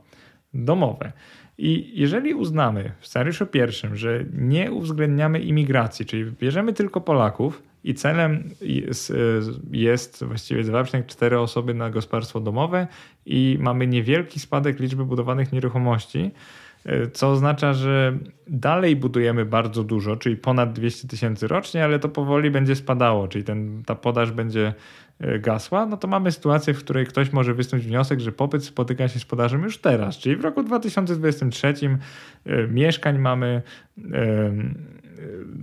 domowe. 0.54 1.12
I 1.58 1.92
jeżeli 1.94 2.34
uznamy 2.34 2.92
w 3.00 3.06
scenariuszu 3.06 3.46
pierwszym, 3.46 3.96
że 3.96 4.24
nie 4.32 4.72
uwzględniamy 4.72 5.40
imigracji, 5.40 6.06
czyli 6.06 6.24
bierzemy 6.24 6.72
tylko 6.72 7.00
Polaków 7.00 7.62
i 7.84 7.94
celem 7.94 8.50
jest, 8.60 9.12
jest 9.70 10.24
właściwie 10.24 10.64
2,4 10.64 11.34
osoby 11.34 11.74
na 11.74 11.90
gospodarstwo 11.90 12.40
domowe 12.40 12.86
i 13.26 13.58
mamy 13.60 13.86
niewielki 13.86 14.40
spadek 14.40 14.80
liczby 14.80 15.04
budowanych 15.04 15.52
nieruchomości, 15.52 16.30
co 17.12 17.30
oznacza, 17.30 17.74
że 17.74 18.18
dalej 18.46 18.96
budujemy 18.96 19.44
bardzo 19.44 19.84
dużo, 19.84 20.16
czyli 20.16 20.36
ponad 20.36 20.72
200 20.72 21.08
tysięcy 21.08 21.48
rocznie, 21.48 21.84
ale 21.84 21.98
to 21.98 22.08
powoli 22.08 22.50
będzie 22.50 22.76
spadało, 22.76 23.28
czyli 23.28 23.44
ten, 23.44 23.82
ta 23.86 23.94
podaż 23.94 24.32
będzie 24.32 24.74
gasła, 25.40 25.86
no 25.86 25.96
to 25.96 26.08
mamy 26.08 26.32
sytuację, 26.32 26.74
w 26.74 26.78
której 26.78 27.06
ktoś 27.06 27.32
może 27.32 27.54
wysnuć 27.54 27.86
wniosek, 27.86 28.20
że 28.20 28.32
popyt 28.32 28.64
spotyka 28.64 29.08
się 29.08 29.18
z 29.18 29.24
podażą 29.24 29.58
już 29.58 29.78
teraz, 29.78 30.18
czyli 30.18 30.36
w 30.36 30.40
roku 30.40 30.62
2023 30.62 31.74
e, 32.46 32.68
mieszkań 32.68 33.18
mamy 33.18 33.62
e, 34.12 34.52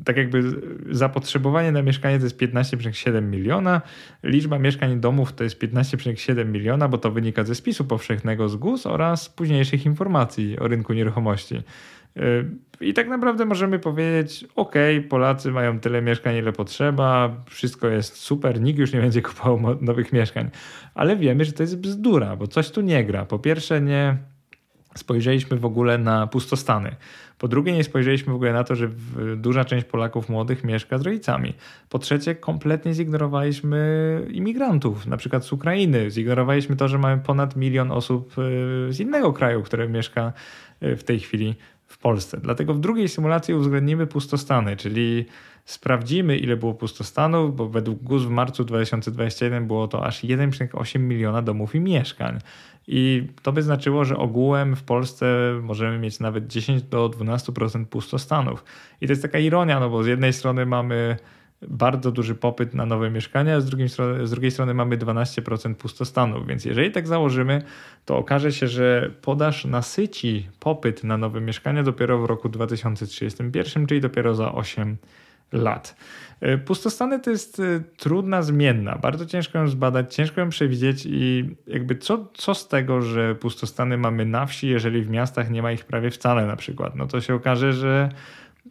tak 0.06 0.18
jakby 0.18 0.44
zapotrzebowanie 0.92 1.72
na 1.72 1.82
mieszkanie 1.82 2.18
to 2.18 2.24
jest 2.24 2.38
15,7 2.38 3.24
miliona, 3.24 3.82
liczba 4.24 4.60
mieszkań 4.60 5.00
domów 5.00 5.34
to 5.34 5.44
jest 5.44 5.62
15,7 5.62 6.46
miliona, 6.46 6.88
bo 6.88 6.98
to 6.98 7.12
wynika 7.12 7.44
ze 7.44 7.56
spisu 7.56 7.86
powszechnego 7.86 8.50
z 8.50 8.56
GUS 8.56 8.86
oraz 8.86 9.30
późniejszych 9.30 9.86
informacji 9.86 10.60
o 10.60 10.68
rynku 10.68 10.94
nieruchomości. 10.94 11.62
I 12.82 12.94
tak 12.94 13.08
naprawdę 13.08 13.46
możemy 13.46 13.80
powiedzieć: 13.80 14.46
OK, 14.56 14.74
Polacy 15.10 15.52
mają 15.52 15.80
tyle 15.80 16.02
mieszkań, 16.02 16.36
ile 16.36 16.52
potrzeba, 16.52 17.36
wszystko 17.50 17.88
jest 17.88 18.16
super, 18.18 18.62
nikt 18.62 18.80
już 18.80 18.94
nie 18.94 19.02
będzie 19.02 19.22
kupował 19.22 19.78
nowych 19.82 20.14
mieszkań. 20.14 20.50
Ale 20.96 21.16
wiemy, 21.16 21.46
że 21.46 21.52
to 21.52 21.64
jest 21.64 21.80
bzdura, 21.80 22.36
bo 22.36 22.48
coś 22.48 22.72
tu 22.72 22.82
nie 22.82 23.06
gra. 23.06 23.26
Po 23.26 23.40
pierwsze, 23.40 23.82
nie 23.82 24.18
spojrzeliśmy 24.96 25.58
w 25.58 25.66
ogóle 25.66 25.98
na 25.98 26.28
pustostany. 26.28 26.96
Po 27.38 27.48
drugie, 27.48 27.74
nie 27.74 27.84
spojrzeliśmy 27.84 28.34
w 28.34 28.36
ogóle 28.36 28.54
na 28.54 28.64
to, 28.64 28.76
że 28.76 28.90
duża 29.38 29.66
część 29.66 29.86
Polaków 29.86 30.30
młodych 30.30 30.64
mieszka 30.64 30.98
z 30.98 31.02
rodzicami. 31.02 31.54
Po 31.90 32.00
trzecie, 32.00 32.36
kompletnie 32.36 32.94
zignorowaliśmy 32.94 34.28
imigrantów, 34.32 35.08
na 35.08 35.18
przykład 35.18 35.46
z 35.46 35.54
Ukrainy. 35.54 36.12
Zignorowaliśmy 36.12 36.76
to, 36.76 36.88
że 36.88 36.98
mamy 36.98 37.22
ponad 37.22 37.56
milion 37.56 37.92
osób 37.92 38.36
y, 38.38 38.94
z 38.94 39.00
innego 39.00 39.34
kraju, 39.34 39.64
które 39.64 39.90
mieszka 39.90 40.34
y, 40.84 40.96
w 40.96 41.04
tej 41.04 41.20
chwili 41.20 41.56
w 41.90 41.98
Polsce. 41.98 42.38
Dlatego 42.38 42.74
w 42.74 42.80
drugiej 42.80 43.10
symulacji 43.10 43.54
uwzględnimy 43.54 44.08
pustostany, 44.08 44.78
czyli 44.78 45.26
sprawdzimy, 45.66 46.38
ile 46.38 46.58
było 46.58 46.74
pustostanów, 46.74 47.56
bo 47.56 47.70
według 47.70 48.04
GUS 48.04 48.24
w 48.24 48.30
marcu 48.30 48.64
2021 48.64 49.68
było 49.68 49.88
to 49.88 50.06
aż 50.06 50.24
1,8 50.24 51.00
miliona 51.00 51.42
domów 51.42 51.76
i 51.76 51.80
mieszkań. 51.80 52.40
I 52.88 53.28
to 53.44 53.52
by 53.52 53.62
znaczyło, 53.62 54.06
że 54.06 54.18
ogółem 54.18 54.76
w 54.76 54.84
Polsce 54.84 55.26
możemy 55.62 56.00
mieć 56.00 56.20
nawet 56.20 56.48
10 56.48 56.84
do 56.84 57.10
12% 57.10 57.86
pustostanów. 57.86 58.64
I 59.02 59.08
to 59.08 59.12
jest 59.12 59.22
taka 59.22 59.40
ironia, 59.40 59.80
no 59.80 59.90
bo 59.90 60.04
z 60.04 60.08
jednej 60.08 60.34
strony 60.34 60.66
mamy 60.66 61.18
bardzo 61.68 62.12
duży 62.12 62.36
popyt 62.36 62.74
na 62.74 62.86
nowe 62.86 63.10
mieszkania, 63.10 63.56
a 63.56 63.62
z 63.62 63.66
drugiej 63.66 63.90
strony, 63.90 64.28
z 64.28 64.32
drugiej 64.32 64.52
strony 64.52 64.74
mamy 64.74 64.98
12% 64.98 65.76
pustostanów. 65.76 66.48
Więc 66.48 66.66
jeżeli 66.66 66.92
tak 66.92 67.08
założymy, 67.08 67.62
to 68.06 68.18
okaże 68.18 68.52
się, 68.52 68.68
że 68.68 69.12
podaż 69.22 69.66
nasyci 69.66 70.48
popyt 70.60 71.04
na 71.04 71.18
nowe 71.18 71.42
mieszkania 71.42 71.84
dopiero 71.84 72.20
w 72.20 72.26
roku 72.26 72.50
2031, 72.50 73.88
czyli 73.88 74.02
dopiero 74.02 74.36
za 74.36 74.52
8 74.52 74.98
lat. 75.52 75.96
E, 76.42 76.58
pustostany 76.58 77.20
to 77.20 77.32
jest 77.32 77.60
e, 77.60 77.64
trudna 77.98 78.42
zmienna, 78.42 78.96
bardzo 78.96 79.26
ciężko 79.26 79.58
ją 79.58 79.68
zbadać, 79.68 80.16
ciężko 80.16 80.42
ją 80.42 80.50
przewidzieć 80.50 81.06
i 81.06 81.56
jakby 81.68 81.96
co, 81.96 82.28
co 82.34 82.54
z 82.54 82.68
tego, 82.68 83.02
że 83.02 83.36
pustostany 83.36 83.98
mamy 83.98 84.26
na 84.26 84.46
wsi, 84.46 84.68
jeżeli 84.68 85.02
w 85.02 85.10
miastach 85.10 85.50
nie 85.50 85.62
ma 85.62 85.72
ich 85.72 85.86
prawie 85.86 86.12
wcale 86.12 86.46
na 86.46 86.56
przykład. 86.56 86.96
No 86.96 87.08
to 87.08 87.22
się 87.22 87.36
okaże, 87.36 87.74
że 87.74 88.10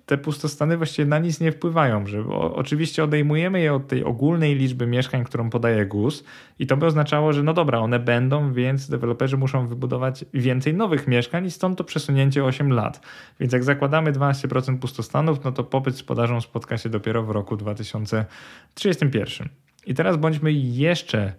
te 0.08 0.18
pustostany 0.18 0.76
właściwie 0.76 1.06
na 1.06 1.18
nic 1.18 1.40
nie 1.40 1.52
wpływają, 1.52 2.06
że 2.06 2.28
oczywiście 2.34 3.04
odejmujemy 3.04 3.60
je 3.60 3.74
od 3.74 3.88
tej 3.88 4.04
ogólnej 4.04 4.54
liczby 4.54 4.86
mieszkań, 4.86 5.24
którą 5.24 5.50
podaje 5.50 5.86
GUS 5.86 6.24
i 6.58 6.66
to 6.66 6.76
by 6.76 6.86
oznaczało, 6.86 7.32
że 7.32 7.42
no 7.42 7.52
dobra, 7.52 7.78
one 7.78 7.98
będą, 7.98 8.52
więc 8.52 8.90
deweloperzy 8.90 9.36
muszą 9.36 9.66
wybudować 9.66 10.24
więcej 10.34 10.74
nowych 10.74 11.08
mieszkań 11.08 11.46
i 11.46 11.50
stąd 11.50 11.78
to 11.78 11.84
przesunięcie 11.84 12.44
8 12.44 12.72
lat. 12.72 13.06
Więc 13.40 13.52
jak 13.52 13.64
zakładamy 13.64 14.12
12% 14.12 14.78
pustostanów, 14.78 15.44
no 15.44 15.52
to 15.52 15.64
popyt 15.64 15.96
z 15.96 16.02
podażą 16.02 16.40
spotka 16.40 16.78
się 16.78 16.88
dopiero 16.88 17.22
w 17.22 17.30
roku 17.30 17.56
2031. 17.56 19.48
I 19.86 19.94
teraz 19.94 20.16
bądźmy 20.16 20.52
jeszcze 20.52 21.32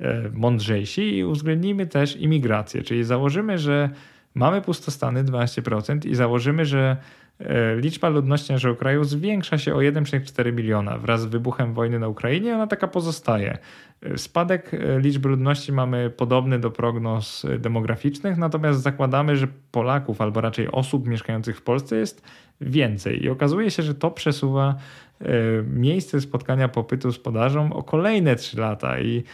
e, 0.00 0.30
mądrzejsi 0.32 1.16
i 1.16 1.24
uwzględnijmy 1.24 1.86
też 1.86 2.16
imigrację, 2.16 2.82
czyli 2.82 3.04
założymy, 3.04 3.58
że 3.58 3.90
mamy 4.34 4.62
pustostany 4.62 5.24
12% 5.24 6.06
i 6.06 6.14
założymy, 6.14 6.64
że 6.64 6.96
liczba 7.76 8.08
ludności 8.08 8.52
naszego 8.52 8.76
kraju 8.76 9.04
zwiększa 9.04 9.58
się 9.58 9.74
o 9.74 9.78
1,4 9.78 10.52
miliona. 10.52 10.98
Wraz 10.98 11.20
z 11.20 11.24
wybuchem 11.24 11.74
wojny 11.74 11.98
na 11.98 12.08
Ukrainie 12.08 12.54
ona 12.54 12.66
taka 12.66 12.88
pozostaje. 12.88 13.58
E, 14.02 14.18
spadek 14.18 14.74
e, 14.74 15.00
liczby 15.00 15.28
ludności 15.28 15.72
mamy 15.72 16.10
podobny 16.10 16.58
do 16.58 16.70
prognoz 16.70 17.46
demograficznych, 17.58 18.36
natomiast 18.36 18.80
zakładamy, 18.80 19.36
że 19.36 19.48
Polaków, 19.70 20.20
albo 20.20 20.40
raczej 20.40 20.68
osób 20.72 21.06
mieszkających 21.06 21.58
w 21.58 21.62
Polsce 21.62 21.96
jest 21.96 22.22
więcej. 22.60 23.24
I 23.24 23.28
okazuje 23.28 23.70
się, 23.70 23.82
że 23.82 23.94
to 23.94 24.10
przesuwa 24.10 24.74
miejsce 25.66 26.20
spotkania 26.20 26.68
popytu 26.68 27.12
z 27.12 27.18
podażą 27.18 27.72
o 27.72 27.82
kolejne 27.82 28.36
3 28.36 28.60
lata 28.60 29.00
i 29.00 29.24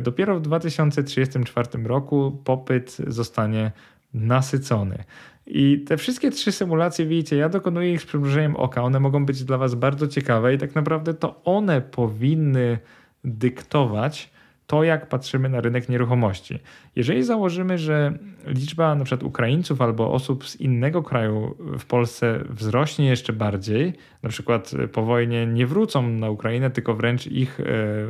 dopiero 0.00 0.36
w 0.36 0.42
2034 0.42 1.68
roku 1.84 2.42
popyt 2.44 2.96
zostanie 3.06 3.72
nasycony. 4.14 5.04
I 5.50 5.84
te 5.86 5.96
wszystkie 5.96 6.30
trzy 6.30 6.52
symulacje, 6.52 7.06
widzicie, 7.06 7.36
ja 7.36 7.48
dokonuję 7.48 7.92
ich 7.92 8.02
z 8.02 8.06
przymrużeniem 8.06 8.56
oka. 8.56 8.82
One 8.82 9.00
mogą 9.00 9.26
być 9.26 9.44
dla 9.44 9.58
Was 9.58 9.74
bardzo 9.74 10.08
ciekawe 10.08 10.54
i 10.54 10.58
tak 10.58 10.74
naprawdę 10.74 11.14
to 11.14 11.40
one 11.44 11.80
powinny 11.80 12.78
dyktować 13.24 14.30
to, 14.68 14.84
jak 14.84 15.08
patrzymy 15.08 15.48
na 15.48 15.60
rynek 15.60 15.88
nieruchomości. 15.88 16.58
Jeżeli 16.96 17.22
założymy, 17.22 17.78
że 17.78 18.18
liczba 18.46 18.94
przykład 19.04 19.22
Ukraińców 19.22 19.80
albo 19.80 20.12
osób 20.12 20.48
z 20.48 20.60
innego 20.60 21.02
kraju 21.02 21.56
w 21.78 21.84
Polsce 21.84 22.44
wzrośnie 22.48 23.08
jeszcze 23.08 23.32
bardziej, 23.32 23.92
na 24.22 24.28
przykład 24.28 24.72
po 24.92 25.02
wojnie 25.02 25.46
nie 25.46 25.66
wrócą 25.66 26.08
na 26.08 26.30
Ukrainę, 26.30 26.70
tylko 26.70 26.94
wręcz 26.94 27.26
ich 27.26 27.60
e, 27.60 27.64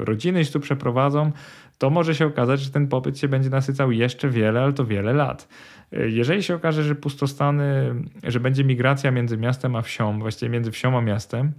rodziny 0.05 0.45
się 0.45 0.53
tu 0.53 0.61
przeprowadzą, 0.61 1.33
to 1.79 1.91
może 1.91 2.15
się 2.15 2.27
okazać, 2.27 2.61
że 2.61 2.71
ten 2.71 2.89
popyt 2.89 3.19
się 3.19 3.29
będzie 3.29 3.51
nasycał 3.51 3.93
jeszcze 3.93 4.29
wiele, 4.29 4.61
ale 4.61 4.73
to 4.73 4.85
wiele 4.85 5.13
lat. 5.13 5.49
E, 5.93 6.09
jeżeli 6.09 6.43
się 6.43 6.55
okaże, 6.55 6.85
że 6.85 6.95
pustostany, 6.95 7.95
że 8.25 8.41
będzie 8.41 8.65
migracja 8.65 9.11
między 9.11 9.37
miastem 9.37 9.77
a 9.77 9.83
wsią, 9.83 10.19
właściwie 10.21 10.51
między 10.51 10.71
wsią 10.71 10.99
a 10.99 11.01
miastem 11.01 11.53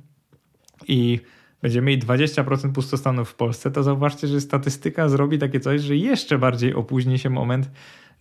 i 0.88 1.20
będziemy 1.62 1.88
mieli 1.88 2.02
20% 2.02 2.72
pustostanów 2.72 3.30
w 3.30 3.36
Polsce, 3.36 3.72
to 3.72 3.84
zauważcie, 3.84 4.28
że 4.28 4.42
statystyka 4.42 5.10
zrobi 5.10 5.38
takie 5.38 5.60
coś, 5.60 5.82
że 5.82 5.96
jeszcze 5.96 6.38
bardziej 6.38 6.74
opóźni 6.74 7.20
się 7.20 7.30
moment 7.30 7.72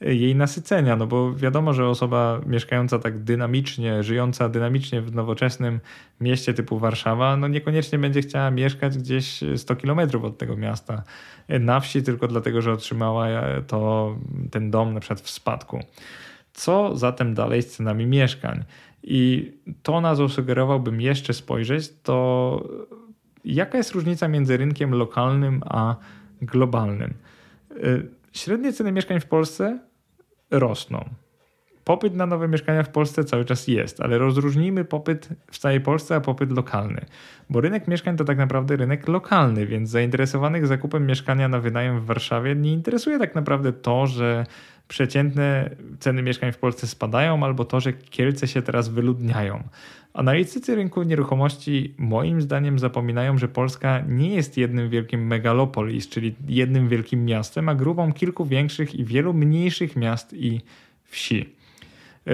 e, 0.01 0.15
jej 0.15 0.37
nasycenia, 0.37 0.97
no 0.97 1.07
bo 1.07 1.35
wiadomo, 1.35 1.73
że 1.73 1.89
osoba 1.89 2.41
mieszkająca 2.47 2.99
tak 2.99 3.19
dynamicznie, 3.19 4.03
żyjąca 4.03 4.49
dynamicznie 4.49 5.03
w 5.03 5.15
nowoczesnym 5.15 5.81
mieście 6.21 6.55
typu 6.55 6.79
Warszawa, 6.79 7.37
no 7.37 7.49
niekoniecznie 7.49 7.99
będzie 7.99 8.21
chciała 8.21 8.51
mieszkać 8.51 8.99
gdzieś 8.99 9.41
100 9.57 9.77
kilometrów 9.77 10.25
od 10.25 10.39
tego 10.39 10.57
miasta 10.57 11.03
e, 11.49 11.59
na 11.59 11.81
wsi, 11.81 12.03
tylko 12.03 12.29
dlatego, 12.29 12.63
że 12.63 12.73
otrzymała 12.73 13.29
e, 13.29 13.63
to, 13.63 14.17
ten 14.51 14.71
dom 14.71 14.95
na 14.95 15.01
przykład 15.01 15.21
w 15.21 15.31
spadku. 15.31 15.81
Co 16.53 16.97
zatem 16.97 17.35
dalej 17.35 17.63
z 17.63 17.77
cenami 17.77 18.07
mieszkań? 18.07 18.65
I 19.03 19.53
to, 19.83 20.01
na 20.01 20.17
co 20.17 20.29
sugerowałbym 20.29 21.01
jeszcze 21.01 21.35
spojrzeć, 21.35 21.93
to 22.03 22.69
Jaka 23.45 23.79
jest 23.79 23.93
różnica 23.93 24.29
między 24.29 24.57
rynkiem 24.57 24.95
lokalnym 24.95 25.63
a 25.67 25.97
globalnym? 26.43 27.15
Y, 27.85 28.09
średnie 28.33 28.73
ceny 28.73 28.93
mieszkań 28.93 29.21
w 29.21 29.27
Polsce 29.27 29.79
rosną. 30.51 31.09
Popyt 31.85 32.15
na 32.15 32.27
nowe 32.27 32.49
mieszkania 32.49 32.83
w 32.83 32.89
Polsce 32.89 33.25
cały 33.25 33.45
czas 33.45 33.69
jest, 33.69 34.01
ale 34.01 34.19
rozróżnijmy 34.19 34.85
popyt 34.85 35.29
w 35.51 35.59
całej 35.59 35.81
Polsce, 35.81 36.15
a 36.15 36.21
popyt 36.21 36.53
lokalny. 36.53 37.05
Bo 37.51 37.61
rynek 37.61 37.89
mieszkań 37.89 38.17
to 38.17 38.25
tak 38.25 38.39
naprawdę 38.39 38.77
rynek 38.77 39.09
lokalny, 39.09 39.67
więc 39.67 39.91
zainteresowanych 39.91 40.67
zakupem 40.67 41.07
mieszkania 41.07 41.49
na 41.49 41.61
wynajem 41.61 42.01
w 42.01 42.05
Warszawie 42.05 42.55
nie 42.55 42.73
interesuje 42.73 43.19
tak 43.19 43.35
naprawdę 43.35 43.73
to, 43.73 44.07
że 44.07 44.47
przeciętne 44.89 45.71
ceny 45.99 46.23
mieszkań 46.23 46.53
w 46.53 46.59
Polsce 46.59 46.87
spadają, 46.87 47.45
albo 47.45 47.65
to, 47.65 47.81
że 47.81 47.93
Kielce 47.93 48.49
się 48.49 48.63
teraz 48.63 48.89
wyludniają. 48.89 49.63
Analitycy 50.15 50.75
rynku 50.75 51.03
nieruchomości 51.03 51.95
moim 51.99 52.43
zdaniem 52.43 52.79
zapominają, 52.79 53.39
że 53.39 53.49
Polska 53.49 54.05
nie 54.09 54.35
jest 54.35 54.57
jednym 54.57 54.91
wielkim 54.91 55.27
megalopolis, 55.27 56.09
czyli 56.09 56.35
jednym 56.49 56.89
wielkim 56.89 57.25
miastem, 57.25 57.69
a 57.69 57.75
grupą 57.75 58.13
kilku 58.13 58.45
większych 58.45 58.95
i 58.95 59.05
wielu 59.05 59.35
mniejszych 59.35 59.97
miast 59.97 60.33
i 60.35 60.61
wsi. 61.05 61.58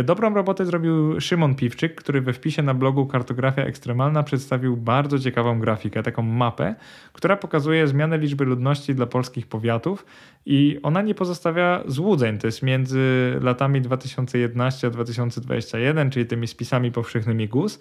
Dobrą 0.05 0.35
robotę 0.35 0.67
zrobił 0.67 1.21
Szymon 1.21 1.55
Piwczyk, 1.55 1.95
który 1.95 2.21
we 2.21 2.33
wpisie 2.33 2.63
na 2.63 2.75
blogu 2.75 3.07
Kartografia 3.07 3.63
Ekstremalna 3.63 4.23
przedstawił 4.23 4.77
bardzo 4.77 5.19
ciekawą 5.19 5.61
grafikę, 5.61 6.03
taką 6.03 6.23
mapę, 6.23 6.75
która 7.13 7.37
pokazuje 7.37 7.89
zmianę 7.89 8.19
liczby 8.19 8.45
ludności 8.45 8.95
dla 8.95 9.07
polskich 9.07 9.47
powiatów 9.47 10.07
i 10.47 10.79
ona 10.83 11.03
nie 11.03 11.15
pozostawia 11.15 11.83
złudzeń. 11.87 12.39
To 12.39 12.47
jest 12.47 12.63
między 12.63 13.01
latami 13.41 13.81
2011 13.81 14.87
a 14.87 14.91
2021, 14.91 16.11
czyli 16.11 16.27
tymi 16.27 16.47
spisami 16.47 16.93
powszechnymi 16.93 17.49
GUS. 17.49 17.81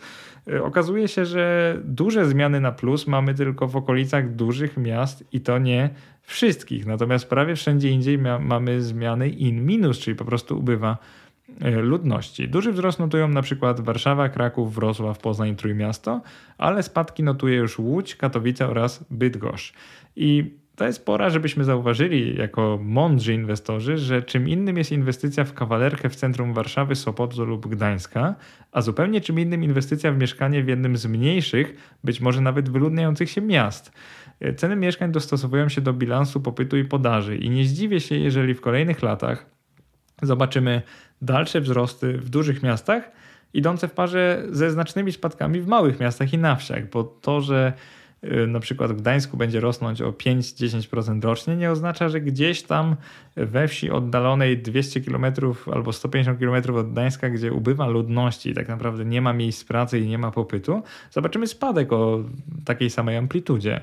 Okazuje 0.63 1.07
się, 1.07 1.25
że 1.25 1.77
duże 1.83 2.25
zmiany 2.25 2.61
na 2.61 2.71
plus 2.71 3.07
mamy 3.07 3.33
tylko 3.33 3.67
w 3.67 3.75
okolicach 3.75 4.35
dużych 4.35 4.77
miast 4.77 5.23
i 5.31 5.41
to 5.41 5.57
nie 5.57 5.89
wszystkich. 6.21 6.85
Natomiast 6.85 7.29
prawie 7.29 7.55
wszędzie 7.55 7.89
indziej 7.89 8.17
mamy 8.39 8.81
zmiany 8.81 9.29
in 9.29 9.65
minus, 9.65 9.99
czyli 9.99 10.15
po 10.15 10.25
prostu 10.25 10.59
ubywa 10.59 10.97
E, 10.97 11.22
ludności. 11.81 12.49
Duży 12.49 12.71
wzrost 12.71 12.99
notują 12.99 13.27
na 13.27 13.41
przykład 13.41 13.81
Warszawa, 13.81 14.29
Kraków, 14.29 14.75
Wrocław, 14.75 15.19
Poznań 15.19 15.55
Trójmiasto, 15.55 16.21
ale 16.57 16.83
spadki 16.83 17.23
notuje 17.23 17.55
już 17.55 17.79
Łódź, 17.79 18.15
Katowice 18.15 18.67
oraz 18.67 19.05
Bydgoszcz. 19.09 19.73
I 20.15 20.53
to 20.75 20.85
jest 20.85 21.05
pora, 21.05 21.29
żebyśmy 21.29 21.63
zauważyli 21.63 22.37
jako 22.37 22.79
mądrzy 22.81 23.33
inwestorzy, 23.33 23.97
że 23.97 24.21
czym 24.21 24.49
innym 24.49 24.77
jest 24.77 24.91
inwestycja 24.91 25.43
w 25.43 25.53
kawalerkę 25.53 26.09
w 26.09 26.15
centrum 26.15 26.53
Warszawy, 26.53 26.95
Sopotu 26.95 27.45
lub 27.45 27.67
Gdańska, 27.67 28.35
a 28.71 28.81
zupełnie 28.81 29.21
czym 29.21 29.39
innym 29.39 29.63
inwestycja 29.63 30.11
w 30.11 30.17
mieszkanie 30.17 30.63
w 30.63 30.67
jednym 30.67 30.97
z 30.97 31.05
mniejszych, 31.05 31.97
być 32.03 32.21
może 32.21 32.41
nawet 32.41 32.69
wyludniających 32.69 33.29
się 33.29 33.41
miast. 33.41 33.91
E, 34.39 34.53
ceny 34.53 34.75
mieszkań 34.75 35.11
dostosowują 35.11 35.69
się 35.69 35.81
do 35.81 35.93
bilansu 35.93 36.41
popytu 36.41 36.77
i 36.77 36.85
podaży 36.85 37.37
i 37.37 37.49
nie 37.49 37.65
zdziwię 37.65 37.99
się, 37.99 38.15
jeżeli 38.15 38.53
w 38.53 38.61
kolejnych 38.61 39.01
latach 39.01 39.45
zobaczymy 40.21 40.81
dalsze 41.23 41.61
wzrosty 41.61 42.17
w 42.17 42.29
dużych 42.29 42.63
miastach, 42.63 43.11
idące 43.53 43.87
w 43.87 43.91
parze 43.91 44.43
ze 44.49 44.71
znacznymi 44.71 45.11
spadkami 45.11 45.61
w 45.61 45.67
małych 45.67 45.99
miastach 45.99 46.33
i 46.33 46.37
na 46.37 46.55
wsiach, 46.55 46.89
bo 46.89 47.03
to, 47.03 47.41
że 47.41 47.73
y, 48.23 48.47
na 48.47 48.59
przykład 48.59 48.91
w 48.91 48.95
Gdańsku 48.95 49.37
będzie 49.37 49.59
rosnąć 49.59 50.01
o 50.01 50.11
5-10% 50.11 51.23
rocznie, 51.23 51.55
nie 51.55 51.71
oznacza, 51.71 52.09
że 52.09 52.21
gdzieś 52.21 52.63
tam 52.63 52.95
we 53.35 53.67
wsi 53.67 53.91
oddalonej 53.91 54.57
200 54.57 55.01
km 55.01 55.25
albo 55.73 55.93
150 55.93 56.39
km 56.39 56.75
od 56.75 56.91
Gdańska, 56.91 57.29
gdzie 57.29 57.53
ubywa 57.53 57.87
ludności 57.87 58.49
i 58.49 58.53
tak 58.53 58.67
naprawdę 58.67 59.05
nie 59.05 59.21
ma 59.21 59.33
miejsc 59.33 59.63
pracy 59.63 59.99
i 59.99 60.07
nie 60.07 60.17
ma 60.17 60.31
popytu, 60.31 60.83
zobaczymy 61.11 61.47
spadek 61.47 61.93
o 61.93 62.23
takiej 62.65 62.89
samej 62.89 63.17
amplitudzie. 63.17 63.81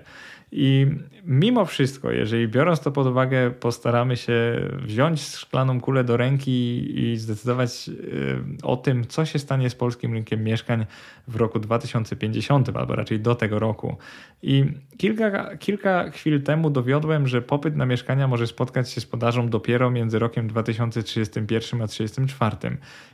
I 0.53 0.86
mimo 1.24 1.64
wszystko, 1.64 2.11
jeżeli 2.11 2.48
biorąc 2.48 2.80
to 2.80 2.90
pod 2.90 3.07
uwagę, 3.07 3.51
postaramy 3.51 4.16
się 4.16 4.61
wziąć 4.82 5.22
szklaną 5.22 5.80
kulę 5.80 6.05
do 6.05 6.16
ręki 6.16 6.86
i 7.01 7.16
zdecydować 7.16 7.88
y, 7.88 8.44
o 8.62 8.76
tym, 8.76 9.07
co 9.07 9.24
się 9.24 9.38
stanie 9.38 9.70
z 9.70 9.74
polskim 9.74 10.12
rynkiem 10.12 10.44
mieszkań 10.44 10.86
w 11.28 11.36
roku 11.36 11.59
2050, 11.59 12.76
albo 12.76 12.94
raczej 12.94 13.20
do 13.20 13.34
tego 13.34 13.59
roku. 13.59 13.96
I 14.43 14.64
kilka, 14.97 15.57
kilka 15.57 16.11
chwil 16.11 16.43
temu 16.43 16.70
dowiodłem, 16.70 17.26
że 17.26 17.43
popyt 17.43 17.76
na 17.76 17.86
mieszkania 17.86 18.28
może 18.28 18.47
spotkać 18.47 18.91
się 18.91 19.01
z 19.01 19.07
podażą 19.07 19.49
dopiero 19.49 19.91
między 19.91 20.18
rokiem 20.18 20.49
2031 20.49 21.82
a 21.82 21.86
2034. 21.86 22.57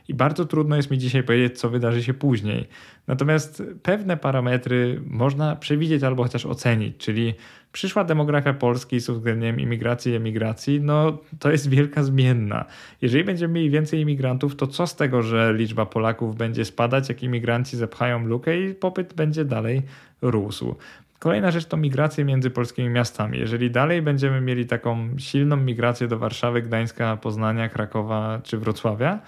I 0.07 0.13
bardzo 0.13 0.45
trudno 0.45 0.75
jest 0.75 0.91
mi 0.91 0.97
dzisiaj 0.97 1.23
powiedzieć, 1.23 1.59
co 1.59 1.69
wydarzy 1.69 2.03
się 2.03 2.13
później. 2.13 2.67
Natomiast 3.07 3.63
pewne 3.83 4.17
parametry 4.17 5.01
można 5.05 5.55
przewidzieć 5.55 6.03
albo 6.03 6.23
chociaż 6.23 6.45
ocenić, 6.45 6.97
czyli 6.97 7.33
przyszła 7.71 8.03
demografia 8.03 8.53
Polski 8.53 8.99
z 8.99 9.09
uwzględnieniem 9.09 9.59
imigracji 9.59 10.11
i 10.11 10.15
emigracji, 10.15 10.81
no 10.81 11.17
to 11.39 11.51
jest 11.51 11.69
wielka 11.69 12.03
zmienna. 12.03 12.65
Jeżeli 13.01 13.23
będziemy 13.23 13.53
mieli 13.53 13.69
więcej 13.69 14.01
imigrantów, 14.01 14.55
to 14.55 14.67
co 14.67 14.87
z 14.87 14.95
tego, 14.95 15.23
że 15.23 15.53
liczba 15.53 15.85
Polaków 15.85 16.35
będzie 16.35 16.65
spadać, 16.65 17.09
jak 17.09 17.23
imigranci 17.23 17.77
zepchają 17.77 18.25
lukę 18.25 18.61
i 18.61 18.73
popyt 18.73 19.13
będzie 19.13 19.45
dalej 19.45 19.81
rósł. 20.21 20.75
Kolejna 21.19 21.51
rzecz 21.51 21.65
to 21.65 21.77
migracje 21.77 22.25
między 22.25 22.49
polskimi 22.49 22.89
miastami. 22.89 23.39
Jeżeli 23.39 23.71
dalej 23.71 24.01
będziemy 24.01 24.41
mieli 24.41 24.65
taką 24.65 25.09
silną 25.17 25.57
migrację 25.57 26.07
do 26.07 26.19
Warszawy, 26.19 26.61
Gdańska, 26.61 27.17
Poznania, 27.17 27.69
Krakowa 27.69 28.39
czy 28.43 28.57
Wrocławia, 28.57 29.19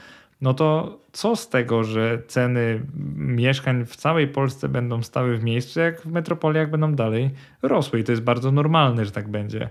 no 0.42 0.54
to 0.54 1.00
co 1.12 1.36
z 1.36 1.50
tego, 1.50 1.84
że 1.84 2.22
ceny 2.28 2.82
mieszkań 3.16 3.86
w 3.86 3.96
całej 3.96 4.28
Polsce 4.28 4.70
będą 4.70 5.04
stały 5.04 5.38
w 5.38 5.44
miejscu, 5.44 5.80
jak 5.80 6.02
w 6.02 6.12
metropoliach 6.12 6.70
będą 6.70 6.96
dalej 6.96 7.32
rosły 7.62 8.00
i 8.00 8.04
to 8.04 8.12
jest 8.12 8.24
bardzo 8.24 8.52
normalne, 8.52 9.06
że 9.06 9.12
tak 9.12 9.28
będzie. 9.28 9.70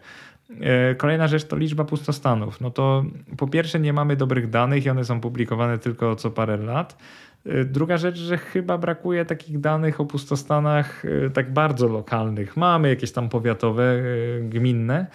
E, 0.61 0.95
kolejna 0.95 1.29
rzecz 1.29 1.45
to 1.45 1.57
liczba 1.57 1.85
pustostanów. 1.85 2.61
No 2.61 2.71
to 2.71 3.05
po 3.37 3.49
pierwsze 3.49 3.81
nie 3.81 3.93
mamy 3.93 4.16
dobrych 4.16 4.51
danych 4.51 4.87
i 4.87 4.91
one 4.91 5.05
są 5.05 5.21
publikowane 5.21 5.79
tylko 5.79 6.16
co 6.16 6.31
parę 6.31 6.57
lat. 6.57 6.97
E, 7.47 7.64
druga 7.64 7.97
rzecz, 7.97 8.16
że 8.16 8.39
chyba 8.39 8.78
brakuje 8.78 9.24
takich 9.24 9.61
danych 9.61 10.01
o 10.01 10.05
pustostanach 10.05 11.05
e, 11.05 11.30
tak 11.30 11.53
bardzo 11.53 11.89
lokalnych. 11.89 12.57
Mamy 12.57 12.89
jakieś 12.89 13.12
tam 13.12 13.28
powiatowe, 13.28 14.03
gminne, 14.43 15.07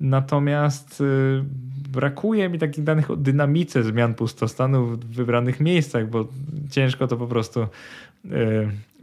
Natomiast 0.00 1.00
y, 1.00 1.44
brakuje 1.92 2.48
mi 2.48 2.58
takich 2.58 2.84
danych 2.84 3.10
o 3.10 3.16
dynamice 3.16 3.82
zmian 3.82 4.14
pustostanu 4.14 4.86
w 4.86 5.04
wybranych 5.04 5.60
miejscach, 5.60 6.08
bo 6.10 6.28
ciężko 6.70 7.06
to 7.06 7.16
po 7.16 7.26
prostu 7.26 7.60
y, 7.62 7.66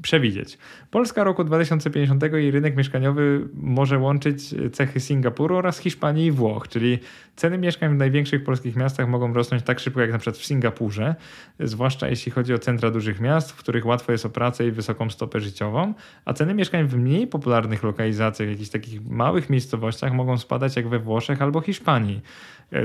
przewidzieć. 0.01 0.57
Polska 0.91 1.23
roku 1.23 1.43
2050 1.43 2.23
i 2.41 2.51
rynek 2.51 2.77
mieszkaniowy 2.77 3.47
może 3.53 3.99
łączyć 3.99 4.55
cechy 4.73 4.99
Singapuru 4.99 5.55
oraz 5.55 5.79
Hiszpanii 5.79 6.25
i 6.25 6.31
Włoch, 6.31 6.67
czyli 6.67 6.99
ceny 7.35 7.57
mieszkań 7.57 7.93
w 7.93 7.97
największych 7.97 8.43
polskich 8.43 8.75
miastach 8.75 9.09
mogą 9.09 9.33
rosnąć 9.33 9.63
tak 9.63 9.79
szybko 9.79 10.01
jak 10.01 10.11
na 10.11 10.17
przykład 10.17 10.37
w 10.37 10.45
Singapurze, 10.45 11.15
zwłaszcza 11.59 12.09
jeśli 12.09 12.31
chodzi 12.31 12.53
o 12.53 12.59
centra 12.59 12.91
dużych 12.91 13.19
miast, 13.19 13.51
w 13.51 13.55
których 13.55 13.85
łatwo 13.85 14.11
jest 14.11 14.25
o 14.25 14.29
pracę 14.29 14.67
i 14.67 14.71
wysoką 14.71 15.09
stopę 15.09 15.39
życiową, 15.39 15.93
a 16.25 16.33
ceny 16.33 16.53
mieszkań 16.53 16.87
w 16.87 16.95
mniej 16.95 17.27
popularnych 17.27 17.83
lokalizacjach, 17.83 18.49
jakichś 18.49 18.69
takich 18.69 19.09
małych 19.09 19.49
miejscowościach 19.49 20.13
mogą 20.13 20.37
spadać 20.37 20.75
jak 20.75 20.87
we 20.87 20.99
Włoszech 20.99 21.41
albo 21.41 21.61
Hiszpanii. 21.61 22.21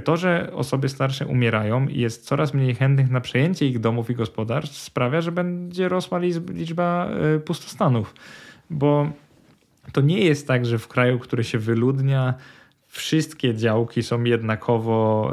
To, 0.04 0.16
że 0.16 0.52
osoby 0.52 0.88
starsze 0.88 1.26
umierają 1.26 1.88
i 1.88 2.00
jest 2.00 2.24
coraz 2.24 2.54
mniej 2.54 2.74
chętnych 2.74 3.10
na 3.10 3.20
przejęcie 3.20 3.66
ich 3.66 3.80
domów 3.80 4.10
i 4.10 4.14
gospodarstw, 4.14 4.78
sprawia, 4.78 5.20
że 5.20 5.32
będzie 5.32 5.88
rosła 5.88 6.18
liczba 6.54 7.08
e, 7.10 7.38
pustostanów. 7.38 8.14
Bo 8.70 9.10
to 9.92 10.00
nie 10.00 10.24
jest 10.24 10.48
tak, 10.48 10.66
że 10.66 10.78
w 10.78 10.88
kraju, 10.88 11.18
który 11.18 11.44
się 11.44 11.58
wyludnia, 11.58 12.34
wszystkie 12.86 13.54
działki 13.54 14.02
są 14.02 14.24
jednakowo 14.24 15.32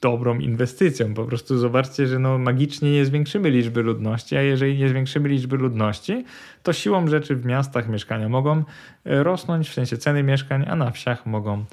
dobrą 0.00 0.38
inwestycją. 0.38 1.14
Po 1.14 1.24
prostu 1.24 1.58
zobaczcie, 1.58 2.06
że 2.06 2.18
no 2.18 2.38
magicznie 2.38 2.92
nie 2.92 3.04
zwiększymy 3.04 3.50
liczby 3.50 3.82
ludności, 3.82 4.36
a 4.36 4.42
jeżeli 4.42 4.78
nie 4.78 4.88
zwiększymy 4.88 5.28
liczby 5.28 5.56
ludności, 5.56 6.24
to 6.62 6.72
siłą 6.72 7.08
rzeczy 7.08 7.36
w 7.36 7.46
miastach 7.46 7.88
mieszkania 7.88 8.28
mogą 8.28 8.64
e, 9.04 9.22
rosnąć, 9.22 9.68
w 9.68 9.74
sensie 9.74 9.96
ceny 9.96 10.22
mieszkań, 10.22 10.64
a 10.68 10.76
na 10.76 10.90
wsiach 10.90 11.26
mogą 11.26 11.64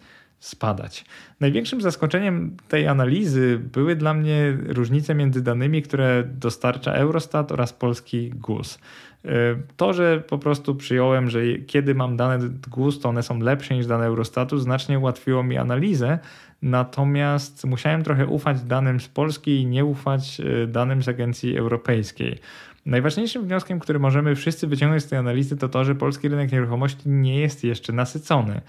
spadać. 0.46 1.06
Największym 1.40 1.82
zaskoczeniem 1.82 2.58
tej 2.68 2.88
analizy 2.88 3.60
były 3.74 3.96
dla 3.96 4.14
mnie 4.14 4.58
różnice 4.68 5.16
między 5.16 5.44
danymi, 5.44 5.82
które 5.82 6.24
dostarcza 6.24 6.92
Eurostat 6.92 7.52
oraz 7.52 7.74
polski 7.74 8.30
GUS. 8.30 8.80
E, 9.26 9.30
to, 9.78 9.94
że 9.94 10.24
po 10.28 10.38
prostu 10.38 10.76
przyjąłem, 10.76 11.30
że 11.30 11.40
kiedy 11.68 11.96
mam 11.96 12.18
dane 12.18 12.50
GUS, 12.68 13.00
to 13.00 13.10
one 13.10 13.24
są 13.24 13.40
lepsze 13.40 13.76
niż 13.76 13.88
dane 13.88 14.06
Eurostatu, 14.06 14.58
znacznie 14.58 15.00
ułatwiło 15.00 15.44
mi 15.44 15.58
analizę, 15.58 16.20
Natomiast 16.62 17.66
musiałem 17.66 18.04
trochę 18.04 18.28
ufać 18.28 18.62
danym 18.62 19.00
z 19.00 19.08
Polski 19.08 19.62
i 19.62 19.66
nie 19.66 19.86
ufać 19.86 20.42
e, 20.42 20.68
danym 20.68 21.04
z 21.04 21.08
agencji 21.08 21.58
europejskiej. 21.58 22.40
Najważniejszym 22.86 23.44
wnioskiem, 23.44 23.80
który 23.80 24.00
możemy 24.00 24.36
wszyscy 24.36 24.68
wyciągnąć 24.68 25.04
z 25.04 25.08
tej 25.08 25.20
analizy, 25.20 25.58
to 25.58 25.70
to, 25.70 25.86
że 25.86 25.96
polski 25.96 26.28
rynek 26.28 26.52
nieruchomości 26.52 27.10
nie 27.10 27.40
jest 27.40 27.64
jeszcze 27.64 27.94
nasycony. 27.94 28.62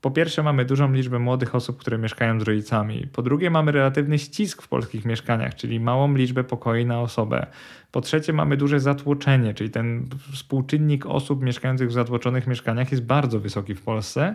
Po 0.00 0.10
pierwsze, 0.10 0.42
mamy 0.42 0.64
dużą 0.64 0.92
liczbę 0.92 1.18
młodych 1.18 1.54
osób, 1.54 1.78
które 1.78 1.98
mieszkają 1.98 2.40
z 2.40 2.42
rodzicami. 2.42 3.06
Po 3.12 3.22
drugie, 3.22 3.50
mamy 3.50 3.72
relatywny 3.72 4.18
ścisk 4.18 4.62
w 4.62 4.68
polskich 4.68 5.04
mieszkaniach, 5.04 5.54
czyli 5.54 5.80
małą 5.80 6.14
liczbę 6.14 6.44
pokoi 6.44 6.86
na 6.86 7.00
osobę. 7.00 7.46
Po 7.92 8.00
trzecie, 8.00 8.32
mamy 8.32 8.56
duże 8.56 8.80
zatłoczenie, 8.80 9.54
czyli 9.54 9.70
ten 9.70 10.06
współczynnik 10.32 11.06
osób 11.06 11.42
mieszkających 11.42 11.88
w 11.88 11.92
zatłoczonych 11.92 12.46
mieszkaniach 12.46 12.90
jest 12.90 13.04
bardzo 13.04 13.40
wysoki 13.40 13.74
w 13.74 13.82
Polsce. 13.82 14.34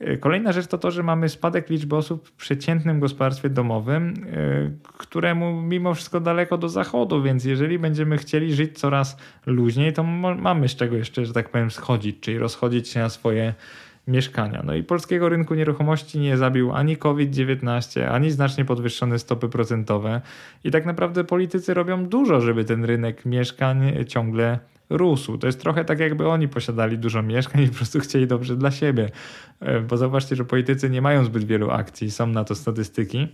E, 0.00 0.16
kolejna 0.16 0.52
rzecz 0.52 0.66
to 0.66 0.78
to, 0.78 0.90
że 0.90 1.02
mamy 1.02 1.28
spadek 1.28 1.70
liczby 1.70 1.96
osób 1.96 2.28
w 2.28 2.32
przeciętnym 2.32 3.00
gospodarstwie 3.00 3.50
domowym, 3.50 4.14
e, 4.26 4.70
któremu 4.82 5.62
mimo 5.62 5.94
wszystko 5.94 6.20
daleko 6.20 6.58
do 6.58 6.68
zachodu, 6.68 7.22
więc 7.22 7.44
jeżeli 7.44 7.78
będziemy 7.78 8.18
chcieli 8.18 8.54
żyć 8.54 8.78
coraz 8.78 9.16
luźniej, 9.46 9.92
to 9.92 10.02
mamy 10.02 10.68
z 10.68 10.76
czego 10.76 10.96
jeszcze, 10.96 11.26
że 11.26 11.32
tak 11.32 11.48
powiem, 11.48 11.70
schodzić, 11.70 12.16
czyli 12.20 12.38
rozchodzić 12.38 12.88
się 12.88 13.00
na 13.00 13.08
swoje 13.08 13.54
mieszkania. 14.10 14.62
No 14.64 14.74
i 14.74 14.82
polskiego 14.82 15.28
rynku 15.28 15.54
nieruchomości 15.54 16.18
nie 16.18 16.36
zabił 16.36 16.72
ani 16.72 16.96
COVID-19, 16.96 18.02
ani 18.02 18.30
znacznie 18.30 18.64
podwyższone 18.64 19.18
stopy 19.18 19.48
procentowe. 19.48 20.20
I 20.64 20.70
tak 20.70 20.86
naprawdę 20.86 21.24
politycy 21.24 21.74
robią 21.74 22.06
dużo, 22.06 22.40
żeby 22.40 22.64
ten 22.64 22.84
rynek 22.84 23.24
mieszkań 23.26 23.92
ciągle 24.08 24.58
rósł. 24.90 25.38
To 25.38 25.46
jest 25.46 25.60
trochę 25.60 25.84
tak, 25.84 26.00
jakby 26.00 26.28
oni 26.28 26.48
posiadali 26.48 26.98
dużo 26.98 27.22
mieszkań 27.22 27.62
i 27.62 27.68
po 27.68 27.74
prostu 27.74 28.00
chcieli 28.00 28.26
dobrze 28.26 28.56
dla 28.56 28.70
siebie. 28.70 29.10
E, 29.60 29.80
bo 29.80 29.96
zauważcie, 29.96 30.36
że 30.36 30.44
politycy 30.44 30.90
nie 30.90 31.02
mają 31.02 31.24
zbyt 31.24 31.44
wielu 31.44 31.70
akcji, 31.70 32.10
są 32.10 32.26
na 32.26 32.44
to 32.44 32.54
statystyki 32.54 33.28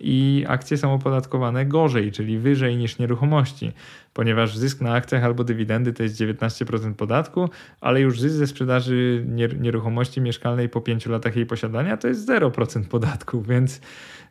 i 0.00 0.44
akcje 0.48 0.76
są 0.76 0.94
opodatkowane 0.94 1.66
gorzej, 1.66 2.12
czyli 2.12 2.38
wyżej 2.38 2.76
niż 2.76 2.98
nieruchomości, 2.98 3.72
ponieważ 4.12 4.56
zysk 4.56 4.80
na 4.80 4.92
akcjach 4.92 5.24
albo 5.24 5.44
dywidendy 5.44 5.92
to 5.92 6.02
jest 6.02 6.20
19% 6.20 6.94
podatku, 6.94 7.48
ale 7.80 8.00
już 8.00 8.20
zysk 8.20 8.34
ze 8.34 8.46
sprzedaży 8.46 9.26
nieruchomości 9.60 10.20
mieszkalnej 10.20 10.68
po 10.68 10.80
5 10.80 11.06
latach 11.06 11.36
jej 11.36 11.46
posiadania 11.46 11.96
to 11.96 12.08
jest 12.08 12.28
0% 12.28 12.84
podatku, 12.84 13.42
więc 13.42 13.80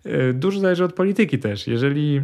e, 0.05 0.33
dużo 0.33 0.59
zależy 0.59 0.83
od 0.83 0.93
polityki 0.93 1.39
też. 1.39 1.67
Jeżeli 1.67 2.21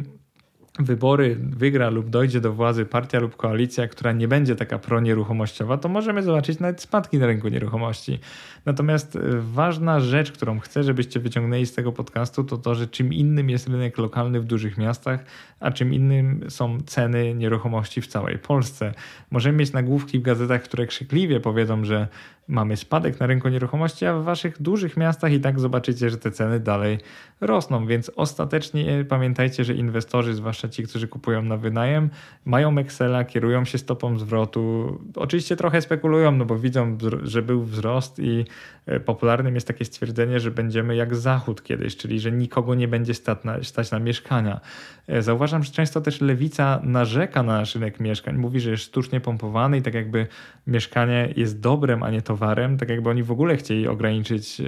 wybory 0.80 1.38
wygra 1.40 1.90
lub 1.90 2.10
dojdzie 2.10 2.42
do 2.42 2.54
władzy 2.54 2.86
partia 2.86 3.20
lub 3.20 3.36
koalicja, 3.36 3.88
która 3.88 4.12
nie 4.12 4.28
będzie 4.28 4.56
taka 4.56 4.80
pronieruchomościowa, 4.80 5.78
to 5.78 5.90
możemy 5.90 6.24
zobaczyć 6.24 6.60
nawet 6.60 6.82
spadki 6.82 7.18
na 7.18 7.28
rynku 7.28 7.48
nieruchomości. 7.48 8.20
Natomiast 8.66 9.16
e, 9.16 9.20
ważna 9.54 10.00
rzecz, 10.00 10.32
którą 10.32 10.60
chcę, 10.60 10.84
żebyście 10.84 11.20
wyciągnęli 11.20 11.66
z 11.66 11.74
tego 11.74 11.92
podcastu, 11.92 12.44
to 12.44 12.58
to, 12.58 12.76
że 12.76 12.88
czym 12.88 13.14
innym 13.14 13.50
jest 13.50 13.68
rynek 13.68 13.98
lokalny 13.98 14.40
w 14.40 14.46
dużych 14.46 14.78
miastach, 14.78 15.26
a 15.60 15.72
czym 15.72 15.94
innym 15.94 16.46
są 16.50 16.78
ceny 16.86 17.36
nieruchomości 17.36 18.02
w 18.02 18.08
całej 18.08 18.40
Polsce. 18.40 18.94
Możemy 19.32 19.58
mieć 19.58 19.74
nagłówki 19.74 20.20
w 20.20 20.22
gazetach, 20.22 20.64
które 20.64 20.88
krzykliwie 20.88 21.40
powiedzą, 21.40 21.86
że 21.86 22.08
mamy 22.48 22.78
spadek 22.78 23.20
na 23.20 23.28
rynku 23.28 23.50
nieruchomości, 23.50 24.06
a 24.06 24.14
w 24.14 24.24
waszych 24.24 24.62
dużych 24.62 24.98
miastach 24.98 25.32
i 25.32 25.40
tak 25.40 25.60
zobaczycie, 25.60 26.10
że 26.10 26.18
te 26.18 26.32
ceny 26.32 26.60
dalej 26.60 26.98
rosną, 27.42 27.88
więc 27.88 28.12
ostatecznie 28.16 29.06
pamiętajcie, 29.10 29.64
że 29.64 29.74
inwestorzy, 29.74 30.34
zwłaszcza 30.34 30.70
ci, 30.70 30.84
którzy 30.84 31.08
kupują 31.08 31.42
na 31.42 31.58
wynajem, 31.58 32.10
mają 32.46 32.78
Excela, 32.78 33.24
kierują 33.24 33.66
się 33.66 33.78
stopą 33.78 34.20
zwrotu. 34.20 34.98
Oczywiście 35.16 35.56
trochę 35.56 35.82
spekulują, 35.82 36.32
no 36.32 36.46
bo 36.46 36.60
widzą, 36.60 36.98
że 37.24 37.42
był 37.42 37.64
wzrost 37.64 38.20
i 38.20 38.46
e, 38.86 39.00
popularnym 39.00 39.56
jest 39.56 39.68
takie 39.68 39.86
stwierdzenie, 39.86 40.40
że 40.40 40.52
będziemy 40.52 40.96
jak 40.96 41.16
Zachód 41.16 41.64
kiedyś, 41.64 41.98
czyli 41.98 42.20
że 42.20 42.32
nikogo 42.32 42.76
nie 42.76 42.88
będzie 42.88 43.14
stać 43.14 43.44
na, 43.44 43.64
stać 43.64 43.92
na 43.92 44.00
mieszkania. 44.00 44.60
E, 45.08 45.22
zauważam, 45.22 45.64
że 45.64 45.72
często 45.72 46.02
też 46.02 46.22
lewica 46.22 46.80
narzeka 46.84 47.44
na 47.44 47.64
rynek 47.74 48.00
mieszkań, 48.00 48.38
mówi, 48.38 48.60
że 48.60 48.72
jest 48.72 48.84
sztucznie 48.84 49.22
pompowany 49.22 49.78
i 49.78 49.82
tak 49.82 49.94
jakby 49.94 50.28
mieszkanie 50.68 51.34
jest 51.38 51.60
dobrem, 51.60 52.04
a 52.04 52.10
nie 52.10 52.22
towarem, 52.34 52.78
tak 52.78 52.90
jakby 52.90 53.10
oni 53.10 53.24
w 53.24 53.32
ogóle 53.32 53.58
chcieli 53.58 53.88
ograniczyć 53.88 54.62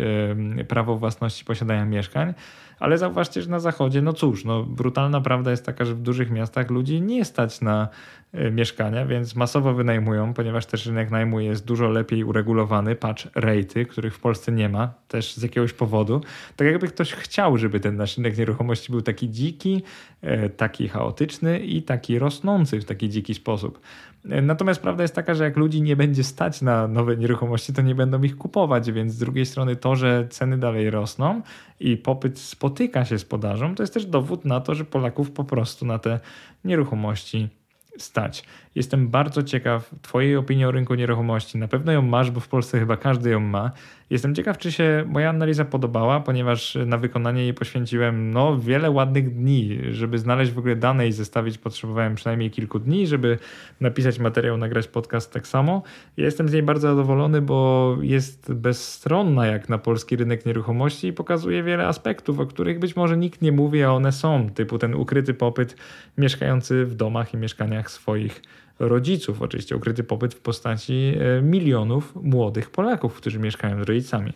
prawo 0.68 0.98
własności 0.98 1.46
posiadania 1.46 1.86
mieszkań. 1.86 2.34
Ale 2.80 2.98
zauważcie, 2.98 3.42
że 3.42 3.50
na 3.50 3.60
zachodzie, 3.60 4.02
no 4.02 4.14
cóż, 4.14 4.46
no 4.46 4.64
brutalna 4.64 5.22
prawda 5.22 5.52
jest 5.52 5.66
taka, 5.66 5.86
że 5.86 5.96
w 5.96 6.02
dużych 6.02 6.32
miastach 6.32 6.70
ludzi 6.70 7.02
nie 7.02 7.26
stać 7.26 7.62
na 7.62 7.88
e, 8.34 8.52
mieszkania, 8.52 9.06
więc 9.06 9.36
masowo 9.36 9.74
wynajmują, 9.74 10.34
ponieważ 10.34 10.66
też 10.66 10.86
rynek 10.86 11.12
najmu 11.12 11.40
jest 11.40 11.66
dużo 11.66 11.90
lepiej 11.90 12.24
uregulowany, 12.24 12.96
patrz 12.96 13.30
rejty, 13.36 13.86
których 13.86 14.16
w 14.16 14.20
Polsce 14.20 14.52
nie 14.52 14.70
ma, 14.70 14.94
też 15.08 15.36
z 15.36 15.44
jakiegoś 15.44 15.74
powodu. 15.74 16.22
Tak 16.56 16.68
jakby 16.68 16.88
ktoś 16.88 17.14
chciał, 17.14 17.58
żeby 17.58 17.80
ten 17.80 17.96
nasz 17.96 18.18
rynek 18.18 18.38
nieruchomości 18.38 18.92
był 18.92 19.02
taki 19.02 19.30
dziki, 19.30 19.84
e, 20.22 20.50
taki 20.50 20.88
chaotyczny 20.88 21.60
i 21.60 21.84
taki 21.84 22.20
rosnący 22.20 22.80
w 22.80 22.86
taki 22.86 23.10
dziki 23.10 23.34
sposób. 23.34 23.80
Natomiast 24.26 24.82
prawda 24.82 25.04
jest 25.04 25.16
taka, 25.16 25.36
że 25.36 25.44
jak 25.44 25.58
ludzi 25.58 25.82
nie 25.82 25.96
będzie 25.96 26.24
stać 26.24 26.62
na 26.62 26.88
nowe 26.88 27.18
nieruchomości, 27.18 27.74
to 27.74 27.82
nie 27.82 27.96
będą 27.96 28.24
ich 28.24 28.38
kupować, 28.38 28.92
więc 28.92 29.14
z 29.14 29.18
drugiej 29.18 29.46
strony 29.46 29.76
to, 29.76 29.96
że 29.96 30.28
ceny 30.30 30.58
dalej 30.58 30.90
rosną 30.90 31.42
i 31.80 31.98
popyt 31.98 32.40
spotyka 32.40 33.06
się 33.06 33.20
z 33.20 33.26
podażą, 33.26 33.76
to 33.76 33.84
jest 33.84 33.94
też 33.94 34.06
dowód 34.06 34.46
na 34.46 34.62
to, 34.62 34.76
że 34.76 34.86
Polaków 34.86 35.32
po 35.32 35.44
prostu 35.44 35.86
na 35.86 36.00
te 36.00 36.20
nieruchomości 36.66 37.50
stać. 37.98 38.44
Jestem 38.76 39.08
bardzo 39.08 39.44
ciekaw 39.44 39.90
Twojej 40.02 40.36
opinii 40.36 40.66
o 40.66 40.72
rynku 40.72 40.96
nieruchomości. 40.96 41.58
Na 41.58 41.68
pewno 41.68 41.92
ją 41.92 42.02
masz, 42.02 42.32
bo 42.32 42.40
w 42.40 42.48
Polsce 42.48 42.80
chyba 42.80 42.98
każdy 42.98 43.30
ją 43.30 43.40
ma. 43.40 43.72
Jestem 44.10 44.36
ciekaw, 44.36 44.58
czy 44.58 44.72
się 44.72 45.04
moja 45.08 45.30
analiza 45.30 45.66
podobała, 45.66 46.20
ponieważ 46.20 46.78
na 46.86 46.98
wykonanie 46.98 47.42
jej 47.42 47.54
poświęciłem 47.54 48.32
no, 48.32 48.60
wiele 48.60 48.92
ładnych 48.92 49.36
dni. 49.36 49.80
Żeby 49.92 50.18
znaleźć 50.18 50.52
w 50.52 50.58
ogóle 50.58 50.76
dane 50.76 51.08
i 51.08 51.12
zestawić, 51.12 51.58
potrzebowałem 51.58 52.16
przynajmniej 52.16 52.52
kilku 52.52 52.80
dni, 52.80 53.08
żeby 53.08 53.38
napisać 53.82 54.20
materiał, 54.20 54.58
nagrać 54.58 54.88
podcast 54.88 55.34
tak 55.34 55.48
samo. 55.48 55.84
Ja 56.18 56.26
jestem 56.26 56.50
z 56.50 56.54
niej 56.54 56.64
bardzo 56.64 56.88
zadowolony, 56.88 57.42
bo 57.42 57.98
jest 58.02 58.54
bezstronna 58.54 59.48
jak 59.48 59.70
na 59.70 59.78
polski 59.78 60.16
rynek 60.16 60.46
nieruchomości 60.46 61.08
i 61.08 61.14
pokazuje 61.14 61.64
wiele 61.64 61.88
aspektów, 61.88 62.40
o 62.40 62.46
których 62.46 62.80
być 62.80 62.96
może 62.96 63.18
nikt 63.18 63.42
nie 63.42 63.52
mówi, 63.52 63.84
a 63.84 63.92
one 63.92 64.12
są, 64.12 64.50
typu 64.50 64.78
ten 64.78 64.96
ukryty 64.96 65.34
popyt 65.34 65.76
mieszkający 66.18 66.86
w 66.86 66.96
domach 66.96 67.34
i 67.34 67.38
mieszkaniach 67.38 67.92
swoich 67.92 68.42
rodziców. 68.80 69.42
Oczywiście 69.42 69.76
ukryty 69.76 70.04
popyt 70.04 70.34
w 70.34 70.40
postaci 70.40 71.14
e, 71.20 71.42
milionów 71.42 72.16
młodych 72.16 72.70
Polaków, 72.70 73.16
którzy 73.16 73.40
mieszkają 73.40 73.84
z 73.84 73.88
rodzicami. 73.88 74.34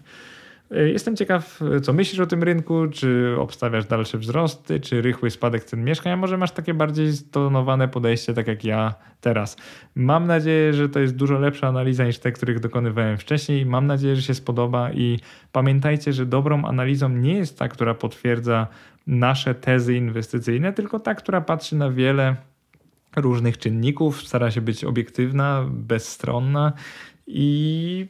E, 0.71 0.89
jestem 0.89 1.15
ciekaw, 1.15 1.59
co 1.81 1.93
myślisz 1.93 2.19
o 2.19 2.25
tym 2.25 2.43
rynku, 2.43 2.87
czy 2.87 3.35
obstawiasz 3.39 3.85
dalsze 3.85 4.17
wzrosty, 4.17 4.79
czy 4.79 5.01
rychły 5.01 5.31
spadek 5.31 5.63
cen 5.63 5.83
mieszkań, 5.83 6.13
a 6.13 6.17
może 6.17 6.37
masz 6.37 6.51
takie 6.51 6.73
bardziej 6.73 7.13
stonowane 7.13 7.87
podejście, 7.87 8.33
tak 8.33 8.47
jak 8.47 8.63
ja 8.63 8.93
teraz. 9.21 9.57
Mam 9.95 10.27
nadzieję, 10.27 10.73
że 10.73 10.89
to 10.89 10.99
jest 10.99 11.15
dużo 11.15 11.39
lepsza 11.39 11.67
analiza 11.67 12.05
niż 12.05 12.19
te, 12.19 12.31
których 12.31 12.59
dokonywałem 12.59 13.17
wcześniej. 13.17 13.65
Mam 13.65 13.87
nadzieję, 13.87 14.15
że 14.15 14.21
się 14.21 14.33
spodoba 14.33 14.91
i 14.91 15.19
pamiętajcie, 15.51 16.13
że 16.13 16.25
dobrą 16.25 16.65
analizą 16.65 17.09
nie 17.09 17.33
jest 17.33 17.59
ta, 17.59 17.67
która 17.67 17.93
potwierdza 17.93 18.67
nasze 19.07 19.55
tezy 19.55 19.95
inwestycyjne, 19.95 20.73
tylko 20.73 20.99
ta, 20.99 21.15
która 21.15 21.41
patrzy 21.41 21.75
na 21.75 21.91
wiele 21.91 22.35
różnych 23.15 23.57
czynników, 23.57 24.27
stara 24.27 24.51
się 24.51 24.61
być 24.61 24.83
obiektywna, 24.83 25.65
bezstronna 25.69 26.73
i 27.27 28.05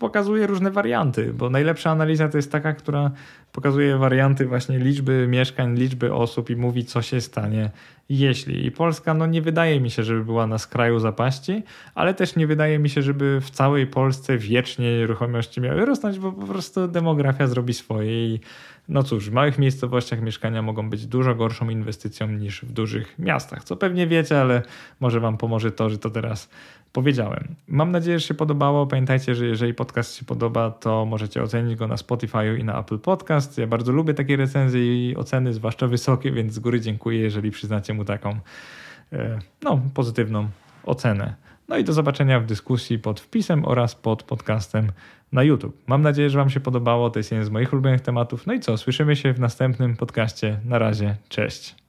pokazuje 0.00 0.46
różne 0.46 0.70
warianty, 0.70 1.32
bo 1.32 1.50
najlepsza 1.50 1.90
analiza 1.90 2.28
to 2.28 2.38
jest 2.38 2.52
taka, 2.52 2.72
która 2.72 3.10
pokazuje 3.52 3.96
warianty 3.96 4.46
właśnie 4.46 4.78
liczby 4.78 5.26
mieszkań, 5.28 5.76
liczby 5.76 6.14
osób 6.14 6.50
i 6.50 6.56
mówi, 6.56 6.84
co 6.84 7.02
się 7.02 7.20
stanie, 7.20 7.70
jeśli. 8.08 8.66
I 8.66 8.70
Polska, 8.70 9.14
no 9.14 9.26
nie 9.26 9.42
wydaje 9.42 9.80
mi 9.80 9.90
się, 9.90 10.02
żeby 10.02 10.24
była 10.24 10.46
na 10.46 10.58
skraju 10.58 10.98
zapaści, 10.98 11.62
ale 11.94 12.14
też 12.14 12.36
nie 12.36 12.46
wydaje 12.46 12.78
mi 12.78 12.90
się, 12.90 13.02
żeby 13.02 13.40
w 13.40 13.50
całej 13.50 13.86
Polsce 13.86 14.38
wiecznie 14.38 14.98
nieruchomości 14.98 15.60
miały 15.60 15.84
rosnąć, 15.84 16.18
bo 16.18 16.32
po 16.32 16.46
prostu 16.46 16.88
demografia 16.88 17.46
zrobi 17.46 17.74
swoje 17.74 18.34
i 18.34 18.40
No 18.88 19.02
cóż, 19.02 19.30
w 19.30 19.32
małych 19.32 19.58
miejscowościach 19.58 20.22
mieszkania 20.22 20.62
mogą 20.62 20.90
być 20.90 21.06
dużo 21.06 21.34
gorszą 21.34 21.68
inwestycją 21.68 22.28
niż 22.28 22.64
w 22.64 22.72
dużych 22.72 23.18
miastach, 23.18 23.64
co 23.64 23.76
pewnie 23.76 24.06
wiecie, 24.06 24.40
ale 24.40 24.62
może 25.00 25.20
Wam 25.20 25.36
pomoże 25.36 25.72
to, 25.72 25.90
że 25.90 25.98
to 25.98 26.10
teraz 26.10 26.48
powiedziałem. 26.92 27.54
Mam 27.68 27.90
nadzieję, 27.92 28.18
że 28.18 28.26
się 28.26 28.34
podobało. 28.34 28.86
Pamiętajcie, 28.86 29.34
że 29.34 29.46
jeżeli 29.46 29.74
podcast 29.74 30.14
się 30.14 30.24
podoba, 30.24 30.70
to 30.70 31.04
możecie 31.04 31.42
ocenić 31.42 31.76
go 31.76 31.86
na 31.86 31.96
Spotify 31.96 32.58
i 32.60 32.64
na 32.64 32.80
Apple 32.80 32.98
Podcast. 32.98 33.58
Ja 33.58 33.66
bardzo 33.66 33.92
lubię 33.92 34.14
takie 34.14 34.36
recenzje 34.36 35.10
i 35.10 35.16
oceny, 35.16 35.52
zwłaszcza 35.52 35.86
wysokie, 35.86 36.32
więc 36.32 36.52
z 36.52 36.58
góry 36.58 36.80
dziękuję, 36.80 37.20
jeżeli 37.20 37.50
przyznacie 37.50 37.94
mu 37.94 38.04
taką 38.04 38.38
e, 39.12 39.38
no, 39.62 39.80
pozytywną 39.94 40.48
ocenę. 40.84 41.34
No 41.68 41.76
i 41.76 41.84
do 41.84 41.92
zobaczenia 41.92 42.40
w 42.40 42.46
dyskusji 42.46 42.98
pod 42.98 43.20
wpisem 43.20 43.64
oraz 43.64 43.94
pod 43.94 44.22
podcastem 44.22 44.92
na 45.32 45.42
YouTube. 45.42 45.82
Mam 45.86 46.02
nadzieję, 46.02 46.30
że 46.30 46.38
Wam 46.38 46.50
się 46.50 46.60
podobało. 46.60 47.10
To 47.10 47.18
jest 47.18 47.30
jeden 47.30 47.46
z 47.46 47.50
moich 47.50 47.72
ulubionych 47.72 48.00
tematów. 48.00 48.46
No 48.46 48.52
i 48.52 48.60
co? 48.60 48.76
Słyszymy 48.76 49.16
się 49.16 49.32
w 49.32 49.40
następnym 49.40 49.96
podcaście. 49.96 50.60
Na 50.64 50.78
razie. 50.78 51.16
Cześć. 51.28 51.76